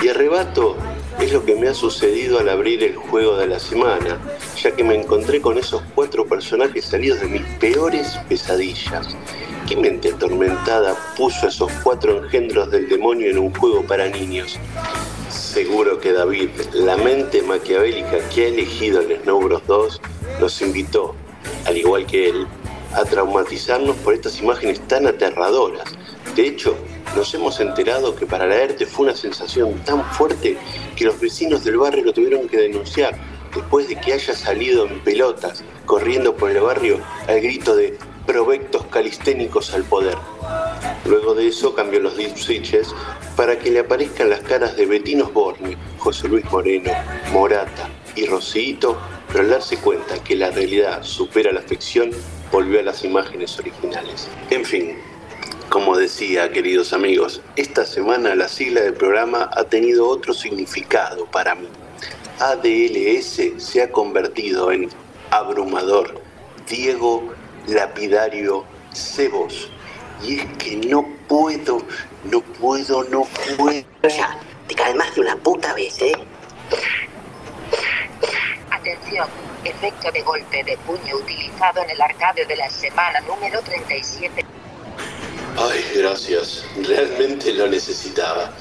Y 0.00 0.08
arrebato 0.08 0.76
es 1.20 1.32
lo 1.32 1.44
que 1.44 1.56
me 1.56 1.68
ha 1.68 1.74
sucedido 1.74 2.38
al 2.38 2.48
abrir 2.48 2.82
el 2.82 2.94
juego 2.94 3.36
de 3.36 3.46
la 3.46 3.58
semana, 3.58 4.18
ya 4.62 4.70
que 4.70 4.84
me 4.84 4.94
encontré 4.94 5.40
con 5.40 5.56
esos 5.58 5.82
cuatro 5.94 6.26
personajes 6.26 6.84
salidos 6.84 7.20
de 7.20 7.28
mis 7.28 7.42
peores 7.58 8.18
pesadillas. 8.28 9.08
¿Qué 9.66 9.76
mente 9.76 10.12
atormentada 10.12 10.94
puso 11.16 11.48
esos 11.48 11.72
cuatro 11.82 12.22
engendros 12.22 12.70
del 12.70 12.88
demonio 12.88 13.30
en 13.30 13.38
un 13.38 13.54
juego 13.54 13.82
para 13.82 14.08
niños? 14.08 14.58
Seguro 15.30 15.98
que 15.98 16.12
David, 16.12 16.50
la 16.74 16.96
mente 16.96 17.42
maquiavélica 17.42 18.18
que 18.28 18.44
ha 18.44 18.48
elegido 18.48 19.00
el 19.00 19.20
Snow 19.22 19.40
Bros 19.40 19.62
2, 19.66 20.00
nos 20.40 20.62
invitó, 20.62 21.14
al 21.64 21.76
igual 21.76 22.06
que 22.06 22.28
él, 22.28 22.46
a 22.92 23.04
traumatizarnos 23.04 23.96
por 23.96 24.14
estas 24.14 24.40
imágenes 24.40 24.80
tan 24.86 25.06
aterradoras. 25.06 25.96
De 26.36 26.46
hecho, 26.46 26.76
nos 27.16 27.32
hemos 27.32 27.58
enterado 27.60 28.14
que 28.14 28.26
para 28.26 28.46
la 28.46 28.56
ERTE 28.56 28.84
fue 28.84 29.06
una 29.06 29.16
sensación 29.16 29.72
tan 29.84 30.04
fuerte 30.12 30.58
que 30.94 31.06
los 31.06 31.18
vecinos 31.18 31.64
del 31.64 31.78
barrio 31.78 32.04
lo 32.04 32.12
tuvieron 32.12 32.46
que 32.46 32.58
denunciar 32.58 33.16
después 33.54 33.88
de 33.88 33.96
que 33.96 34.12
haya 34.12 34.34
salido 34.34 34.86
en 34.86 35.00
pelotas 35.00 35.64
corriendo 35.86 36.36
por 36.36 36.50
el 36.50 36.60
barrio 36.60 37.00
al 37.26 37.40
grito 37.40 37.74
de 37.74 37.98
provectos 38.26 38.84
calisténicos 38.86 39.72
al 39.72 39.84
poder. 39.84 40.16
Luego 41.06 41.34
de 41.34 41.48
eso 41.48 41.74
cambió 41.74 42.00
los 42.00 42.18
deep 42.18 42.36
switches 42.36 42.94
para 43.34 43.58
que 43.58 43.70
le 43.70 43.80
aparezcan 43.80 44.28
las 44.28 44.40
caras 44.40 44.76
de 44.76 44.84
Bettinos 44.84 45.32
Borne, 45.32 45.76
José 45.96 46.28
Luis 46.28 46.44
Moreno, 46.52 46.92
Morata 47.32 47.88
y 48.14 48.26
Rosito, 48.26 48.98
pero 49.28 49.40
al 49.40 49.50
darse 49.50 49.78
cuenta 49.78 50.22
que 50.22 50.36
la 50.36 50.50
realidad 50.50 51.02
supera 51.02 51.50
la 51.50 51.62
ficción, 51.62 52.10
volvió 52.52 52.80
a 52.80 52.82
las 52.82 53.04
imágenes 53.04 53.58
originales. 53.58 54.28
En 54.50 54.64
fin, 54.64 54.98
como 55.68 55.96
decía, 55.96 56.50
queridos 56.50 56.92
amigos, 56.92 57.40
esta 57.56 57.84
semana 57.84 58.34
la 58.34 58.48
sigla 58.48 58.82
del 58.82 58.94
programa 58.94 59.50
ha 59.52 59.64
tenido 59.64 60.08
otro 60.08 60.32
significado 60.32 61.26
para 61.26 61.54
mí. 61.54 61.68
ADLS 62.38 63.62
se 63.62 63.82
ha 63.82 63.90
convertido 63.90 64.70
en 64.70 64.88
abrumador, 65.30 66.20
Diego 66.68 67.32
Lapidario 67.66 68.64
Cebos. 68.92 69.70
Y 70.22 70.40
es 70.40 70.46
que 70.58 70.76
no 70.76 71.06
puedo, 71.28 71.82
no 72.24 72.40
puedo, 72.40 73.04
no 73.04 73.26
puedo. 73.56 73.84
Ya, 74.02 74.38
te 74.66 74.74
calmas 74.74 75.14
de 75.14 75.20
una 75.20 75.36
puta 75.36 75.74
vez, 75.74 76.00
¿eh? 76.00 76.12
Atención, 78.70 79.28
efecto 79.64 80.12
de 80.12 80.22
golpe 80.22 80.64
de 80.64 80.76
puño 80.78 81.16
utilizado 81.16 81.82
en 81.82 81.90
el 81.90 82.00
arcade 82.00 82.46
de 82.46 82.56
la 82.56 82.70
semana 82.70 83.20
número 83.20 83.60
37. 83.62 84.45
Ay, 85.58 85.82
gracias. 85.94 86.64
Realmente 86.86 87.50
lo 87.54 87.66
necesitaba. 87.66 88.52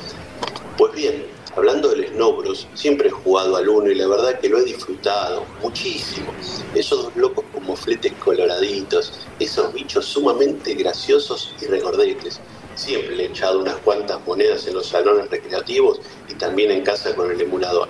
Pues 0.78 0.94
bien, 0.94 1.26
hablando 1.54 1.90
del 1.90 2.08
Snow 2.08 2.38
Bros, 2.38 2.68
siempre 2.74 3.10
he 3.10 3.12
jugado 3.12 3.58
al 3.58 3.68
uno 3.68 3.92
y 3.92 3.96
la 3.96 4.08
verdad 4.08 4.40
que 4.40 4.48
lo 4.48 4.60
he 4.60 4.64
disfrutado 4.64 5.46
muchísimo. 5.62 6.34
Esos 6.74 7.04
dos 7.04 7.16
locos 7.18 7.44
con 7.54 7.66
mofletes 7.66 8.14
coloraditos, 8.14 9.12
esos 9.40 9.74
bichos 9.74 10.06
sumamente 10.06 10.74
graciosos 10.76 11.54
y 11.62 11.66
regordetes. 11.66 12.40
Siempre 12.76 13.16
le 13.18 13.24
he 13.24 13.28
echado 13.28 13.60
unas 13.60 13.76
cuantas 13.78 14.26
monedas 14.26 14.66
en 14.66 14.76
los 14.76 14.88
salones 14.88 15.30
recreativos 15.30 16.00
y 16.30 16.36
también 16.36 16.72
en 16.72 16.82
casa 16.82 17.14
con 17.14 17.30
el 17.30 17.42
emulador. 17.42 17.90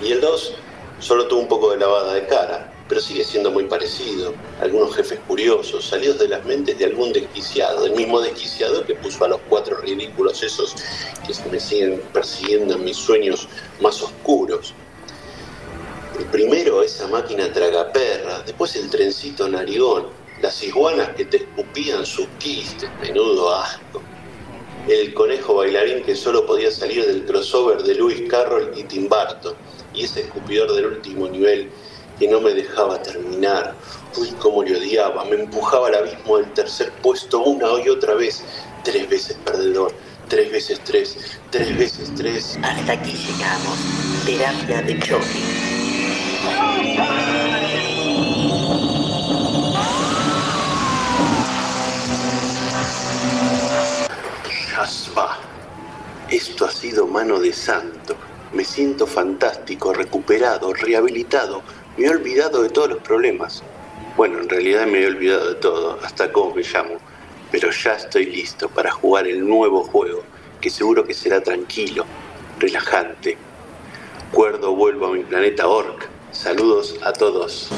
Y 0.00 0.10
el 0.10 0.20
2 0.20 0.54
solo 0.98 1.28
tuvo 1.28 1.40
un 1.40 1.48
poco 1.48 1.70
de 1.70 1.76
lavada 1.78 2.14
de 2.14 2.26
cara, 2.26 2.71
pero 2.92 3.00
sigue 3.00 3.24
siendo 3.24 3.50
muy 3.50 3.64
parecido. 3.64 4.34
Algunos 4.60 4.94
jefes 4.94 5.18
curiosos, 5.26 5.82
salidos 5.82 6.18
de 6.18 6.28
las 6.28 6.44
mentes 6.44 6.78
de 6.78 6.84
algún 6.84 7.10
desquiciado, 7.10 7.86
el 7.86 7.92
mismo 7.92 8.20
desquiciado 8.20 8.84
que 8.84 8.94
puso 8.94 9.24
a 9.24 9.28
los 9.28 9.40
cuatro 9.48 9.78
ridículos 9.78 10.42
esos 10.42 10.74
que 11.26 11.32
me 11.50 11.58
siguen 11.58 12.02
persiguiendo 12.12 12.74
en 12.74 12.84
mis 12.84 12.98
sueños 12.98 13.48
más 13.80 14.02
oscuros. 14.02 14.74
El 16.18 16.26
primero, 16.26 16.82
esa 16.82 17.08
máquina 17.08 17.50
tragaperras, 17.50 18.44
después 18.44 18.76
el 18.76 18.90
trencito 18.90 19.48
narigón, 19.48 20.08
las 20.42 20.62
iguanas 20.62 21.14
que 21.16 21.24
te 21.24 21.38
escupían 21.38 22.04
sus 22.04 22.26
quistes, 22.38 22.90
menudo 23.00 23.54
asco. 23.54 24.02
El 24.86 25.14
conejo 25.14 25.54
bailarín 25.54 26.02
que 26.04 26.14
solo 26.14 26.44
podía 26.44 26.70
salir 26.70 27.06
del 27.06 27.24
crossover 27.24 27.84
de 27.84 27.94
Lewis 27.94 28.28
Carroll 28.28 28.70
y 28.76 28.82
Tim 28.82 29.08
Burton, 29.08 29.54
y 29.94 30.04
ese 30.04 30.20
escupidor 30.20 30.74
del 30.74 30.88
último 30.88 31.26
nivel 31.26 31.70
que 32.22 32.28
no 32.28 32.40
me 32.40 32.54
dejaba 32.54 33.02
terminar. 33.02 33.74
Uy, 34.16 34.30
cómo 34.38 34.62
le 34.62 34.76
odiaba, 34.76 35.24
me 35.24 35.34
empujaba 35.34 35.88
al 35.88 35.96
abismo 35.96 36.36
del 36.36 36.52
tercer 36.52 36.92
puesto 37.02 37.42
una 37.42 37.66
y 37.84 37.88
otra 37.88 38.14
vez, 38.14 38.44
tres 38.84 39.08
veces 39.08 39.36
perdedor, 39.44 39.92
tres 40.28 40.52
veces 40.52 40.80
tres, 40.84 41.16
tres 41.50 41.76
veces 41.76 42.12
tres. 42.16 42.60
Hasta 42.62 42.92
aquí 42.92 43.10
llegamos. 43.10 43.76
Terapia 44.24 44.82
de 44.82 45.00
choque. 45.00 45.42
Esto 56.30 56.66
ha 56.66 56.70
sido 56.70 57.06
mano 57.08 57.40
de 57.40 57.52
santo. 57.52 58.16
Me 58.52 58.64
siento 58.64 59.06
fantástico, 59.06 59.92
recuperado, 59.92 60.72
rehabilitado. 60.72 61.62
Me 61.96 62.06
he 62.06 62.10
olvidado 62.10 62.62
de 62.62 62.70
todos 62.70 62.88
los 62.88 62.98
problemas. 63.02 63.62
Bueno, 64.16 64.40
en 64.40 64.48
realidad 64.48 64.86
me 64.86 65.00
he 65.02 65.06
olvidado 65.06 65.50
de 65.50 65.54
todo, 65.56 65.98
hasta 66.02 66.32
cómo 66.32 66.54
me 66.54 66.62
llamo. 66.62 66.96
Pero 67.50 67.70
ya 67.70 67.94
estoy 67.94 68.26
listo 68.26 68.68
para 68.68 68.90
jugar 68.90 69.26
el 69.26 69.46
nuevo 69.46 69.84
juego, 69.84 70.22
que 70.60 70.70
seguro 70.70 71.04
que 71.04 71.12
será 71.12 71.42
tranquilo, 71.42 72.06
relajante. 72.58 73.36
Cuerdo 74.32 74.74
vuelvo 74.74 75.06
a 75.06 75.12
mi 75.12 75.22
planeta 75.22 75.68
Orc. 75.68 76.08
Saludos 76.30 76.96
a 77.02 77.12
todos. 77.12 77.68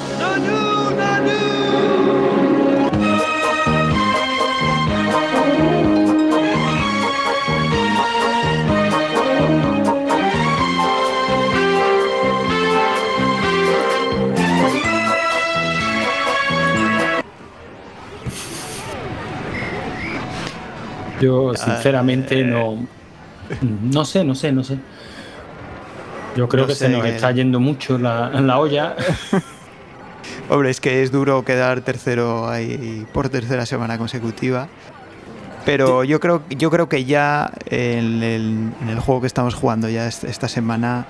Yo 21.24 21.54
sinceramente 21.56 22.44
no. 22.44 22.86
No 23.90 24.04
sé, 24.04 24.24
no 24.24 24.34
sé, 24.34 24.52
no 24.52 24.64
sé. 24.64 24.78
Yo 26.36 26.48
creo 26.48 26.64
No 26.64 26.68
que 26.68 26.74
se 26.74 26.88
nos 26.88 27.04
está 27.06 27.30
yendo 27.30 27.60
mucho 27.60 27.98
la, 27.98 28.28
la 28.40 28.58
olla. 28.58 28.94
Hombre, 30.48 30.70
es 30.70 30.80
que 30.80 31.02
es 31.02 31.12
duro 31.12 31.44
quedar 31.44 31.80
tercero 31.82 32.48
ahí 32.48 33.06
por 33.12 33.28
tercera 33.28 33.66
semana 33.66 33.98
consecutiva. 33.98 34.68
Pero 35.64 36.04
yo 36.04 36.20
creo, 36.20 36.42
yo 36.50 36.70
creo 36.70 36.88
que 36.90 37.04
ya 37.06 37.50
en 37.70 38.22
el, 38.22 38.70
en 38.82 38.88
el 38.88 38.98
juego 39.00 39.22
que 39.22 39.26
estamos 39.26 39.54
jugando 39.54 39.88
ya 39.88 40.06
est- 40.06 40.24
esta 40.24 40.46
semana, 40.48 41.06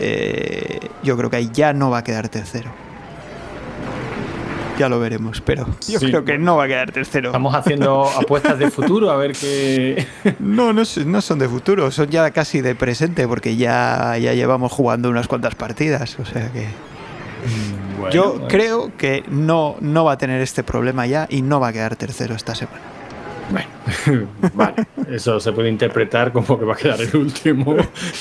eh, 0.00 0.80
yo 1.02 1.16
creo 1.16 1.30
que 1.30 1.36
ahí 1.36 1.50
ya 1.52 1.72
no 1.72 1.88
va 1.90 1.98
a 1.98 2.04
quedar 2.04 2.28
tercero. 2.28 2.70
Ya 4.78 4.88
lo 4.88 5.00
veremos, 5.00 5.40
pero 5.40 5.66
yo 5.88 5.98
Sí. 5.98 6.06
creo 6.06 6.24
que 6.24 6.38
no 6.38 6.56
va 6.56 6.64
a 6.64 6.68
quedar 6.68 6.92
tercero. 6.92 7.30
Estamos 7.30 7.54
haciendo 7.54 8.04
apuestas 8.04 8.58
de 8.58 8.70
futuro 8.70 9.10
a 9.10 9.16
ver 9.16 9.32
qué. 9.32 10.06
No, 10.38 10.72
no, 10.72 10.82
no 11.06 11.20
son 11.20 11.38
de 11.38 11.48
futuro, 11.48 11.90
son 11.90 12.08
ya 12.08 12.30
casi 12.30 12.60
de 12.60 12.74
presente, 12.74 13.26
porque 13.26 13.56
ya, 13.56 14.16
ya 14.18 14.34
llevamos 14.34 14.70
jugando 14.72 15.10
unas 15.10 15.26
cuantas 15.28 15.54
partidas. 15.54 16.18
O 16.18 16.24
sea 16.24 16.50
que. 16.52 16.66
Yo 18.12 18.46
creo 18.48 18.92
que 18.96 19.24
no, 19.28 19.76
no 19.80 20.04
va 20.04 20.12
a 20.12 20.18
tener 20.18 20.40
este 20.40 20.62
problema 20.62 21.06
ya 21.06 21.26
y 21.30 21.42
no 21.42 21.60
va 21.60 21.68
a 21.68 21.72
quedar 21.72 21.96
tercero 21.96 22.34
esta 22.34 22.54
semana. 22.54 22.80
Bueno, 23.50 24.28
vale, 24.54 24.86
eso 25.10 25.40
se 25.40 25.52
puede 25.52 25.68
interpretar 25.70 26.32
como 26.32 26.58
que 26.58 26.64
va 26.66 26.74
a 26.74 26.76
quedar 26.76 27.00
el 27.00 27.16
último. 27.16 27.76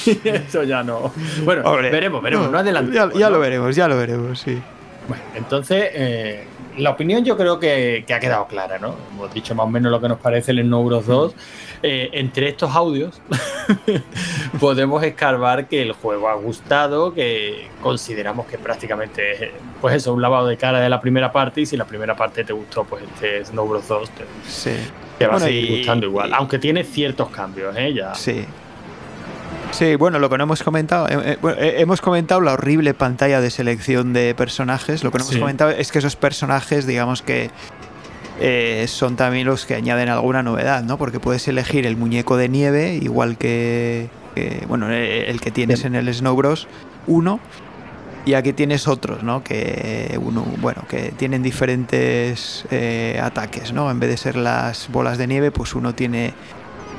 y 0.06 0.20
eso 0.28 0.64
ya 0.64 0.84
no. 0.84 1.12
Bueno, 1.44 1.64
Hombre, 1.64 1.90
veremos, 1.92 2.22
veremos, 2.24 2.50
no, 2.50 2.58
adelantemos. 2.58 3.14
ya 3.14 3.26
¿no? 3.26 3.36
lo 3.36 3.40
veremos, 3.40 3.76
ya 3.76 3.88
lo 3.88 3.98
veremos, 3.98 4.40
sí. 4.40 4.58
Bueno, 5.08 5.24
entonces, 5.36 5.90
eh, 5.94 6.44
la 6.78 6.92
opinión 6.92 7.24
yo 7.24 7.38
creo 7.38 7.60
que, 7.60 8.04
que 8.06 8.14
ha 8.14 8.20
quedado 8.20 8.46
clara, 8.48 8.78
¿no? 8.78 8.96
Hemos 9.14 9.34
dicho 9.34 9.56
más 9.56 9.66
o 9.66 9.70
menos 9.70 9.92
lo 9.92 10.00
que 10.02 10.10
nos 10.10 10.20
parece 10.20 10.52
el 10.52 10.70
No 10.70 10.84
Bros 10.84 11.06
2. 11.08 11.34
Eh, 11.84 12.10
entre 12.14 12.50
estos 12.50 12.76
audios 12.76 13.22
podemos 14.60 15.04
escarbar 15.04 15.68
que 15.68 15.82
el 15.82 15.92
juego 15.94 16.28
ha 16.30 16.34
gustado, 16.36 17.14
que 17.14 17.68
consideramos 17.82 18.48
que 18.48 18.58
prácticamente 18.58 19.32
es, 19.46 19.52
pues 19.82 19.96
eso, 19.96 20.14
un 20.14 20.22
lavado 20.22 20.48
de 20.48 20.58
cara 20.58 20.80
de 20.80 20.90
la 20.90 21.00
primera 21.00 21.32
parte 21.32 21.62
y 21.62 21.66
si 21.66 21.78
la 21.78 21.86
primera 21.86 22.16
parte 22.16 22.44
te 22.44 22.54
gustó, 22.54 22.84
pues 22.84 23.04
este 23.04 23.46
Snow 23.46 23.68
Bros 23.68 23.88
2 23.88 24.10
te, 24.12 24.24
Sí. 24.48 24.72
te 25.18 25.26
va 25.28 25.34
Bueno, 25.34 25.46
a 25.46 25.50
seguir 25.50 25.72
y- 25.72 25.78
gustando 25.78 26.06
igual, 26.08 26.30
y- 26.30 26.34
aunque 26.34 26.58
tiene 26.60 26.84
ciertos 26.84 27.30
cambios, 27.30 27.76
¿eh? 27.78 27.94
Ya. 27.94 28.14
Sí. 28.16 28.46
Sí, 29.72 29.96
bueno, 29.96 30.20
lo 30.20 30.30
que 30.30 30.38
no 30.38 30.46
hemos 30.46 30.64
comentado, 30.64 31.08
eh, 31.08 31.34
eh, 31.34 31.38
eh, 31.44 31.76
hemos 31.80 32.02
comentado 32.02 32.42
la 32.42 32.54
horrible 32.54 32.94
pantalla 32.94 33.42
de 33.42 33.52
selección 33.52 34.14
de 34.14 34.34
personajes. 34.34 35.04
Lo 35.04 35.12
que 35.12 35.20
no 35.20 35.26
hemos 35.26 35.38
comentado 35.38 35.72
es 35.72 35.92
que 35.92 36.00
esos 36.00 36.16
personajes, 36.16 36.88
digamos 36.88 37.22
que 37.22 37.52
eh, 38.40 38.86
son 38.88 39.16
también 39.16 39.46
los 39.46 39.66
que 39.66 39.76
añaden 39.76 40.10
alguna 40.10 40.42
novedad, 40.42 40.84
¿no? 40.84 40.98
Porque 40.98 41.20
puedes 41.20 41.48
elegir 41.48 41.86
el 41.86 41.98
muñeco 41.98 42.38
de 42.38 42.50
nieve, 42.50 42.96
igual 42.96 43.38
que, 43.38 44.10
que, 44.36 44.64
bueno, 44.68 44.90
el 44.90 45.40
que 45.42 45.52
tienes 45.52 45.86
en 45.86 45.96
el 45.96 46.12
Snow 46.14 46.36
Bros. 46.36 46.68
1. 47.08 47.40
Y 48.26 48.34
aquí 48.34 48.52
tienes 48.52 48.88
otros, 48.88 49.24
¿no? 49.24 49.44
Que 49.44 50.20
uno, 50.22 50.46
bueno, 50.60 50.84
que 50.90 51.14
tienen 51.16 51.44
diferentes 51.44 52.66
ataques, 53.22 53.74
¿no? 53.74 53.90
En 53.90 54.00
vez 54.00 54.10
de 54.10 54.18
ser 54.18 54.36
las 54.36 54.90
bolas 54.92 55.18
de 55.18 55.28
nieve, 55.28 55.52
pues 55.52 55.76
uno 55.76 55.96
tiene 55.96 56.34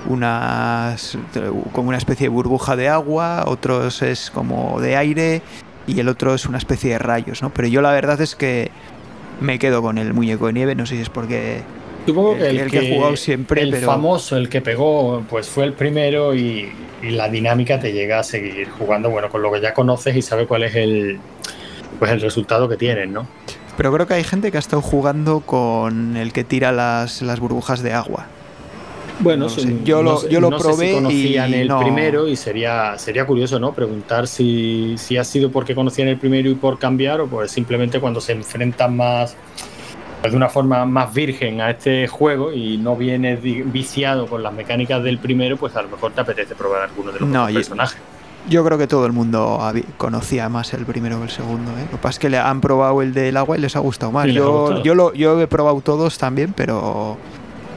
unas 0.06 1.16
como 1.72 1.88
una 1.88 1.98
especie 1.98 2.24
de 2.26 2.28
burbuja 2.28 2.76
de 2.76 2.88
agua, 2.88 3.44
otros 3.46 4.02
es 4.02 4.30
como 4.30 4.80
de 4.80 4.96
aire 4.96 5.42
y 5.86 6.00
el 6.00 6.08
otro 6.08 6.34
es 6.34 6.46
una 6.46 6.58
especie 6.58 6.92
de 6.92 6.98
rayos, 6.98 7.42
¿no? 7.42 7.50
Pero 7.50 7.68
yo 7.68 7.80
la 7.82 7.92
verdad 7.92 8.20
es 8.20 8.34
que 8.34 8.70
me 9.40 9.58
quedo 9.58 9.82
con 9.82 9.98
el 9.98 10.12
muñeco 10.14 10.46
de 10.48 10.52
nieve, 10.52 10.74
no 10.74 10.86
sé 10.86 10.96
si 10.96 11.02
es 11.02 11.10
porque 11.10 11.62
Supongo 12.06 12.32
El- 12.32 12.38
que 12.38 12.48
el, 12.48 12.58
el 12.58 12.70
que 12.70 12.78
he 12.92 12.96
jugado 12.96 13.16
siempre, 13.16 13.62
el 13.62 13.70
pero- 13.70 13.86
famoso, 13.86 14.36
el 14.36 14.48
que 14.48 14.60
pegó, 14.62 15.22
pues 15.28 15.46
fue 15.48 15.64
el 15.64 15.74
primero 15.74 16.34
y, 16.34 16.72
y 17.02 17.10
la 17.10 17.28
dinámica 17.28 17.78
te 17.78 17.92
llega 17.92 18.18
a 18.18 18.22
seguir 18.22 18.68
jugando, 18.70 19.10
bueno, 19.10 19.28
con 19.28 19.42
lo 19.42 19.52
que 19.52 19.60
ya 19.60 19.74
conoces 19.74 20.16
y 20.16 20.22
sabes 20.22 20.46
cuál 20.46 20.62
es 20.62 20.74
el, 20.74 21.18
pues 21.98 22.10
el 22.10 22.20
resultado 22.20 22.68
que 22.68 22.76
tienes, 22.76 23.08
¿no? 23.08 23.26
pero 23.76 23.92
creo 23.92 24.08
que 24.08 24.14
hay 24.14 24.24
gente 24.24 24.50
que 24.50 24.56
ha 24.56 24.60
estado 24.60 24.82
jugando 24.82 25.38
con 25.40 26.16
el 26.16 26.32
que 26.32 26.42
tira 26.42 26.72
las, 26.72 27.22
las 27.22 27.38
burbujas 27.38 27.80
de 27.80 27.92
agua. 27.92 28.26
Bueno, 29.20 29.46
No 29.48 29.54
lo 29.54 29.60
sé. 29.62 29.76
Yo 29.84 30.02
lo- 30.02 30.16
sé- 30.18 30.28
yo 30.30 30.40
lo 30.40 30.50
no 30.50 30.58
sé 30.58 30.64
probé 30.64 30.88
si 30.88 30.94
conocían 30.94 31.50
y 31.50 31.54
el 31.54 31.68
primero 31.76 32.28
y 32.28 32.36
sería, 32.36 32.96
sería 32.98 33.26
curioso, 33.26 33.58
¿no? 33.58 33.72
Preguntar 33.72 34.26
si, 34.28 34.94
si 34.96 35.16
ha 35.16 35.24
sido 35.24 35.50
porque 35.50 35.74
conocían 35.74 36.08
el 36.08 36.18
primero 36.18 36.48
y 36.48 36.54
por 36.54 36.78
cambiar 36.78 37.20
o 37.20 37.26
pues 37.26 37.50
simplemente 37.50 38.00
cuando 38.00 38.20
se 38.20 38.32
enfrentan 38.32 38.96
más 38.96 39.34
de 40.22 40.36
una 40.36 40.48
forma 40.48 40.84
más 40.84 41.14
virgen 41.14 41.60
a 41.60 41.70
este 41.70 42.06
juego 42.08 42.52
y 42.52 42.76
no 42.76 42.96
vienes 42.96 43.40
viciado 43.42 44.26
con 44.26 44.42
las 44.42 44.52
mecánicas 44.52 45.02
del 45.02 45.18
primero, 45.18 45.56
pues 45.56 45.74
a 45.76 45.82
lo 45.82 45.88
mejor 45.88 46.12
te 46.12 46.20
apetece 46.20 46.54
probar 46.56 46.82
alguno 46.82 47.12
de 47.12 47.20
los 47.20 47.28
No, 47.28 47.42
otros 47.42 47.52
yo- 47.54 47.58
personajes. 47.60 47.98
Yo 48.48 48.64
creo 48.64 48.78
que 48.78 48.86
todo 48.86 49.04
el 49.04 49.12
mundo 49.12 49.60
conocía 49.98 50.48
más 50.48 50.72
el 50.72 50.86
primero 50.86 51.18
que 51.18 51.24
el 51.24 51.30
segundo. 51.30 51.70
¿eh? 51.72 51.82
Lo 51.84 51.90
que 51.90 51.96
pasa 51.98 52.10
es 52.14 52.18
que 52.18 52.30
le 52.30 52.38
han 52.38 52.60
probado 52.62 53.02
el 53.02 53.12
del 53.12 53.36
agua 53.36 53.58
y 53.58 53.60
les 53.60 53.76
ha 53.76 53.80
gustado 53.80 54.10
más. 54.10 54.24
Ha 54.24 54.28
Yo, 54.28 54.82
yo, 54.82 54.94
lo, 54.94 55.12
yo 55.12 55.38
he 55.40 55.46
probado 55.46 55.80
todos 55.82 56.16
también, 56.18 56.54
pero 56.56 57.18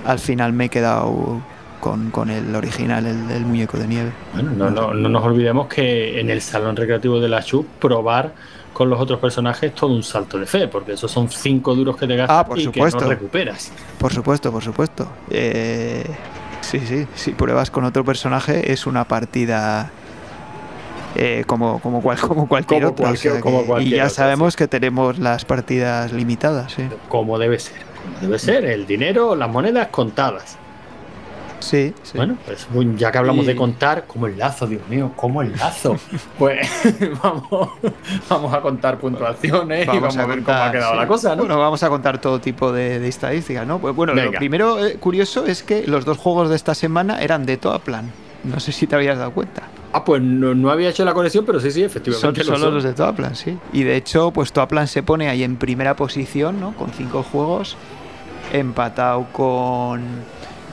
al 0.06 0.20
final 0.20 0.54
me 0.54 0.66
he 0.66 0.70
quedado 0.70 1.42
con, 1.80 2.12
con 2.12 2.30
el 2.30 2.56
original, 2.56 3.06
el, 3.06 3.30
el 3.32 3.46
muñeco 3.46 3.78
de 3.78 3.88
nieve. 3.88 4.12
Bueno, 4.34 4.52
no, 4.52 4.70
no, 4.70 4.94
no 4.94 5.10
nos 5.10 5.24
olvidemos 5.24 5.68
que 5.68 6.20
en 6.20 6.30
el 6.30 6.42
salón 6.42 6.76
recreativo 6.76 7.20
de 7.20 7.28
la 7.30 7.42
CHU 7.42 7.66
probar 7.80 8.34
con 8.74 8.90
los 8.90 9.00
otros 9.02 9.20
personajes 9.20 9.72
es 9.72 9.76
todo 9.76 9.92
un 9.94 10.04
salto 10.04 10.40
de 10.40 10.46
fe, 10.46 10.68
porque 10.68 10.94
esos 10.94 11.12
son 11.12 11.30
cinco 11.30 11.76
duros 11.76 11.98
que 11.98 12.08
te 12.08 12.16
gastas 12.16 12.38
Ah, 12.38 12.46
por 12.46 12.58
y 12.58 12.64
supuesto. 12.64 13.00
que 13.00 13.04
no 13.06 13.10
recuperas. 13.12 13.72
Por 13.98 14.14
supuesto, 14.14 14.52
por 14.52 14.64
supuesto. 14.64 15.08
Eh, 15.30 16.06
sí, 16.62 16.80
sí, 16.80 17.06
si 17.16 17.32
pruebas 17.32 17.70
con 17.70 17.84
otro 17.84 18.06
personaje 18.06 18.72
es 18.72 18.86
una 18.88 19.04
partida 19.06 19.92
eh, 21.16 21.44
como, 21.46 21.80
como, 21.80 22.02
cual, 22.02 22.18
como 22.22 22.48
cualquier 22.48 22.84
Como 22.84 22.94
otra. 22.94 23.12
o 23.12 23.42
como 23.42 23.66
cualquier 23.66 23.94
y 23.94 23.98
ya 23.98 24.04
otra, 24.06 24.16
sabemos 24.16 24.56
que 24.56 24.68
tenemos 24.68 25.20
las 25.20 25.44
partidas 25.44 26.14
limitadas. 26.14 26.76
Como 27.10 27.38
debe 27.38 27.60
ser. 27.60 27.91
Como 28.04 28.20
debe 28.20 28.40
ser, 28.40 28.66
el 28.66 28.86
dinero, 28.86 29.36
las 29.36 29.50
monedas 29.50 29.88
contadas. 29.88 30.58
sí. 31.60 31.94
sí. 32.04 32.18
Bueno, 32.18 32.38
pues 32.46 32.68
ya 32.98 33.12
que 33.12 33.18
hablamos 33.20 33.44
Y- 33.46 33.48
de 33.50 33.56
contar, 33.56 34.06
como 34.08 34.26
el 34.28 34.38
lazo, 34.38 34.66
Dios 34.68 34.82
mío, 34.90 35.12
como 35.16 35.42
el 35.42 35.52
lazo. 35.56 35.96
pues 36.40 36.68
vamos, 37.24 37.70
vamos 38.30 38.54
a 38.54 38.62
contar 38.62 38.98
puntuaciones 38.98 39.86
y 39.86 39.88
vamos 39.88 40.18
a, 40.18 40.26
ver 40.26 40.42
cómo 40.44 40.58
ha 40.58 40.72
quedado 40.72 40.94
sí. 40.94 40.98
la 41.00 41.08
cosa, 41.08 41.36
¿no? 41.36 41.44
Bueno, 41.44 41.60
vamos 41.60 41.84
a 41.84 41.90
contar 41.90 42.20
todo 42.20 42.40
tipo 42.40 42.72
de, 42.72 43.00
de 43.00 43.08
estadísticas, 43.08 43.68
¿no? 43.68 43.80
Pues 43.80 43.96
bueno, 43.96 44.14
lo 44.14 44.32
primero 44.32 44.84
eh, 44.86 44.96
curioso 44.96 45.46
es 45.46 45.62
que 45.62 45.86
los 45.86 46.04
dos 46.06 46.18
juegos 46.18 46.50
de 46.50 46.56
esta 46.56 46.74
semana 46.74 47.22
eran 47.22 47.46
de 47.46 47.58
Toaplan. 47.58 48.12
No 48.44 48.60
sé 48.60 48.72
si 48.72 48.88
te 48.88 48.96
habías 48.96 49.18
dado 49.18 49.32
cuenta. 49.32 49.64
Ah, 49.94 50.04
pues 50.04 50.22
no, 50.22 50.56
no 50.56 50.70
había 50.72 50.90
hecho 50.90 51.04
la 51.06 51.14
conexión, 51.14 51.46
pero 51.46 51.60
sí, 51.60 51.70
sí, 51.70 51.82
Son 51.82 51.86
efectivamente. 51.88 52.40
lo 52.40 52.46
solo 52.46 52.58
son. 52.66 52.74
los 52.76 52.84
de 52.84 52.94
Toaplan, 52.94 53.36
sí. 53.36 53.58
Y 53.74 53.84
de 53.84 53.96
hecho, 53.98 54.32
pues 54.32 54.52
Toaplan 54.54 54.88
se 54.88 55.04
pone 55.04 55.30
ahí 55.30 55.44
en 55.44 55.58
primera 55.58 55.96
posición, 55.96 56.60
¿no? 56.60 56.74
Con 56.76 56.92
cinco 56.92 57.24
juegos, 57.24 57.76
empatado 58.54 59.28
con, 59.32 60.02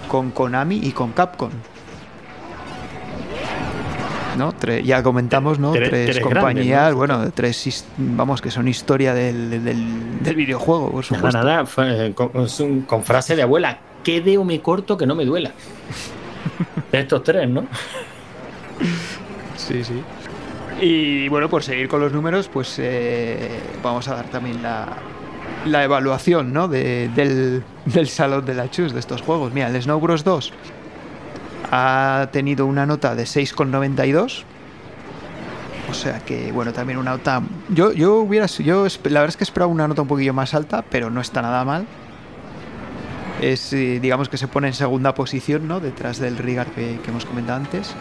con 0.08 0.30
Konami 0.30 0.76
y 0.82 0.92
con 0.92 1.12
Capcom. 1.12 1.50
¿No? 4.36 4.52
Tre- 4.52 4.82
ya 4.84 5.02
comentamos, 5.02 5.58
¿no? 5.58 5.72
Tres- 5.72 5.90
tres 5.90 6.10
tres 6.12 6.20
compañías, 6.24 6.68
grandes, 6.78 6.92
¿no? 6.92 6.96
bueno, 7.18 7.30
tres, 7.34 7.84
vamos, 7.96 8.40
que 8.40 8.50
son 8.52 8.68
historia 8.68 9.12
del, 9.12 9.50
del- 9.64 10.20
del 10.22 10.36
videojuego, 10.36 10.92
por 10.92 11.04
Nada, 11.10 11.16
supuesto. 11.16 11.42
nada, 11.44 11.66
fue, 11.66 12.06
eh, 12.06 12.14
con, 12.14 12.30
con 12.86 13.02
frase 13.02 13.34
de 13.34 13.42
abuela, 13.42 13.78
quede 14.04 14.38
o 14.38 14.44
me 14.44 14.60
corto 14.60 14.96
que 14.96 15.06
no 15.06 15.16
me 15.16 15.24
duela. 15.24 15.50
De 16.92 17.00
estos 17.00 17.22
tres, 17.22 17.48
¿no? 17.48 17.66
Sí, 19.56 19.82
sí. 19.84 20.02
Y 20.80 21.28
bueno, 21.28 21.48
por 21.48 21.62
seguir 21.62 21.88
con 21.88 22.00
los 22.00 22.12
números, 22.12 22.48
pues 22.52 22.76
eh, 22.78 23.50
vamos 23.82 24.06
a 24.08 24.14
dar 24.14 24.26
también 24.26 24.62
la, 24.62 24.86
la 25.66 25.82
evaluación 25.84 26.52
¿no? 26.52 26.68
de- 26.68 27.10
del, 27.14 27.64
del 27.84 28.08
salón 28.08 28.44
de 28.46 28.54
la 28.54 28.70
Chus 28.70 28.92
de 28.92 29.00
estos 29.00 29.22
juegos. 29.22 29.52
Mira, 29.52 29.68
el 29.68 29.82
Snow 29.82 29.98
Bros 30.00 30.22
2 30.24 30.52
ha 31.70 32.28
tenido 32.32 32.66
una 32.66 32.86
nota 32.86 33.14
de 33.14 33.24
6,92. 33.24 34.44
O 35.90 35.94
sea 35.94 36.20
que, 36.20 36.52
bueno, 36.52 36.72
también 36.72 36.98
una 36.98 37.12
nota. 37.12 37.42
Yo, 37.70 37.92
yo 37.92 38.16
hubiera. 38.16 38.46
Yo, 38.46 38.84
la 39.04 39.20
verdad 39.20 39.28
es 39.30 39.36
que 39.38 39.44
esperaba 39.44 39.72
una 39.72 39.88
nota 39.88 40.02
un 40.02 40.08
poquillo 40.08 40.34
más 40.34 40.52
alta, 40.54 40.84
pero 40.88 41.08
no 41.10 41.20
está 41.22 41.40
nada 41.42 41.64
mal. 41.64 41.86
Es, 43.40 43.72
eh, 43.72 44.00
digamos 44.00 44.28
que 44.28 44.36
se 44.36 44.48
pone 44.48 44.68
en 44.68 44.74
segunda 44.74 45.14
posición, 45.14 45.68
¿no? 45.68 45.80
Detrás 45.80 46.18
del 46.18 46.36
Rigar 46.36 46.66
que, 46.68 46.98
que 47.02 47.10
hemos 47.10 47.24
comentado 47.24 47.58
antes. 47.58 47.94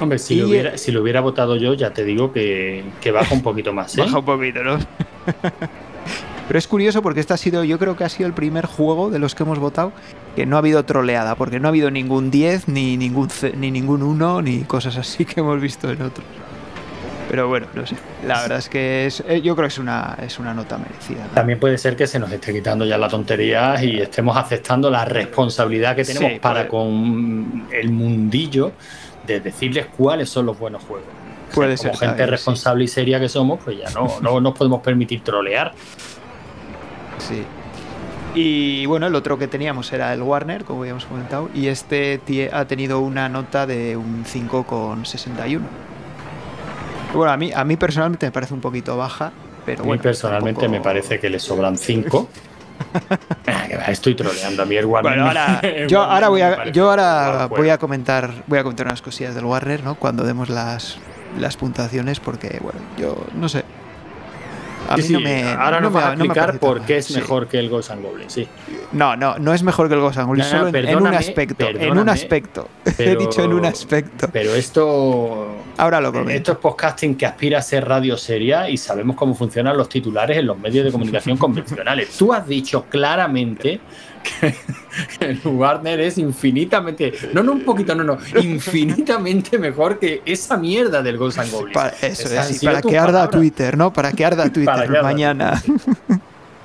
Hombre, 0.00 0.18
si, 0.18 0.34
Y, 0.34 0.40
lo 0.40 0.48
hubiera, 0.48 0.78
si 0.78 0.92
lo 0.92 1.02
hubiera 1.02 1.20
votado 1.20 1.56
yo, 1.56 1.74
ya 1.74 1.92
te 1.92 2.04
digo 2.04 2.32
que, 2.32 2.84
que 3.00 3.10
baja 3.12 3.34
un 3.34 3.42
poquito 3.42 3.72
más. 3.72 3.96
¿eh? 3.96 4.00
Baja 4.04 4.18
un 4.18 4.24
poquito, 4.24 4.62
¿no? 4.62 4.78
Pero 6.48 6.58
es 6.58 6.66
curioso 6.66 7.02
porque 7.02 7.20
este 7.20 7.34
ha 7.34 7.36
sido, 7.36 7.64
yo 7.64 7.78
creo 7.78 7.96
que 7.96 8.04
ha 8.04 8.08
sido 8.08 8.26
el 8.26 8.34
primer 8.34 8.66
juego 8.66 9.10
de 9.10 9.18
los 9.18 9.34
que 9.34 9.44
hemos 9.44 9.58
votado 9.58 9.92
que 10.34 10.44
no 10.44 10.56
ha 10.56 10.58
habido 10.58 10.84
troleada, 10.84 11.34
porque 11.34 11.60
no 11.60 11.68
ha 11.68 11.70
habido 11.70 11.90
ningún 11.90 12.30
10, 12.30 12.68
ni 12.68 12.96
ningún, 12.96 13.28
ni 13.56 13.70
ningún 13.70 14.02
1, 14.02 14.42
ni 14.42 14.60
cosas 14.62 14.96
así 14.96 15.24
que 15.24 15.40
hemos 15.40 15.60
visto 15.60 15.90
en 15.90 16.02
otros. 16.02 16.26
Pero 17.32 17.48
bueno, 17.48 17.66
no 17.72 17.86
sé. 17.86 17.96
La 18.26 18.42
verdad 18.42 18.58
es 18.58 18.68
que 18.68 19.06
es, 19.06 19.24
eh, 19.26 19.40
yo 19.40 19.56
creo 19.56 19.66
que 19.66 19.72
es 19.72 19.78
una, 19.78 20.18
es 20.20 20.38
una 20.38 20.52
nota 20.52 20.76
merecida. 20.76 21.24
¿no? 21.28 21.30
También 21.30 21.58
puede 21.58 21.78
ser 21.78 21.96
que 21.96 22.06
se 22.06 22.18
nos 22.18 22.30
esté 22.30 22.52
quitando 22.52 22.84
ya 22.84 22.98
la 22.98 23.08
tontería 23.08 23.82
y 23.82 24.02
estemos 24.02 24.36
aceptando 24.36 24.90
la 24.90 25.06
responsabilidad 25.06 25.96
que 25.96 26.04
tenemos 26.04 26.32
Sí, 26.32 26.38
para 26.40 26.68
con 26.68 27.68
el 27.72 27.90
mundillo 27.90 28.72
de 29.26 29.40
decirles 29.40 29.86
cuáles 29.96 30.28
son 30.28 30.44
los 30.44 30.58
buenos 30.58 30.82
juegos. 30.82 31.08
O 31.08 31.46
sea, 31.46 31.54
Puede 31.54 31.76
como 31.78 31.82
ser 31.84 31.92
gente 31.92 32.06
también, 32.06 32.26
sí. 32.26 32.30
responsable 32.32 32.84
y 32.84 32.88
seria 32.88 33.18
que 33.18 33.30
somos, 33.30 33.60
pues 33.64 33.78
ya 33.78 33.88
no, 33.98 34.20
no 34.20 34.38
nos 34.38 34.52
podemos 34.52 34.82
permitir 34.82 35.24
trolear. 35.24 35.72
Sí. 37.16 37.44
Y 38.34 38.84
bueno, 38.84 39.06
el 39.06 39.14
otro 39.14 39.38
que 39.38 39.48
teníamos 39.48 39.90
era 39.94 40.12
el 40.12 40.20
Warner, 40.20 40.64
como 40.64 40.82
habíamos 40.82 41.06
comentado, 41.06 41.48
y 41.54 41.68
este 41.68 42.20
ha 42.52 42.66
tenido 42.66 43.00
una 43.00 43.30
nota 43.30 43.66
de 43.66 43.96
un 43.96 44.26
5,61. 44.26 45.60
Bueno, 47.14 47.32
a 47.32 47.36
mí, 47.36 47.50
a 47.54 47.64
mí 47.64 47.76
personalmente 47.76 48.26
me 48.26 48.32
parece 48.32 48.54
un 48.54 48.60
poquito 48.60 48.96
baja, 48.96 49.32
pero 49.66 49.84
A 49.84 49.86
mí 49.86 49.98
personalmente 49.98 50.60
tampoco- 50.62 50.78
me 50.78 50.80
parece 50.80 51.18
que 51.20 51.28
le 51.30 51.38
sobran 51.38 51.76
cinco. 51.76 52.28
Ah, 53.46 53.64
que 53.68 53.76
va, 53.76 53.84
Estoy 53.84 54.14
troleando 54.16 54.62
a 54.62 54.66
mí 54.66 54.74
el 54.74 54.86
Warner. 54.86 55.12
Bueno, 55.14 55.28
ahora, 55.28 55.60
el 55.62 55.86
yo 55.88 56.00
Warner 56.00 56.14
ahora 56.14 56.28
voy 56.28 56.40
a, 56.40 56.68
yo 56.72 56.90
ahora 56.90 57.46
voy 57.46 57.68
a 57.68 57.78
comentar, 57.78 58.42
voy 58.48 58.58
a 58.58 58.64
comentar 58.64 58.86
unas 58.86 59.00
cosillas 59.02 59.36
del 59.36 59.44
Warner, 59.44 59.84
¿no? 59.84 59.94
Cuando 59.94 60.24
demos 60.24 60.48
las, 60.48 60.98
las 61.38 61.56
puntuaciones, 61.56 62.18
porque 62.18 62.58
bueno, 62.60 62.80
yo 62.98 63.24
no 63.34 63.48
sé. 63.48 63.64
A 64.88 64.96
mí 64.96 65.02
Sí, 65.02 65.12
no 65.12 65.18
sí, 65.20 65.24
me. 65.24 65.44
ahora 65.52 65.80
no 65.80 65.82
nos 65.82 65.92
me- 65.92 65.94
vas 66.00 66.04
a 66.04 66.08
no 66.08 66.12
explicar 66.24 66.46
parece 66.46 66.58
por 66.58 66.80
qué 66.82 66.96
es 66.98 67.06
sí. 67.06 67.14
mejor 67.14 67.46
que 67.48 67.58
el 67.58 67.68
Ghost 67.70 67.90
and 67.90 68.02
Goblin, 68.04 68.28
sí. 68.28 68.46
No, 68.92 69.16
no, 69.16 69.38
no 69.38 69.54
es 69.54 69.62
mejor 69.62 69.88
que 69.88 69.94
el 69.94 70.00
Ghost 70.00 70.18
and 70.18 70.26
Goblin, 70.28 70.44
No, 70.44 70.50
no, 70.52 70.58
solo 70.66 70.78
en- 70.78 70.96
un 70.96 71.06
aspecto. 71.14 71.66
En 71.68 71.98
un 71.98 72.08
aspecto. 72.08 72.68
He 72.98 73.16
dicho 73.16 73.42
en 73.42 73.52
un 73.52 73.64
aspecto. 73.64 74.28
Pero 74.32 74.54
esto. 74.54 75.56
Ahora 75.78 76.00
lo 76.00 76.12
comento. 76.12 76.32
Esto 76.32 76.52
es 76.52 76.58
podcasting 76.58 77.14
que 77.16 77.24
aspira 77.26 77.58
a 77.58 77.62
ser 77.62 77.88
radio 77.88 78.16
seria 78.16 78.68
y 78.68 78.76
sabemos 78.76 79.16
cómo 79.16 79.34
funcionan 79.34 79.76
los 79.76 79.88
titulares 79.88 80.36
en 80.36 80.46
los 80.46 80.58
medios 80.58 80.84
de 80.84 80.92
comunicación 80.92 81.36
convencionales. 81.38 82.10
Tú 82.18 82.32
has 82.32 82.46
dicho 82.46 82.84
claramente 82.90 83.80
que 84.22 84.54
el 85.20 85.40
Warner 85.44 86.00
es 86.00 86.18
infinitamente. 86.18 87.12
No, 87.32 87.42
no 87.42 87.52
un 87.52 87.64
poquito, 87.64 87.94
no, 87.94 88.04
no. 88.04 88.18
Infinitamente 88.40 89.58
mejor 89.58 89.98
que 89.98 90.22
esa 90.24 90.56
mierda 90.56 91.02
del 91.02 91.18
Ghost 91.18 91.38
and 91.38 91.50
Goblin. 91.50 91.72
Para, 91.72 91.90
eso 92.00 92.28
es, 92.34 92.46
sido 92.58 92.72
para 92.72 92.82
que 92.82 92.98
arda. 92.98 93.28
Twitter, 93.30 93.76
¿no? 93.76 93.92
Para 93.92 94.12
que 94.12 94.24
arda 94.24 94.44
Twitter 94.52 94.74
que 94.74 94.80
arda 94.80 95.02
mañana. 95.02 95.62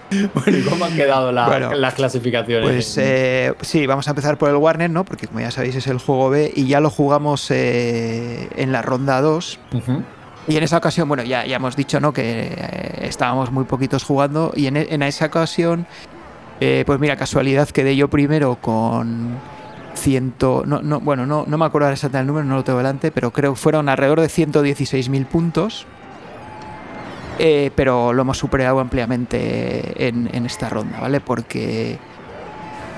Bueno, 0.10 0.58
¿y 0.58 0.62
cómo 0.62 0.86
han 0.86 0.96
quedado 0.96 1.34
la- 1.34 1.48
Bueno, 1.48 1.74
las 1.74 1.94
clasificaciones? 1.94 2.64
Pues 2.66 2.98
eh, 2.98 3.54
sí, 3.60 3.86
vamos 3.86 4.08
a 4.08 4.12
empezar 4.12 4.38
por 4.38 4.50
el 4.50 4.56
Warner, 4.56 4.90
¿no? 4.90 5.04
Porque 5.04 5.28
como 5.28 5.42
ya 5.42 5.52
sabéis 5.52 5.76
es 5.76 5.88
el 5.88 5.98
juego 5.98 6.30
B 6.30 6.50
y 6.56 6.66
ya 6.66 6.80
lo 6.80 6.90
jugamos 6.90 7.52
eh, 7.52 8.48
en 8.56 8.72
la 8.72 8.82
ronda 8.82 9.20
2. 9.20 9.60
Ujú. 9.74 10.04
Y 10.48 10.56
en 10.56 10.64
esa 10.64 10.78
ocasión, 10.78 11.10
bueno, 11.10 11.24
ya, 11.24 11.46
ya 11.46 11.58
hemos 11.58 11.76
dicho, 11.76 12.00
¿no? 12.00 12.14
Que 12.14 12.54
eh, 12.56 13.00
estábamos 13.02 13.52
muy 13.52 13.66
poquitos 13.66 14.04
jugando 14.06 14.54
y 14.56 14.68
en, 14.68 14.78
en 14.78 15.04
esa 15.04 15.26
ocasión, 15.26 15.86
eh, 16.60 16.84
pues 16.86 17.00
mira, 17.00 17.16
casualidad 17.16 17.70
quedé 17.70 17.96
yo 17.96 18.10
primero 18.10 18.58
con 18.60 19.38
ciento, 19.98 20.64
no, 20.66 20.82
no, 20.82 21.00
bueno, 21.00 21.26
no, 21.26 21.46
no 21.48 21.58
me 21.58 21.66
acuerdo 21.66 21.90
exactamente 21.90 22.22
el 22.22 22.28
número, 22.28 22.46
no 22.46 22.56
lo 22.56 22.64
tengo 22.64 22.78
delante, 22.78 23.12
pero 23.12 23.32
creo 23.32 23.54
que 23.54 23.60
fueron 23.60 23.90
alrededor 23.90 24.22
de 24.22 24.28
116.000 24.28 25.26
puntos. 25.26 25.86
Eh, 27.40 27.70
pero 27.76 28.14
lo 28.14 28.24
hemos 28.24 28.40
superado 28.40 28.80
ampliamente 28.80 30.08
en, 30.08 30.28
esta 30.48 30.70
ronda, 30.70 31.00
¿vale? 31.00 31.20
Porque 31.20 32.00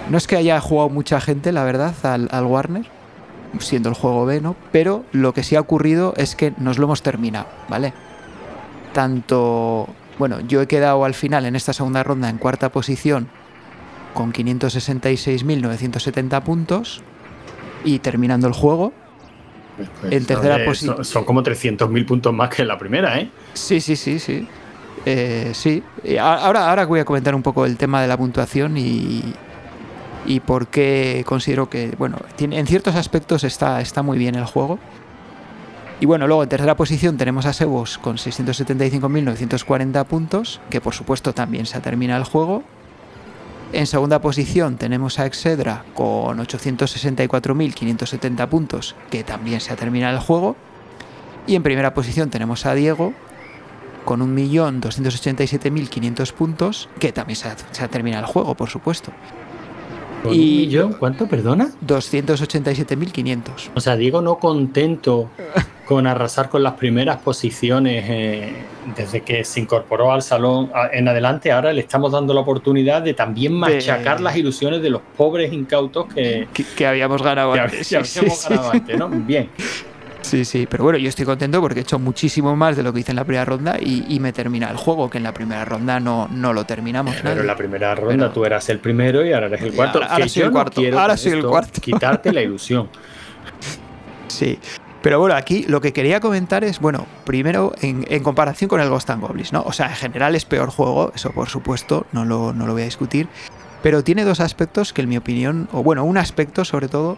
no 0.10 0.18
es 0.18 0.28
que 0.28 0.38
haya 0.38 0.62
jugado 0.62 0.88
mucha 0.88 1.20
gente, 1.20 1.51
la 1.51 1.66
verdad, 1.66 1.93
al, 2.03 2.30
al 2.32 2.45
Warner, 2.45 2.86
siendo 3.60 3.89
el 3.89 3.95
juego 3.95 4.26
B, 4.26 4.39
¿no? 4.39 4.55
Pero 4.72 5.03
lo 5.12 5.34
que 5.34 5.43
sí 5.43 5.57
ha 5.57 5.60
ocurrido 5.60 6.14
es 6.16 6.38
que 6.38 6.53
nos 6.57 6.78
lo 6.78 6.86
hemos 6.86 7.01
terminado, 7.01 7.47
¿vale? 7.68 7.91
Tanto, 8.93 9.89
bueno, 10.18 10.39
yo 10.39 10.62
he 10.62 10.68
quedado 10.68 11.03
al 11.03 11.16
final 11.16 11.45
en 11.45 11.57
esta 11.57 11.74
segunda 11.74 12.01
ronda 12.03 12.30
en 12.30 12.38
cuarta 12.38 12.70
posición 12.70 13.28
con 14.14 14.32
566.970 14.34 16.41
puntos 16.43 17.01
y 17.84 17.99
terminando 17.99 18.47
el 18.47 18.53
juego. 18.53 18.93
Pues, 20.01 20.12
en 20.14 20.26
tercera 20.26 20.57
son- 20.57 20.66
posición. 20.66 21.05
son, 21.05 21.24
como 21.24 21.41
300.000 21.43 22.05
puntos 22.05 22.34
más 22.34 22.49
que 22.49 22.64
en 22.64 22.68
la 22.68 22.78
primera, 22.78 23.18
¿eh? 23.20 23.30
Sí, 23.53 23.80
sí, 23.80 23.95
sí, 23.95 24.20
sí. 24.20 24.45
Eh, 25.05 25.51
sí. 25.53 25.82
Ahora, 26.20 26.70
ahora 26.70 26.86
voy 26.86 26.99
a 26.99 27.05
comentar 27.05 27.34
un 27.34 27.41
poco 27.41 27.66
el 27.66 27.78
tema 27.78 28.01
de 28.01 28.07
la 28.10 28.18
puntuación 28.18 28.76
y, 28.78 29.24
y 30.26 30.41
por 30.41 30.68
qué 30.68 31.24
considero 31.26 31.70
que, 31.70 31.93
bueno, 31.97 32.18
tiene, 32.36 32.60
en 32.60 32.68
ciertos 32.68 32.95
aspectos 32.95 33.45
está, 33.45 33.80
está 33.80 34.03
muy 34.03 34.18
bien 34.18 34.36
el 34.36 34.43
juego. 34.45 34.78
Y 36.01 36.05
bueno, 36.05 36.28
luego 36.28 36.43
en 36.43 36.49
tercera 36.49 36.76
posición 36.76 37.16
tenemos 37.18 37.45
a 37.45 37.53
Sebos 37.53 37.97
con 37.97 38.18
675.940 38.18 40.03
puntos, 40.05 40.60
que 40.70 40.82
por 40.82 40.93
supuesto 40.93 41.34
también 41.34 41.66
se 41.66 41.78
ha 41.78 41.82
terminado 41.82 42.20
el 42.22 42.26
juego. 42.26 42.64
En 43.72 43.86
segunda 43.86 44.20
posición 44.20 44.78
tenemos 44.78 45.20
a 45.20 45.28
Excedra 45.28 45.84
con 45.93 46.39
864.570 46.39 48.47
puntos, 48.49 48.95
que 49.11 49.24
también 49.24 49.61
se 49.61 49.72
ha 49.72 49.76
terminado 49.76 50.15
el 50.15 50.22
juego. 50.22 50.55
Y 51.45 51.53
en 51.55 51.61
primera 51.63 51.93
posición 51.93 52.30
tenemos 52.32 52.65
a 52.65 52.74
Diego 52.74 53.13
con 54.05 54.22
1.287.500 54.36 56.34
puntos, 56.34 56.89
que 56.99 57.11
también 57.11 57.36
se 57.36 57.47
ha, 57.49 57.55
se 57.72 57.84
ha 57.84 57.88
terminado 57.89 58.26
el 58.26 58.32
juego, 58.32 58.55
por 58.55 58.70
supuesto. 58.70 59.11
¿Con 60.24 60.34
Y- 60.34 60.38
millón? 60.65 60.93
¿Cuánto, 60.93 61.28
perdona? 61.28 61.70
287.500. 61.86 63.70
O 63.76 63.80
sea, 63.80 63.95
Diego 63.95 64.22
no 64.22 64.39
contento 64.39 65.30
con 65.90 66.06
arrasar 66.06 66.50
con 66.50 66.62
las 66.62 66.74
primeras 66.74 67.18
posiciones 67.18 68.06
eh, 68.08 68.54
desde 68.96 69.22
que 69.22 69.44
se 69.44 69.60
incorporó 69.60 70.12
al 70.14 70.22
salón 70.22 70.72
en 70.94 71.08
adelante, 71.08 71.52
ahora 71.52 71.74
le 71.74 71.82
estamos 71.82 72.12
dando 72.12 72.32
la 72.32 72.42
oportunidad 72.42 73.02
de 73.02 73.16
también 73.16 73.54
machacar 73.54 74.22
las 74.22 74.36
ilusiones 74.36 74.84
de 74.84 74.92
los 74.92 75.02
pobres 75.18 75.52
incautos 75.52 76.06
que, 76.14 76.48
Que, 76.54 76.64
que 76.78 76.86
habíamos 76.86 77.24
ganado 77.24 77.54
que 77.54 77.60
antes. 77.60 77.88
Sí, 77.88 77.96
habíamos 77.96 78.38
sí, 78.38 78.50
ganado 78.50 78.72
sí. 78.72 78.78
antes, 78.78 79.00
¿no? 79.00 79.10
Bien. 79.10 79.50
Sí, 80.22 80.46
sí, 80.46 80.68
pero 80.70 80.84
bueno, 80.84 81.00
yo 81.00 81.10
estoy 81.10 81.26
contento 81.26 81.60
porque 81.60 81.80
he 81.80 81.82
hecho 81.82 81.98
muchísimo 81.98 82.56
más 82.56 82.78
de 82.78 82.84
lo 82.84 82.94
que 82.94 83.00
hice 83.00 83.12
en 83.12 83.16
la 83.16 83.24
primera 83.24 83.46
ronda 83.46 83.78
y, 83.82 84.06
y 84.10 84.20
me 84.20 84.32
termina 84.32 84.70
el 84.70 84.78
juego, 84.78 85.10
que 85.10 85.18
en 85.18 85.24
la 85.24 85.34
primera 85.34 85.66
ronda 85.66 86.00
no, 86.00 86.28
no 86.32 86.54
lo 86.54 86.66
terminamos. 86.66 87.16
Pero 87.16 87.30
nadie. 87.30 87.42
en 87.42 87.48
la 87.48 87.56
primera 87.56 87.96
ronda 87.96 88.26
Pero- 88.26 88.32
tú 88.32 88.46
eras 88.46 88.70
el 88.70 88.78
primero 88.78 89.26
y 89.26 89.34
ahora 89.34 89.48
eres 89.48 89.64
el 89.64 89.74
cuarto. 89.74 89.98
ahora- 90.04 90.14
ahora 90.14 90.28
soy 90.30 90.44
el 90.86 90.96
ahora 90.96 91.18
soy 91.18 91.42
cuarto. 91.42 91.82
Quitarte 91.82 92.32
la 92.32 92.42
ilusión. 92.44 92.90
Sí. 94.28 94.60
Pero 95.02 95.20
bueno, 95.20 95.36
aquí 95.36 95.64
lo 95.64 95.80
que 95.80 95.93
quería 95.93 96.20
comentar 96.20 96.64
es, 96.64 96.80
bueno, 96.80 97.06
primero 97.24 97.74
en, 97.82 98.06
en 98.10 98.22
comparación 98.22 98.68
con 98.68 98.82
el 98.82 98.89
Ghost 98.89 99.10
and 99.10 99.22
Goblins, 99.22 99.54
¿no? 99.54 99.62
O 99.64 99.72
sea, 99.72 99.88
en 99.88 99.95
general 99.95 100.36
es 100.36 100.43
peor 100.43 100.70
juego, 100.70 101.14
eso 101.16 101.32
por 101.32 101.47
supuesto, 101.47 102.06
no 102.12 102.26
lo, 102.26 102.54
no 102.54 102.68
lo 102.68 102.74
voy 102.74 102.82
a 102.82 102.86
discutir. 102.86 103.30
Pero 103.82 104.04
tiene 104.04 104.26
dos 104.26 104.41
aspectos 104.41 104.91
que 104.91 105.02
en 105.02 105.10
mi 105.10 105.16
opinión, 105.16 105.70
o 105.72 105.84
bueno, 105.84 106.04
un 106.04 106.18
aspecto 106.18 106.66
sobre 106.66 106.89
todo, 106.89 107.18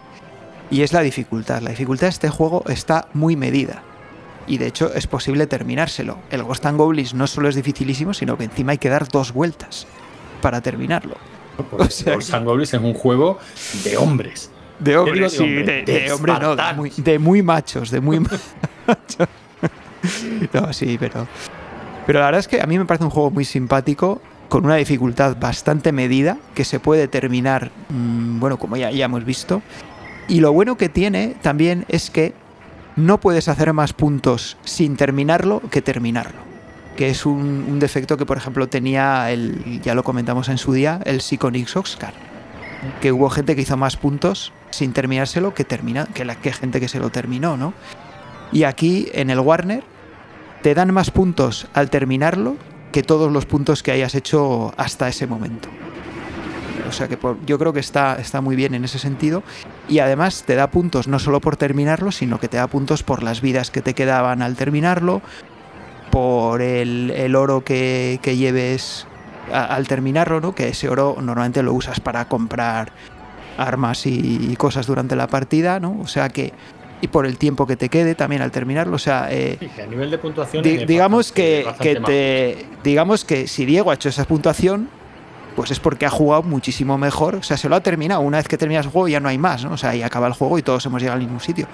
y 0.70 0.82
es 0.82 0.92
la 0.92 1.00
dificultad. 1.00 1.60
La 1.60 1.70
dificultad 1.70 2.06
de 2.06 2.10
este 2.10 2.28
juego 2.28 2.62
está 2.68 3.08
muy 3.14 3.34
medida. 3.34 3.82
Y 4.46 4.58
de 4.58 4.68
hecho 4.68 4.92
es 4.94 5.08
posible 5.08 5.48
terminárselo. 5.48 6.18
El 6.30 6.44
Ghost 6.44 6.64
and 6.66 6.78
Goblins 6.78 7.14
no 7.14 7.26
solo 7.26 7.48
es 7.48 7.56
dificilísimo, 7.56 8.14
sino 8.14 8.38
que 8.38 8.44
encima 8.44 8.72
hay 8.72 8.78
que 8.78 8.88
dar 8.90 9.08
dos 9.08 9.32
vueltas 9.32 9.88
para 10.40 10.60
terminarlo. 10.60 11.16
Porque 11.56 11.86
O 11.86 11.90
sea, 11.90 12.14
Ghosts 12.14 12.34
and 12.34 12.46
Goblins 12.46 12.74
es 12.74 12.80
un 12.80 12.94
juego 12.94 13.38
de 13.82 13.96
hombres. 13.96 14.51
De 14.82 14.96
de 14.96 15.30
sí, 15.30 15.46
de, 15.46 15.62
De 15.62 15.82
de 15.84 16.38
no, 16.40 16.56
de 16.56 16.74
muy, 16.74 16.90
de 16.96 17.18
muy 17.18 17.42
machos, 17.42 17.90
de 17.90 18.00
muy 18.00 18.20
machos. 18.86 19.28
No, 20.52 20.72
sí, 20.72 20.96
pero. 20.98 21.26
Pero 22.06 22.18
la 22.18 22.26
verdad 22.26 22.40
es 22.40 22.48
que 22.48 22.60
a 22.60 22.66
mí 22.66 22.78
me 22.78 22.84
parece 22.84 23.04
un 23.04 23.10
juego 23.10 23.30
muy 23.30 23.44
simpático, 23.44 24.20
con 24.48 24.64
una 24.64 24.74
dificultad 24.74 25.36
bastante 25.38 25.92
medida, 25.92 26.36
que 26.54 26.64
se 26.64 26.80
puede 26.80 27.06
terminar, 27.06 27.70
mm, 27.90 28.40
bueno, 28.40 28.58
como 28.58 28.76
ya, 28.76 28.90
ya 28.90 29.04
hemos 29.04 29.24
visto. 29.24 29.62
Y 30.28 30.40
lo 30.40 30.52
bueno 30.52 30.76
que 30.76 30.88
tiene 30.88 31.36
también 31.42 31.84
es 31.88 32.10
que 32.10 32.34
no 32.96 33.20
puedes 33.20 33.48
hacer 33.48 33.72
más 33.72 33.92
puntos 33.92 34.56
sin 34.64 34.96
terminarlo 34.96 35.62
que 35.70 35.80
terminarlo. 35.80 36.40
Que 36.96 37.08
es 37.08 37.24
un, 37.24 37.66
un 37.68 37.78
defecto 37.78 38.16
que, 38.16 38.26
por 38.26 38.36
ejemplo, 38.36 38.68
tenía 38.68 39.30
el, 39.30 39.80
ya 39.80 39.94
lo 39.94 40.02
comentamos 40.02 40.48
en 40.48 40.58
su 40.58 40.72
día, 40.72 41.00
el 41.04 41.20
Psychonix 41.20 41.76
Oscar 41.76 42.12
que 43.00 43.12
hubo 43.12 43.30
gente 43.30 43.54
que 43.54 43.62
hizo 43.62 43.76
más 43.76 43.96
puntos 43.96 44.52
sin 44.72 44.92
terminárselo 44.92 45.54
que 45.54 45.64
termina 45.64 46.06
que 46.06 46.24
la 46.24 46.34
que 46.34 46.52
gente 46.52 46.80
que 46.80 46.88
se 46.88 46.98
lo 46.98 47.10
terminó, 47.10 47.56
¿no? 47.56 47.74
Y 48.50 48.64
aquí 48.64 49.08
en 49.12 49.30
el 49.30 49.40
Warner 49.40 49.84
te 50.62 50.74
dan 50.74 50.92
más 50.92 51.10
puntos 51.10 51.68
al 51.72 51.90
terminarlo 51.90 52.56
que 52.92 53.02
todos 53.02 53.32
los 53.32 53.46
puntos 53.46 53.82
que 53.82 53.92
hayas 53.92 54.14
hecho 54.14 54.74
hasta 54.76 55.08
ese 55.08 55.26
momento. 55.26 55.68
O 56.88 56.92
sea 56.92 57.08
que 57.08 57.18
yo 57.46 57.58
creo 57.58 57.72
que 57.72 57.80
está, 57.80 58.16
está 58.16 58.42
muy 58.42 58.54
bien 58.54 58.74
en 58.74 58.84
ese 58.84 58.98
sentido. 58.98 59.42
Y 59.88 60.00
además 60.00 60.44
te 60.46 60.54
da 60.56 60.70
puntos 60.70 61.08
no 61.08 61.18
solo 61.18 61.40
por 61.40 61.56
terminarlo, 61.56 62.12
sino 62.12 62.38
que 62.38 62.48
te 62.48 62.58
da 62.58 62.66
puntos 62.66 63.02
por 63.02 63.22
las 63.22 63.40
vidas 63.40 63.70
que 63.70 63.80
te 63.80 63.94
quedaban 63.94 64.42
al 64.42 64.56
terminarlo, 64.56 65.22
por 66.10 66.60
el, 66.60 67.10
el 67.10 67.34
oro 67.34 67.64
que, 67.64 68.20
que 68.22 68.36
lleves 68.36 69.06
al 69.50 69.88
terminarlo, 69.88 70.42
¿no? 70.42 70.54
Que 70.54 70.68
ese 70.68 70.90
oro 70.90 71.16
normalmente 71.18 71.62
lo 71.62 71.72
usas 71.72 72.00
para 72.00 72.26
comprar 72.26 72.92
armas 73.56 74.06
y, 74.06 74.54
cosas 74.56 74.86
durante 74.86 75.16
la 75.16 75.26
partida, 75.26 75.80
¿no? 75.80 75.98
O 76.00 76.06
sea 76.06 76.28
que 76.28 76.52
y 77.00 77.08
por 77.08 77.26
el 77.26 77.36
tiempo 77.36 77.66
que 77.66 77.76
te 77.76 77.88
quede 77.88 78.14
también 78.14 78.42
al 78.42 78.52
terminarlo, 78.52 78.94
o 78.94 78.98
sea, 78.98 79.26
eh, 79.30 79.56
Sí, 79.58 79.68
a 79.80 79.86
nivel 79.86 80.08
de 80.10 80.18
puntuación. 80.18 80.62
di- 80.62 80.84
digamos 80.84 81.30
bastante- 81.32 81.42
que, 81.42 81.64
bastante 81.64 81.94
que 81.94 82.00
te 82.00 82.66
digamos 82.84 83.24
que 83.24 83.48
si 83.48 83.64
Diego 83.64 83.90
ha 83.90 83.94
hecho 83.94 84.08
esa 84.08 84.24
puntuación 84.24 84.88
pues 85.56 85.70
es 85.70 85.80
porque 85.80 86.06
ha 86.06 86.10
jugado 86.10 86.42
muchísimo 86.42 86.98
mejor. 86.98 87.36
O 87.36 87.42
sea 87.42 87.56
se 87.56 87.68
lo 87.68 87.76
ha 87.76 87.80
terminado. 87.80 88.20
Una 88.20 88.38
vez 88.38 88.48
que 88.48 88.58
terminas 88.58 88.86
el 88.86 88.92
juego 88.92 89.08
ya 89.08 89.20
no 89.20 89.28
hay 89.28 89.38
más 89.38 89.64
¿no? 89.64 89.72
o 89.72 89.76
sea 89.76 89.90
ahí 89.90 90.02
acaba 90.02 90.26
el 90.26 90.32
juego 90.32 90.58
y 90.58 90.62
todos 90.62 90.84
hemos 90.86 91.00
llegado 91.00 91.18
al 91.18 91.24
mismo 91.24 91.40
sitio. 91.40 91.66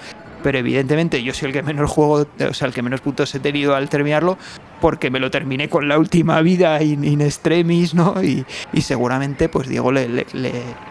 Pero 0.42 0.58
evidentemente 0.58 1.20
yo 1.22 1.34
soy 1.34 1.48
el 1.48 1.52
que 1.52 1.62
menos 1.62 1.90
juego 1.90 2.26
o 2.48 2.54
sea 2.54 2.68
el 2.68 2.74
que 2.74 2.82
menos 2.82 3.00
puntos 3.00 3.34
he 3.34 3.40
tenido 3.40 3.74
al 3.74 3.88
terminarlo 3.88 4.38
porque 4.80 5.10
me 5.10 5.18
lo 5.18 5.28
terminé 5.32 5.68
con 5.68 5.88
la 5.88 5.98
última 5.98 6.40
vida 6.40 6.80
in, 6.80 7.20
extremis 7.20 7.94
no 7.94 8.22
y, 8.22 8.46
seguramente 8.80 9.48
pues 9.48 9.68
Diego 9.68 9.90
le- 9.90 10.24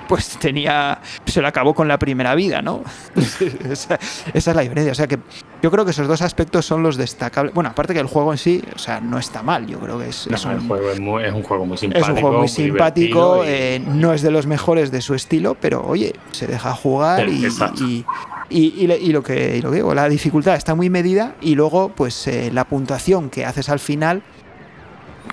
pues 0.09 0.37
tenía 0.39 0.99
se 1.25 1.41
lo 1.41 1.47
acabó 1.47 1.73
con 1.73 1.87
la 1.87 1.97
primera 1.97 2.35
vida 2.35 2.61
no 2.61 2.83
esa, 3.69 3.97
esa 4.33 4.51
es 4.51 4.55
la 4.55 4.61
diferencia. 4.61 4.91
O 4.91 4.95
sea 4.95 5.07
que 5.07 5.19
yo 5.61 5.71
creo 5.71 5.85
que 5.85 5.91
esos 5.91 6.07
dos 6.07 6.21
aspectos 6.21 6.65
son 6.65 6.83
los 6.83 6.97
destacables. 6.97 7.53
Bueno, 7.53 7.69
aparte 7.71 7.93
que 7.93 7.99
el 7.99 8.05
juego 8.07 8.31
en 8.31 8.37
sí, 8.37 8.63
o 8.75 8.77
sea, 8.79 8.99
no 9.01 9.17
está 9.17 9.41
mal. 9.43 9.65
Yo 9.67 9.79
creo 9.79 9.97
que 9.99 10.09
es, 10.09 10.27
No, 10.29 10.35
es 10.35 10.45
un, 10.45 10.67
juego 10.67 10.91
es, 10.91 10.99
muy- 10.99 11.23
es 11.23 11.33
un 11.33 11.43
juego 11.43 11.65
muy 11.65 11.75
es 11.75 11.79
simpático. 11.81 12.11
un 12.13 12.21
juego 12.21 12.39
muy 12.39 12.47
simpático. 12.47 13.43
y- 13.43 13.47
eh, 13.47 13.83
no 13.87 14.13
es 14.13 14.21
de 14.21 14.31
los 14.31 14.45
mejores 14.47 14.91
de 14.91 15.01
su 15.01 15.15
estilo, 15.15 15.55
pero 15.59 15.85
oye, 15.85 16.13
se 16.31 16.45
deja 16.47 16.73
jugar 16.73 17.27
y, 17.29 18.05
y, 18.49 18.87
lo 19.11 19.23
que 19.23 19.57
y 19.57 19.61
lo 19.61 19.71
que 19.71 19.75
digo, 19.77 19.93
la 19.93 20.07
dificultad 20.07 20.55
está 20.55 20.73
muy 20.75 20.89
medida 20.89 21.35
y 21.41 21.55
luego, 21.55 21.89
pues 21.89 22.27
eh, 22.27 22.49
la 22.53 22.63
puntuación 22.65 23.29
que 23.29 23.43
haces 23.45 23.67
al 23.69 23.79
final, 23.79 24.21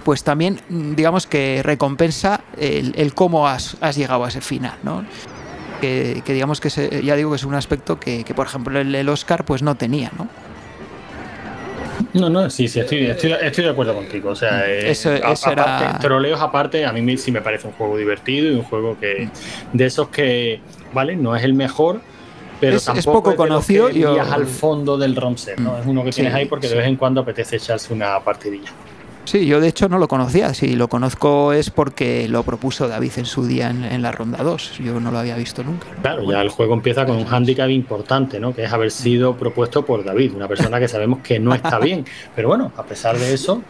pues 0.04 0.24
también 0.24 0.60
digamos 0.96 1.26
que 1.26 1.60
recompensa 1.62 2.40
el, 2.58 2.92
el 2.96 3.14
cómo 3.14 3.46
has, 3.46 3.76
has 3.80 3.96
llegado 3.96 4.24
a 4.24 4.28
ese 4.28 4.40
final, 4.40 4.74
¿no? 4.82 5.04
Que, 5.80 6.22
que 6.24 6.32
digamos 6.32 6.60
que 6.60 6.70
se- 6.70 7.02
ya 7.02 7.14
digo 7.16 7.30
que 7.30 7.36
es 7.36 7.44
un 7.44 7.54
aspecto 7.54 7.98
que, 8.00 8.24
que, 8.24 8.32
por 8.34 8.46
ejemplo 8.46 8.78
el, 8.80 8.94
el 8.94 9.08
Oscar 9.08 9.44
pues 9.44 9.62
no 9.62 9.74
tenía, 9.74 10.10
¿no? 10.16 10.28
No, 12.12 12.28
no, 12.30 12.48
sí, 12.50 12.68
sí, 12.68 12.80
estoy, 12.80 13.06
estoy, 13.06 13.32
estoy 13.40 13.64
de 13.64 13.70
acuerdo 13.70 13.94
contigo. 13.94 14.30
O 14.30 14.34
sea, 14.36 14.68
eh, 14.68 14.90
Eso- 14.90 15.10
a- 15.10 15.32
eso 15.32 15.50
era- 15.50 15.78
aparte, 15.78 15.98
troleos 16.00 16.40
aparte, 16.40 16.84
a 16.86 16.92
mí 16.92 17.02
me- 17.02 17.16
sí 17.16 17.30
me 17.32 17.40
parece 17.40 17.66
un 17.66 17.72
juego 17.74 17.96
divertido 17.96 18.50
y 18.52 18.54
un 18.54 18.62
juego 18.62 18.96
que 18.98 19.28
de 19.72 19.84
esos 19.84 20.08
que, 20.08 20.60
vale, 20.92 21.16
no 21.16 21.34
es 21.36 21.42
el 21.42 21.54
mejor, 21.54 22.00
pero 22.60 22.76
Es- 22.76 22.88
es 22.88 23.04
poco 23.04 23.34
conocido 23.36 23.90
y 23.90 24.00
yo- 24.00 24.20
al 24.20 24.46
fondo 24.46 24.96
del 24.96 25.16
ROM 25.16 25.36
set, 25.36 25.58
¿no? 25.58 25.78
Es 25.78 25.86
uno 25.86 26.04
que 26.04 26.12
Sí, 26.12 26.16
tienes 26.16 26.34
ahí 26.34 26.46
porque 26.46 26.66
sí. 26.68 26.72
de 26.72 26.78
vez 26.78 26.88
en 26.88 26.96
cuando 26.96 27.20
apetece 27.20 27.56
echarse 27.56 27.92
una 27.92 28.18
partidilla. 28.20 28.70
Sí, 29.24 29.46
yo 29.46 29.60
de 29.60 29.68
hecho 29.68 29.88
no 29.88 29.98
lo 29.98 30.06
conocía. 30.06 30.52
Si 30.54 30.76
lo 30.76 30.88
conozco 30.88 31.52
es 31.52 31.70
porque 31.70 32.28
lo 32.28 32.42
propuso 32.42 32.88
David 32.88 33.12
en 33.16 33.24
su 33.24 33.46
día 33.46 33.70
en, 33.70 33.84
en 33.84 34.02
la 34.02 34.12
ronda 34.12 34.42
2. 34.42 34.78
Yo 34.78 35.00
no 35.00 35.10
lo 35.10 35.18
había 35.18 35.36
visto 35.36 35.64
nunca. 35.64 35.86
¿no? 35.96 36.02
Claro, 36.02 36.30
ya 36.30 36.42
el 36.42 36.50
juego 36.50 36.74
empieza 36.74 37.06
con 37.06 37.16
un 37.16 37.24
hándicap 37.24 37.70
importante, 37.70 38.38
¿no? 38.38 38.54
Que 38.54 38.64
es 38.64 38.72
haber 38.72 38.90
sido 38.90 39.36
propuesto 39.36 39.84
por 39.84 40.04
David, 40.04 40.34
una 40.34 40.48
persona 40.48 40.78
que 40.78 40.88
sabemos 40.88 41.20
que 41.20 41.38
no 41.38 41.54
está 41.54 41.78
bien. 41.78 42.04
Pero 42.36 42.48
bueno, 42.48 42.72
a 42.76 42.84
pesar 42.84 43.18
de 43.18 43.32
eso, 43.32 43.62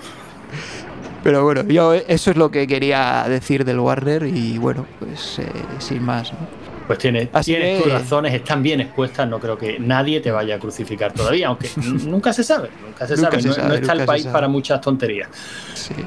Pero 1.22 1.42
bueno, 1.42 1.62
yo 1.62 1.94
eso 1.94 2.30
es 2.30 2.36
lo 2.36 2.50
que 2.50 2.66
quería 2.66 3.24
decir 3.28 3.64
del 3.64 3.78
Warner 3.78 4.24
y 4.26 4.58
bueno, 4.58 4.84
pues 4.98 5.38
eh, 5.38 5.46
sin 5.78 6.02
más. 6.02 6.32
¿no? 6.32 6.63
Pues 6.86 6.98
tienes, 6.98 7.28
tienes 7.44 7.82
tus 7.82 7.92
razones, 7.92 8.34
están 8.34 8.62
bien 8.62 8.80
expuestas. 8.80 9.28
No 9.28 9.38
creo 9.40 9.56
que 9.56 9.78
nadie 9.78 10.20
te 10.20 10.30
vaya 10.30 10.56
a 10.56 10.58
crucificar 10.58 11.12
todavía, 11.12 11.48
aunque 11.48 11.70
nunca 11.76 12.32
se 12.32 12.44
sabe, 12.44 12.70
nunca 12.84 13.06
se 13.06 13.16
Nunca 13.16 13.30
sabe. 13.30 13.42
se 13.42 13.48
no, 13.48 13.54
sabe, 13.54 13.68
no 13.68 13.74
está 13.74 13.92
el 13.92 14.04
país 14.04 14.26
para 14.26 14.48
muchas 14.48 14.80
tonterías. 14.80 15.28
Sí. 15.74 15.94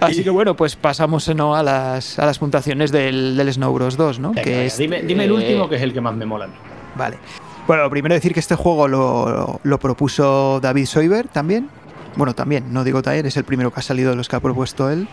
Así 0.00 0.24
que 0.24 0.30
bueno, 0.30 0.56
pues 0.56 0.74
pasamos 0.76 1.28
¿no? 1.34 1.54
a, 1.54 1.62
las, 1.62 2.18
a 2.18 2.26
las 2.26 2.38
puntuaciones 2.38 2.90
del, 2.90 3.36
del 3.36 3.52
Snow 3.52 3.72
Bros 3.72 3.96
2, 3.96 4.18
¿no? 4.18 4.28
Venga, 4.30 4.42
que 4.42 4.50
venga, 4.50 4.64
es, 4.64 4.76
dime, 4.78 5.02
dime 5.02 5.24
el 5.24 5.32
último, 5.32 5.68
que 5.68 5.76
es 5.76 5.82
el 5.82 5.92
que 5.92 6.00
más 6.00 6.14
me 6.14 6.26
mola 6.26 6.46
a 6.46 6.48
mí. 6.48 6.54
Vale. 6.96 7.18
Bueno, 7.66 7.84
lo 7.84 7.90
primero 7.90 8.14
decir 8.14 8.32
que 8.34 8.40
este 8.40 8.54
juego 8.56 8.88
lo, 8.88 9.60
lo 9.62 9.78
propuso 9.78 10.60
David 10.60 10.86
Soiber 10.86 11.28
también. 11.28 11.68
Bueno, 12.16 12.34
también, 12.34 12.72
no 12.72 12.82
digo 12.82 13.02
también, 13.02 13.26
es 13.26 13.36
el 13.36 13.44
primero 13.44 13.70
que 13.72 13.80
ha 13.80 13.82
salido 13.82 14.10
de 14.10 14.16
los 14.16 14.28
que 14.28 14.36
ha 14.36 14.40
propuesto 14.40 14.90
él. 14.90 15.06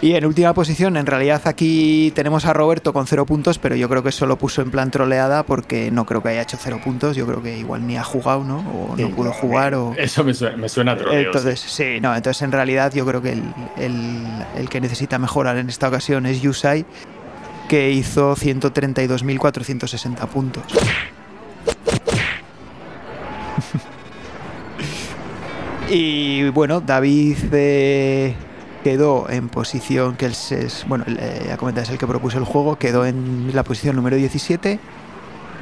Y 0.00 0.14
en 0.14 0.24
última 0.26 0.54
posición, 0.54 0.96
en 0.96 1.06
realidad 1.06 1.42
aquí 1.46 2.12
tenemos 2.14 2.44
a 2.46 2.52
Roberto 2.52 2.92
con 2.92 3.08
cero 3.08 3.26
puntos, 3.26 3.58
pero 3.58 3.74
yo 3.74 3.88
creo 3.88 4.04
que 4.04 4.10
eso 4.10 4.26
lo 4.26 4.38
puso 4.38 4.62
en 4.62 4.70
plan 4.70 4.92
troleada 4.92 5.42
porque 5.42 5.90
no 5.90 6.06
creo 6.06 6.22
que 6.22 6.28
haya 6.28 6.42
hecho 6.42 6.56
cero 6.60 6.80
puntos. 6.84 7.16
Yo 7.16 7.26
creo 7.26 7.42
que 7.42 7.58
igual 7.58 7.84
ni 7.84 7.96
ha 7.96 8.04
jugado, 8.04 8.44
¿no? 8.44 8.58
O 8.58 8.94
no 8.96 9.10
pudo 9.10 9.32
jugar 9.32 9.74
o... 9.74 9.94
Eso 9.98 10.22
me 10.22 10.34
suena, 10.34 10.56
me 10.56 10.68
suena 10.68 10.92
a 10.92 10.96
troleo, 10.96 11.26
Entonces, 11.26 11.58
sí, 11.58 11.98
no, 12.00 12.14
entonces 12.14 12.40
en 12.42 12.52
realidad 12.52 12.92
yo 12.94 13.04
creo 13.04 13.20
que 13.20 13.32
el, 13.32 13.42
el- 13.76 14.24
el 14.56 14.68
que 14.68 14.80
necesita 14.80 15.18
mejorar 15.18 15.56
en 15.58 15.68
esta 15.68 15.88
ocasión 15.88 16.26
es 16.26 16.40
Yusai, 16.42 16.86
que 17.68 17.90
hizo 17.90 18.36
132.460 18.36 20.28
puntos. 20.28 20.62
y 25.90 26.48
bueno, 26.50 26.80
David 26.80 27.36
eh, 27.52 28.34
quedó 28.82 29.30
en 29.30 29.48
posición, 29.48 30.16
que 30.16 30.26
es, 30.26 30.84
bueno, 30.88 31.04
él, 31.06 31.18
eh, 31.20 31.56
es 31.76 31.90
el 31.90 31.98
que 31.98 32.06
propuso 32.06 32.38
el 32.38 32.44
juego, 32.44 32.76
quedó 32.76 33.04
en 33.06 33.50
la 33.54 33.62
posición 33.64 33.96
número 33.96 34.16
17 34.16 34.78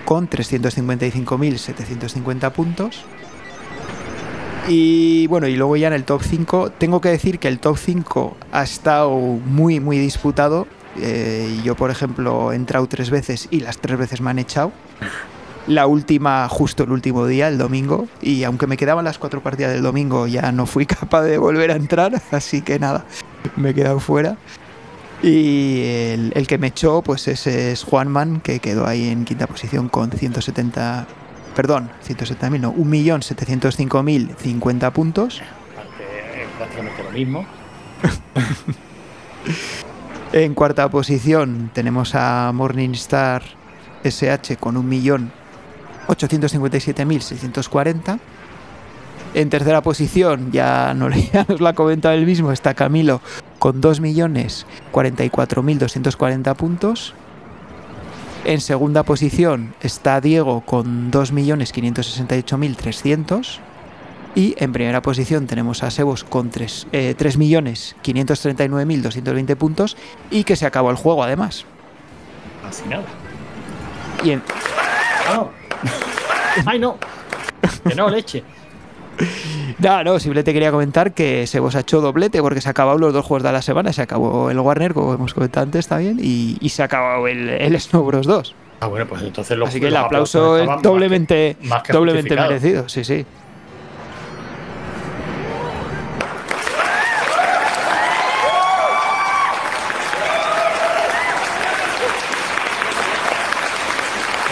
con 0.04 0.30
355.750 0.30 2.52
puntos. 2.52 3.04
Y 4.68 5.26
bueno, 5.28 5.46
y 5.46 5.54
luego 5.56 5.76
ya 5.76 5.86
en 5.88 5.92
el 5.92 6.04
top 6.04 6.22
5, 6.22 6.70
tengo 6.70 7.00
que 7.00 7.10
decir 7.10 7.38
que 7.38 7.48
el 7.48 7.60
top 7.60 7.78
5 7.78 8.36
ha 8.52 8.62
estado 8.62 9.16
muy, 9.16 9.80
muy 9.80 9.98
disputado. 9.98 10.66
Eh, 10.98 11.60
yo, 11.62 11.76
por 11.76 11.90
ejemplo, 11.90 12.52
he 12.52 12.56
entrado 12.56 12.86
tres 12.86 13.10
veces 13.10 13.48
y 13.50 13.60
las 13.60 13.78
tres 13.78 13.98
veces 13.98 14.20
me 14.20 14.30
han 14.30 14.38
echado. 14.38 14.72
La 15.66 15.86
última, 15.86 16.48
justo 16.48 16.84
el 16.84 16.92
último 16.92 17.26
día, 17.26 17.48
el 17.48 17.58
domingo. 17.58 18.06
Y 18.22 18.44
aunque 18.44 18.66
me 18.66 18.76
quedaban 18.76 19.04
las 19.04 19.18
cuatro 19.18 19.42
partidas 19.42 19.72
del 19.72 19.82
domingo, 19.82 20.26
ya 20.26 20.52
no 20.52 20.66
fui 20.66 20.86
capaz 20.86 21.22
de 21.22 21.38
volver 21.38 21.70
a 21.70 21.76
entrar. 21.76 22.20
Así 22.30 22.62
que 22.62 22.78
nada, 22.78 23.04
me 23.56 23.70
he 23.70 23.74
quedado 23.74 24.00
fuera. 24.00 24.36
Y 25.22 25.82
el, 25.84 26.32
el 26.34 26.46
que 26.46 26.58
me 26.58 26.68
echó, 26.68 27.02
pues 27.02 27.26
ese 27.26 27.72
es 27.72 27.84
Juanman, 27.84 28.40
que 28.40 28.60
quedó 28.60 28.86
ahí 28.86 29.08
en 29.08 29.24
quinta 29.24 29.46
posición 29.46 29.88
con 29.88 30.10
170 30.10 31.06
perdón, 31.56 31.90
170.000, 32.06 32.60
no, 32.60 32.72
1.705.050 32.74 34.92
puntos. 34.92 35.40
Prácticamente 36.58 37.02
lo 37.02 37.10
mismo. 37.10 37.44
En 40.32 40.54
cuarta 40.54 40.88
posición 40.90 41.70
tenemos 41.72 42.14
a 42.14 42.52
Morningstar 42.52 43.42
SH 44.04 44.58
con 44.58 44.76
1.857.640. 46.08 48.18
En 49.34 49.50
tercera 49.50 49.82
posición, 49.82 50.50
ya, 50.52 50.94
no, 50.94 51.10
ya 51.32 51.44
nos 51.48 51.60
lo 51.60 51.68
ha 51.68 51.72
comentado 51.74 52.14
él 52.14 52.24
mismo, 52.26 52.52
está 52.52 52.74
Camilo 52.74 53.20
con 53.58 53.80
2.044.240 53.82 56.54
puntos. 56.56 57.14
En 58.44 58.60
segunda 58.60 59.02
posición 59.02 59.74
está 59.80 60.20
Diego 60.20 60.60
con 60.60 61.10
2.568.300. 61.10 63.58
Y 64.36 64.54
en 64.58 64.72
primera 64.72 65.00
posición 65.02 65.46
tenemos 65.46 65.82
a 65.82 65.90
Sebos 65.90 66.22
con 66.22 66.50
tres- 66.50 66.86
eh, 66.92 67.14
3.539.220 67.18 69.56
puntos 69.56 69.96
y 70.30 70.44
que 70.44 70.54
se 70.56 70.66
acabó 70.66 70.90
el 70.90 70.96
juego 70.96 71.24
además. 71.24 71.64
Así 72.68 72.82
nada. 72.88 73.04
Y 74.22 74.30
en- 74.32 74.42
No. 75.34 75.50
¡Ay, 76.66 76.78
no! 76.78 76.96
Que 77.86 77.94
no, 77.94 78.08
leche. 78.08 78.42
No, 79.78 80.04
no, 80.04 80.18
simplemente 80.18 80.52
quería 80.52 80.70
comentar 80.70 81.12
que 81.12 81.46
Sebos 81.46 81.74
ha 81.74 81.80
hecho 81.80 82.00
doblete 82.00 82.40
porque 82.42 82.60
se 82.60 82.68
acabaron 82.68 83.00
los 83.00 83.12
dos 83.12 83.24
juegos 83.24 83.42
de 83.42 83.52
la 83.52 83.62
semana. 83.62 83.92
Se 83.92 84.02
acabó 84.02 84.50
el 84.50 84.58
Warner, 84.58 84.92
como 84.94 85.14
hemos 85.14 85.32
comentado 85.34 85.64
antes 85.64 85.86
también, 85.88 86.18
y, 86.20 86.56
y 86.60 86.68
se 86.70 86.82
ha 86.82 86.84
acabado 86.86 87.26
el, 87.28 87.48
el 87.48 87.80
Snow 87.80 88.04
Bros 88.04 88.26
2. 88.26 88.54
Ah, 88.80 88.86
bueno, 88.88 89.06
pues 89.06 89.22
entonces 89.22 89.56
los 89.56 89.70
Así 89.70 89.80
que 89.80 89.88
el 89.88 89.96
aplauso 89.96 90.56
es 90.56 90.62
estaban 90.62 90.76
más 90.76 90.82
que- 90.82 90.88
doblemente, 90.88 91.56
más 91.62 91.82
que 91.82 91.92
doblemente 91.94 92.36
merecido. 92.36 92.88
Sí, 92.88 93.04
sí. 93.04 93.24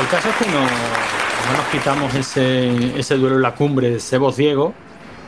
El 0.00 0.08
caso 0.08 0.28
es 0.28 0.36
que 0.36 0.46
no, 0.50 0.60
no 1.50 1.56
nos 1.58 1.66
quitamos 1.68 2.14
ese, 2.14 2.98
ese 2.98 3.16
duelo 3.16 3.36
en 3.36 3.42
la 3.42 3.54
cumbre 3.54 3.90
de 3.90 4.00
Sebos 4.00 4.36
Diego. 4.36 4.74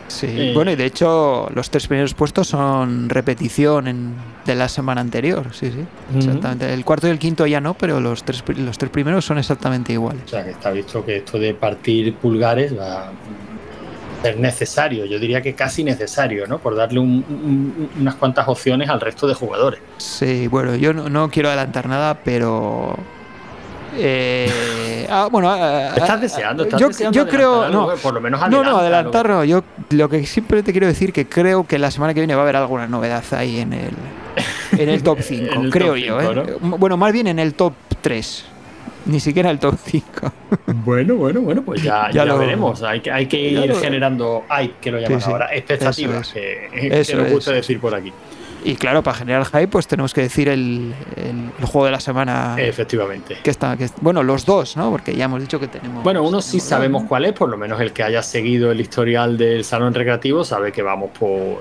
Sí, 0.09 0.27
Eh. 0.31 0.53
bueno, 0.55 0.71
y 0.71 0.77
de 0.77 0.85
hecho 0.85 1.49
los 1.53 1.69
tres 1.69 1.89
primeros 1.89 2.15
puestos 2.15 2.47
son 2.47 3.09
repetición 3.09 3.89
en- 3.89 4.15
de 4.45 4.55
la 4.55 4.69
semana 4.69 5.01
anterior, 5.01 5.49
sí, 5.53 5.73
sí, 5.73 5.85
exactamente. 6.17 6.73
El 6.73 6.85
cuarto 6.85 7.09
y 7.09 7.11
el 7.11 7.19
quinto 7.19 7.45
ya 7.47 7.61
no, 7.61 7.75
pero 7.75 7.99
los 8.01 8.23
tres, 8.23 8.45
los 8.57 8.79
tres 8.79 8.91
primeros 8.93 9.25
son 9.25 9.39
exactamente 9.39 9.93
iguales. 9.93 10.23
O 10.27 10.29
sea, 10.29 10.45
que 10.45 10.51
está 10.51 10.71
visto 10.71 11.05
que 11.05 11.17
esto 11.17 11.39
de 11.41 11.55
partir 11.55 12.15
pulgares 12.15 12.79
va 12.79 13.09
a 13.09 13.13
ser 14.23 14.39
necesario. 14.39 15.05
Yo 15.07 15.19
diría 15.19 15.43
que 15.43 15.55
casi 15.55 15.83
necesario, 15.83 16.47
¿no? 16.47 16.59
Por 16.59 16.77
darle 16.77 17.01
un- 17.01 17.25
un- 17.29 17.91
unas 18.01 18.15
cuantas 18.15 18.47
opciones 18.47 18.89
al 18.89 19.01
resto 19.01 19.27
de 19.27 19.35
jugadores. 19.35 19.81
Sí, 19.97 20.47
bueno, 20.47 20.77
yo 20.77 20.93
no, 20.93 21.09
no 21.09 21.29
quiero 21.31 21.49
adelantar 21.49 21.89
nada, 21.89 22.15
pero... 22.25 22.97
eh, 23.99 25.07
ah, 25.11 25.29
bueno, 25.31 25.51
ah, 25.51 25.89
Estás 25.95 26.11
ah, 26.11 26.17
deseando, 26.19 26.63
estás 26.65 26.81
yo, 26.81 26.89
deseando 26.89 27.17
yo 27.17 27.29
creo... 27.29 27.63
algo, 27.63 27.83
No, 27.89 27.93
eh, 27.93 27.97
por 28.03 28.15
lo 28.15 28.21
menos 28.21 28.41
no, 28.41 28.47
no, 28.49 28.57
adelanta 28.79 28.81
adelantar 29.21 29.29
no. 29.29 29.45
Yo 29.45 29.63
lo 29.91 30.09
que 30.09 30.25
siempre 30.27 30.63
te 30.63 30.73
quiero 30.73 30.87
decir 30.87 31.13
que 31.13 31.27
creo 31.27 31.67
que 31.67 31.79
la 31.79 31.91
semana 31.91 32.15
que 32.15 32.21
viene 32.21 32.35
va 32.35 32.41
a 32.41 32.45
haber 32.45 32.57
alguna 32.57 32.87
novedad 32.87 33.25
ahí 33.33 33.61
en 33.61 33.73
el, 33.73 33.91
en 34.79 34.89
el 34.89 35.03
top 35.03 35.19
5, 35.23 35.53
En 35.55 35.61
el 35.65 35.71
creo 35.71 35.89
top 35.95 35.97
yo. 35.99 36.21
¿eh? 36.21 36.57
Bueno, 36.61 36.97
más 36.97 37.13
bien 37.13 37.27
en 37.27 37.39
el 37.39 37.55
top 37.55 37.73
3. 38.01 38.45
Ni 39.07 39.21
siquiera 39.21 39.51
el 39.51 39.61
top 39.61 39.77
5. 39.85 40.05
que- 40.21 40.73
Bueno, 40.85 41.15
bueno, 41.15 41.41
bueno, 41.41 41.63
pues 41.63 41.81
ya, 41.83 42.07
Ya 42.09 42.11
ya, 42.11 42.25
lo- 42.25 42.39
veremos. 42.39 42.83
Hay 42.83 43.01
que, 43.01 43.13
hay 43.13 43.27
que 43.27 43.39
ir 43.39 43.69
lo- 43.69 43.77
generando, 43.79 44.45
hay 44.49 44.75
que 44.81 44.91
lo 44.91 44.99
llaman 44.99 45.21
Sí, 45.21 45.27
sí. 45.27 45.31
ahora, 45.33 45.55
expectativas, 45.55 46.27
Eso 46.29 46.33
que, 46.35 47.03
que 47.07 47.15
nos 47.17 47.31
gusta 47.31 47.51
es. 47.53 47.57
decir 47.59 47.79
por 47.81 47.95
aquí. 47.95 48.13
Y 48.67 48.77
claro, 48.77 49.03
para 49.03 49.17
generar 49.19 49.45
hype, 49.47 49.69
pues 49.69 49.87
tenemos 49.87 50.13
que 50.13 50.23
decir 50.23 50.49
el, 50.49 50.93
el- 51.17 51.51
el 51.59 51.65
juego 51.67 51.85
de 51.87 51.93
la 51.93 52.01
semana. 52.01 52.57
Efectivamente. 52.59 53.39
Que 53.43 53.51
está, 53.51 53.77
que 53.77 53.89
bueno, 54.01 54.23
los 54.23 54.45
dos, 54.45 54.77
¿no? 54.77 54.91
Porque 54.91 55.15
ya 55.15 55.27
hemos 55.27 55.41
dicho 55.41 55.61
que 55.61 55.69
tenemos. 55.69 56.03
Bueno, 56.03 56.23
uno 56.23 56.41
sí 56.43 56.59
sabemos 56.61 57.05
cuál 57.05 57.25
es, 57.27 57.33
por 57.33 57.49
lo 57.49 57.57
menos 57.57 57.81
el 57.81 57.93
que 57.93 58.03
haya 58.03 58.23
seguido 58.23 58.71
el 58.73 58.81
historial 58.81 59.39
del 59.39 59.65
salón 59.65 59.95
recreativo 59.95 60.45
sabe 60.45 60.73
que 60.73 60.83
vamos 60.83 61.11
por, 61.19 61.61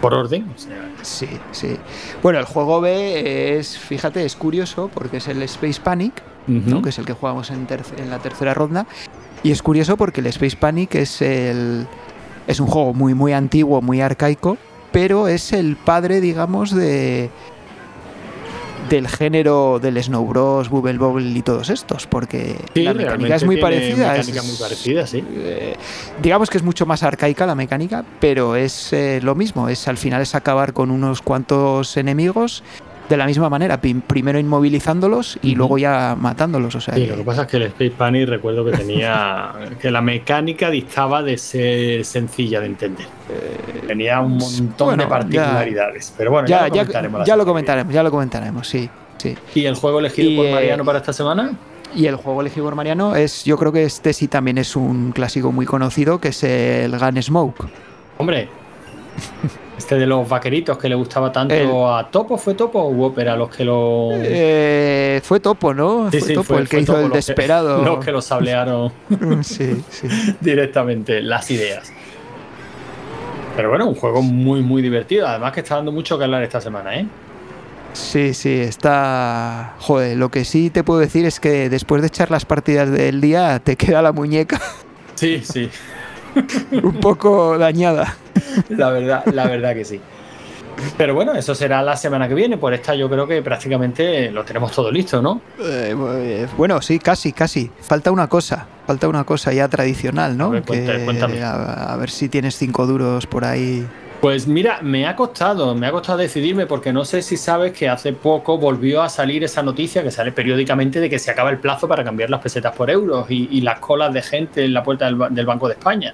por 0.00 0.12
orden. 0.14 0.50
O 0.54 0.58
sea, 0.58 0.76
¿no? 0.76 1.04
Sí, 1.04 1.28
sí. 1.52 1.76
Bueno, 2.22 2.38
el 2.38 2.44
juego 2.44 2.80
B 2.80 3.58
es, 3.58 3.78
fíjate, 3.78 4.24
es 4.24 4.36
curioso 4.36 4.90
porque 4.92 5.16
es 5.18 5.28
el 5.28 5.40
Space 5.42 5.80
Panic, 5.82 6.22
¿no? 6.46 6.82
que 6.82 6.90
es 6.90 6.98
el 6.98 7.06
que 7.06 7.12
jugamos 7.14 7.50
en, 7.50 7.66
en 7.96 8.10
la 8.10 8.18
tercera 8.18 8.52
ronda. 8.54 8.86
Y 9.42 9.52
es 9.52 9.62
curioso 9.62 9.96
porque 9.96 10.20
el 10.20 10.26
Space 10.26 10.56
Panic 10.56 10.94
es 10.96 11.22
el 11.22 11.86
es 12.46 12.60
un 12.60 12.66
juego 12.68 12.92
muy 12.94 13.14
muy 13.14 13.32
antiguo, 13.32 13.80
muy 13.82 14.00
arcaico, 14.00 14.56
pero 14.96 15.28
es 15.28 15.52
el 15.52 15.76
padre, 15.76 16.22
digamos, 16.22 16.74
de 16.74 17.28
del 18.88 19.08
género 19.08 19.78
del 19.78 20.02
Snow 20.02 20.24
Bros, 20.26 20.70
Bubble 20.70 20.96
Bobble 20.96 21.28
y 21.36 21.42
todos 21.42 21.68
estos, 21.68 22.06
porque 22.06 22.56
Sí, 22.72 22.82
la 22.82 22.94
mecánica 22.94 23.34
es 23.34 23.44
muy 23.44 23.58
parecida. 23.58 24.12
mecánica 24.12 24.40
es- 24.40 24.46
muy 24.46 24.56
parecida, 24.56 25.06
sí. 25.06 25.22
eh, 25.34 25.76
digamos 26.22 26.48
que 26.48 26.56
es 26.56 26.62
mucho 26.64 26.86
más 26.86 27.02
arcaica 27.02 27.44
la 27.44 27.54
mecánica, 27.54 28.06
pero 28.20 28.56
es 28.56 28.90
eh, 28.94 29.20
lo 29.22 29.34
mismo. 29.34 29.68
Es 29.68 29.86
al 29.86 29.98
final 29.98 30.22
es 30.22 30.34
acabar 30.34 30.72
con 30.72 30.90
unos 30.90 31.20
cuantos 31.20 31.94
enemigos 31.98 32.62
de 33.08 33.16
la 33.16 33.26
misma 33.26 33.48
manera, 33.48 33.80
prim- 33.80 34.00
primero 34.00 34.38
inmovilizándolos 34.38 35.38
y 35.42 35.54
luego 35.54 35.78
ya 35.78 36.16
matándolos. 36.18 36.74
O 36.74 36.80
sea, 36.80 36.94
Sí, 36.94 37.02
que- 37.02 37.06
lo 37.08 37.16
que 37.16 37.22
pasa 37.24 37.42
es 37.42 37.48
que 37.48 37.56
el 37.58 37.62
Space 37.64 37.90
Panic 37.92 38.28
recuerdo 38.28 38.64
que 38.64 38.72
tenía 38.72 39.52
que 39.80 39.90
la 39.90 40.00
mecánica 40.02 40.70
dictaba 40.70 41.22
de 41.22 41.38
ser 41.38 42.04
sencilla 42.04 42.60
de 42.60 42.66
entender. 42.66 43.06
Tenía 43.86 44.20
un 44.20 44.36
montón 44.38 44.88
bueno, 44.88 45.02
de 45.04 45.08
particularidades. 45.08 46.12
Pero 46.16 46.30
bueno, 46.32 46.48
ya, 46.48 46.68
ya, 46.68 46.82
lo 46.82 46.86
comentaremos. 46.88 47.26
ya 47.26 47.36
lo 47.36 47.44
comentaremos, 47.46 47.94
ya 47.94 48.02
lo 48.02 48.10
comentaremos, 48.10 48.68
sí, 48.68 48.88
sí. 49.18 49.36
¿Y 49.54 49.64
el 49.66 49.74
juego 49.74 50.00
elegido 50.00 50.30
Y, 50.30 50.36
por 50.36 50.46
eh, 50.46 50.52
Mariano 50.54 50.84
para 50.84 50.98
esta 50.98 51.12
semana? 51.12 51.52
Y 51.94 52.06
el 52.06 52.16
juego 52.16 52.40
elegido 52.40 52.66
por 52.66 52.74
Mariano 52.74 53.14
es, 53.16 53.44
yo 53.44 53.56
creo 53.56 53.72
que 53.72 53.84
este 53.84 54.12
sí 54.12 54.28
también 54.28 54.58
es 54.58 54.74
un 54.76 55.12
clásico 55.12 55.52
muy 55.52 55.64
conocido, 55.66 56.18
que 56.20 56.28
es 56.28 56.42
el 56.42 56.98
Gunsmoke. 56.98 57.64
Hombre, 58.18 58.48
este 59.78 59.96
de 59.96 60.06
los 60.06 60.28
vaqueritos 60.28 60.78
que 60.78 60.88
le 60.88 60.94
gustaba 60.94 61.30
tanto 61.30 61.54
El- 61.54 61.68
a 61.70 62.08
Topo, 62.10 62.36
¿fue 62.38 62.54
Topo 62.54 62.80
o 62.80 62.88
Whopper 62.90 63.28
a 63.28 63.36
los 63.36 63.50
que 63.50 63.64
lo. 63.64 64.10
Eh, 64.14 65.20
fue 65.22 65.40
Topo, 65.40 65.74
¿no? 65.74 66.10
Sí, 66.10 66.18
fue 66.20 66.28
sí, 66.28 66.34
Topo 66.34 66.44
fue- 66.54 66.58
el 66.60 66.68
que 66.68 66.80
hizo 66.80 66.86
Topo 66.92 66.98
el 66.98 67.02
los 67.04 67.12
que- 67.12 67.18
desesperado. 67.18 67.84
Los 67.84 68.04
que 68.04 68.12
lo 68.12 68.22
sablearon 68.22 68.92
sí, 69.42 69.82
sí. 69.90 70.08
directamente 70.40 71.20
las 71.22 71.50
ideas. 71.50 71.92
Pero 73.56 73.70
bueno, 73.70 73.86
un 73.86 73.94
juego 73.94 74.20
muy, 74.22 74.60
muy 74.62 74.82
divertido. 74.82 75.26
Además 75.26 75.52
que 75.52 75.60
está 75.60 75.76
dando 75.76 75.92
mucho 75.92 76.18
que 76.18 76.24
hablar 76.24 76.42
esta 76.42 76.60
semana, 76.60 76.94
¿eh? 76.96 77.06
Sí, 77.94 78.34
sí, 78.34 78.60
está. 78.60 79.74
Joder, 79.78 80.18
lo 80.18 80.28
que 80.30 80.44
sí 80.44 80.68
te 80.68 80.84
puedo 80.84 81.00
decir 81.00 81.24
es 81.24 81.40
que 81.40 81.70
después 81.70 82.02
de 82.02 82.08
echar 82.08 82.30
las 82.30 82.44
partidas 82.44 82.90
del 82.90 83.22
día, 83.22 83.58
te 83.64 83.76
queda 83.76 84.02
la 84.02 84.12
muñeca 84.12 84.60
Sí, 85.14 85.40
sí. 85.42 85.70
un 86.82 86.94
poco 87.00 87.56
dañada. 87.58 88.16
La 88.70 88.90
verdad, 88.90 89.24
la 89.32 89.46
verdad 89.46 89.74
que 89.74 89.84
sí. 89.84 90.00
Pero 90.98 91.14
bueno, 91.14 91.32
eso 91.34 91.54
será 91.54 91.82
la 91.82 91.96
semana 91.96 92.28
que 92.28 92.34
viene. 92.34 92.58
Por 92.58 92.74
esta 92.74 92.94
yo 92.94 93.08
creo 93.08 93.26
que 93.26 93.40
prácticamente 93.40 94.30
lo 94.30 94.44
tenemos 94.44 94.72
todo 94.72 94.90
listo, 94.90 95.22
¿no? 95.22 95.40
Eh, 95.58 96.46
bueno, 96.56 96.82
sí, 96.82 96.98
casi, 96.98 97.32
casi. 97.32 97.70
Falta 97.80 98.10
una 98.10 98.26
cosa. 98.28 98.66
Falta 98.86 99.08
una 99.08 99.24
cosa 99.24 99.52
ya 99.54 99.68
tradicional, 99.68 100.36
¿no? 100.36 100.46
A 100.46 100.50
ver, 100.50 100.62
cuenta- 100.64 100.96
Que- 100.98 101.04
cuéntame. 101.04 101.42
a, 101.42 101.92
a 101.92 101.96
ver 101.96 102.10
si 102.10 102.28
tienes 102.28 102.56
cinco 102.56 102.86
duros 102.86 103.26
por 103.26 103.44
ahí. 103.46 103.86
Pues 104.26 104.48
mira, 104.48 104.80
me 104.82 105.06
ha 105.06 105.14
costado, 105.14 105.72
me 105.76 105.86
ha 105.86 105.92
costado 105.92 106.18
decidirme 106.18 106.66
porque 106.66 106.92
no 106.92 107.04
sé 107.04 107.22
si 107.22 107.36
sabes 107.36 107.70
que 107.72 107.88
hace 107.88 108.12
poco 108.12 108.58
volvió 108.58 109.00
a 109.00 109.08
salir 109.08 109.44
esa 109.44 109.62
noticia 109.62 110.02
que 110.02 110.10
sale 110.10 110.32
periódicamente 110.32 110.98
de 110.98 111.08
que 111.08 111.20
se 111.20 111.30
acaba 111.30 111.48
el 111.50 111.58
plazo 111.58 111.86
para 111.86 112.02
cambiar 112.02 112.28
las 112.28 112.40
pesetas 112.40 112.74
por 112.74 112.90
euros 112.90 113.30
y, 113.30 113.48
y 113.52 113.60
las 113.60 113.78
colas 113.78 114.12
de 114.12 114.22
gente 114.22 114.64
en 114.64 114.74
la 114.74 114.82
puerta 114.82 115.04
del, 115.04 115.14
ba- 115.14 115.28
del 115.28 115.46
Banco 115.46 115.68
de 115.68 115.74
España. 115.74 116.12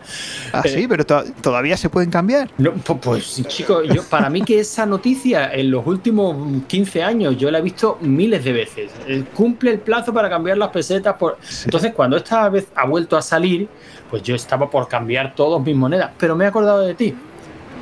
Ah, 0.53 0.61
Eh, 0.63 0.69
sí, 0.69 0.87
pero 0.87 1.07
to- 1.07 1.25
todavía 1.41 1.75
se 1.79 1.89
pueden 1.89 2.11
cambiar. 2.11 2.51
No, 2.59 2.75
pu- 2.75 3.01
pues 3.01 3.43
chicos, 3.49 3.85
yo, 3.89 4.03
para 4.03 4.29
mí 4.29 4.43
que 4.43 4.61
esa 4.61 4.85
noticia 4.85 5.51
en 5.51 5.71
los 5.71 5.87
últimos 5.87 6.37
15 6.67 7.03
años 7.03 7.39
yo 7.39 7.51
la 7.51 7.61
he 7.61 7.63
visto 7.63 7.97
miles 8.03 8.45
de 8.45 8.53
veces. 8.53 8.91
Eh, 9.09 9.25
Cumple 9.35 9.71
el 9.71 9.79
plazo 9.79 10.13
para 10.13 10.29
cambiar 10.29 10.59
las 10.59 10.69
pesetas 10.69 11.15
por... 11.15 11.39
Sí. 11.41 11.63
Entonces 11.65 11.95
cuando 11.95 12.19
esta 12.19 12.47
vez 12.51 12.67
ha 12.75 12.85
vuelto 12.87 13.17
a 13.17 13.23
salir, 13.23 13.69
pues 14.11 14.23
yo 14.23 14.35
estaba 14.35 14.69
por 14.69 14.87
cambiar 14.87 15.35
todas 15.35 15.65
mis 15.65 15.75
monedas, 15.75 16.11
pero 16.19 16.37
me 16.37 16.45
he 16.45 16.49
acordado 16.49 16.81
de 16.83 16.93
ti. 16.95 17.15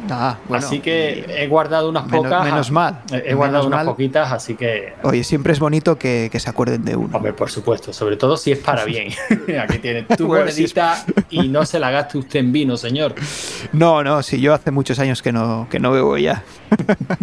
Ah, 0.09 0.39
bueno, 0.49 0.67
así 0.67 0.81
que 0.81 1.27
he 1.43 1.47
guardado 1.47 1.89
unas 1.89 2.07
menos- 2.07 2.25
pocas. 2.25 2.45
menos 2.45 2.71
mal, 2.71 3.01
He 3.13 3.35
guardado 3.35 3.67
unas 3.67 3.79
mal. 3.81 3.87
poquitas, 3.87 4.33
así 4.33 4.55
que... 4.55 4.95
Oye, 5.03 5.25
siempre 5.25 5.53
es 5.53 5.61
bonito 5.61 5.99
que, 5.99 6.29
que 6.33 6.41
se 6.41 6.49
acuerden 6.49 6.85
de 6.85 6.97
uno. 6.97 7.17
Hombre, 7.17 7.33
por 7.33 7.51
supuesto, 7.51 7.93
sobre 7.93 8.17
todo 8.17 8.37
si 8.37 8.53
es 8.53 8.59
para 8.59 8.85
bien. 8.91 9.13
Aquí 9.61 9.79
tiene 9.79 10.03
tu 10.05 10.27
Bueno, 10.27 10.51
si 10.51 10.65
es- 10.65 10.75
monedita 10.77 11.05
y 11.31 11.49
no 11.49 11.65
se 11.67 11.79
la 11.79 11.91
gaste 11.91 12.19
usted 12.19 12.41
en 12.41 12.53
vino, 12.53 12.77
señor. 12.77 13.15
No, 13.73 14.03
no, 14.03 14.23
sí, 14.23 14.41
yo 14.41 14.55
hace 14.55 14.71
muchos 14.71 14.99
años 14.99 15.23
que 15.23 15.33
no, 15.33 15.67
que 15.71 15.79
no 15.79 15.91
bebo 15.93 16.17
ya. 16.19 16.43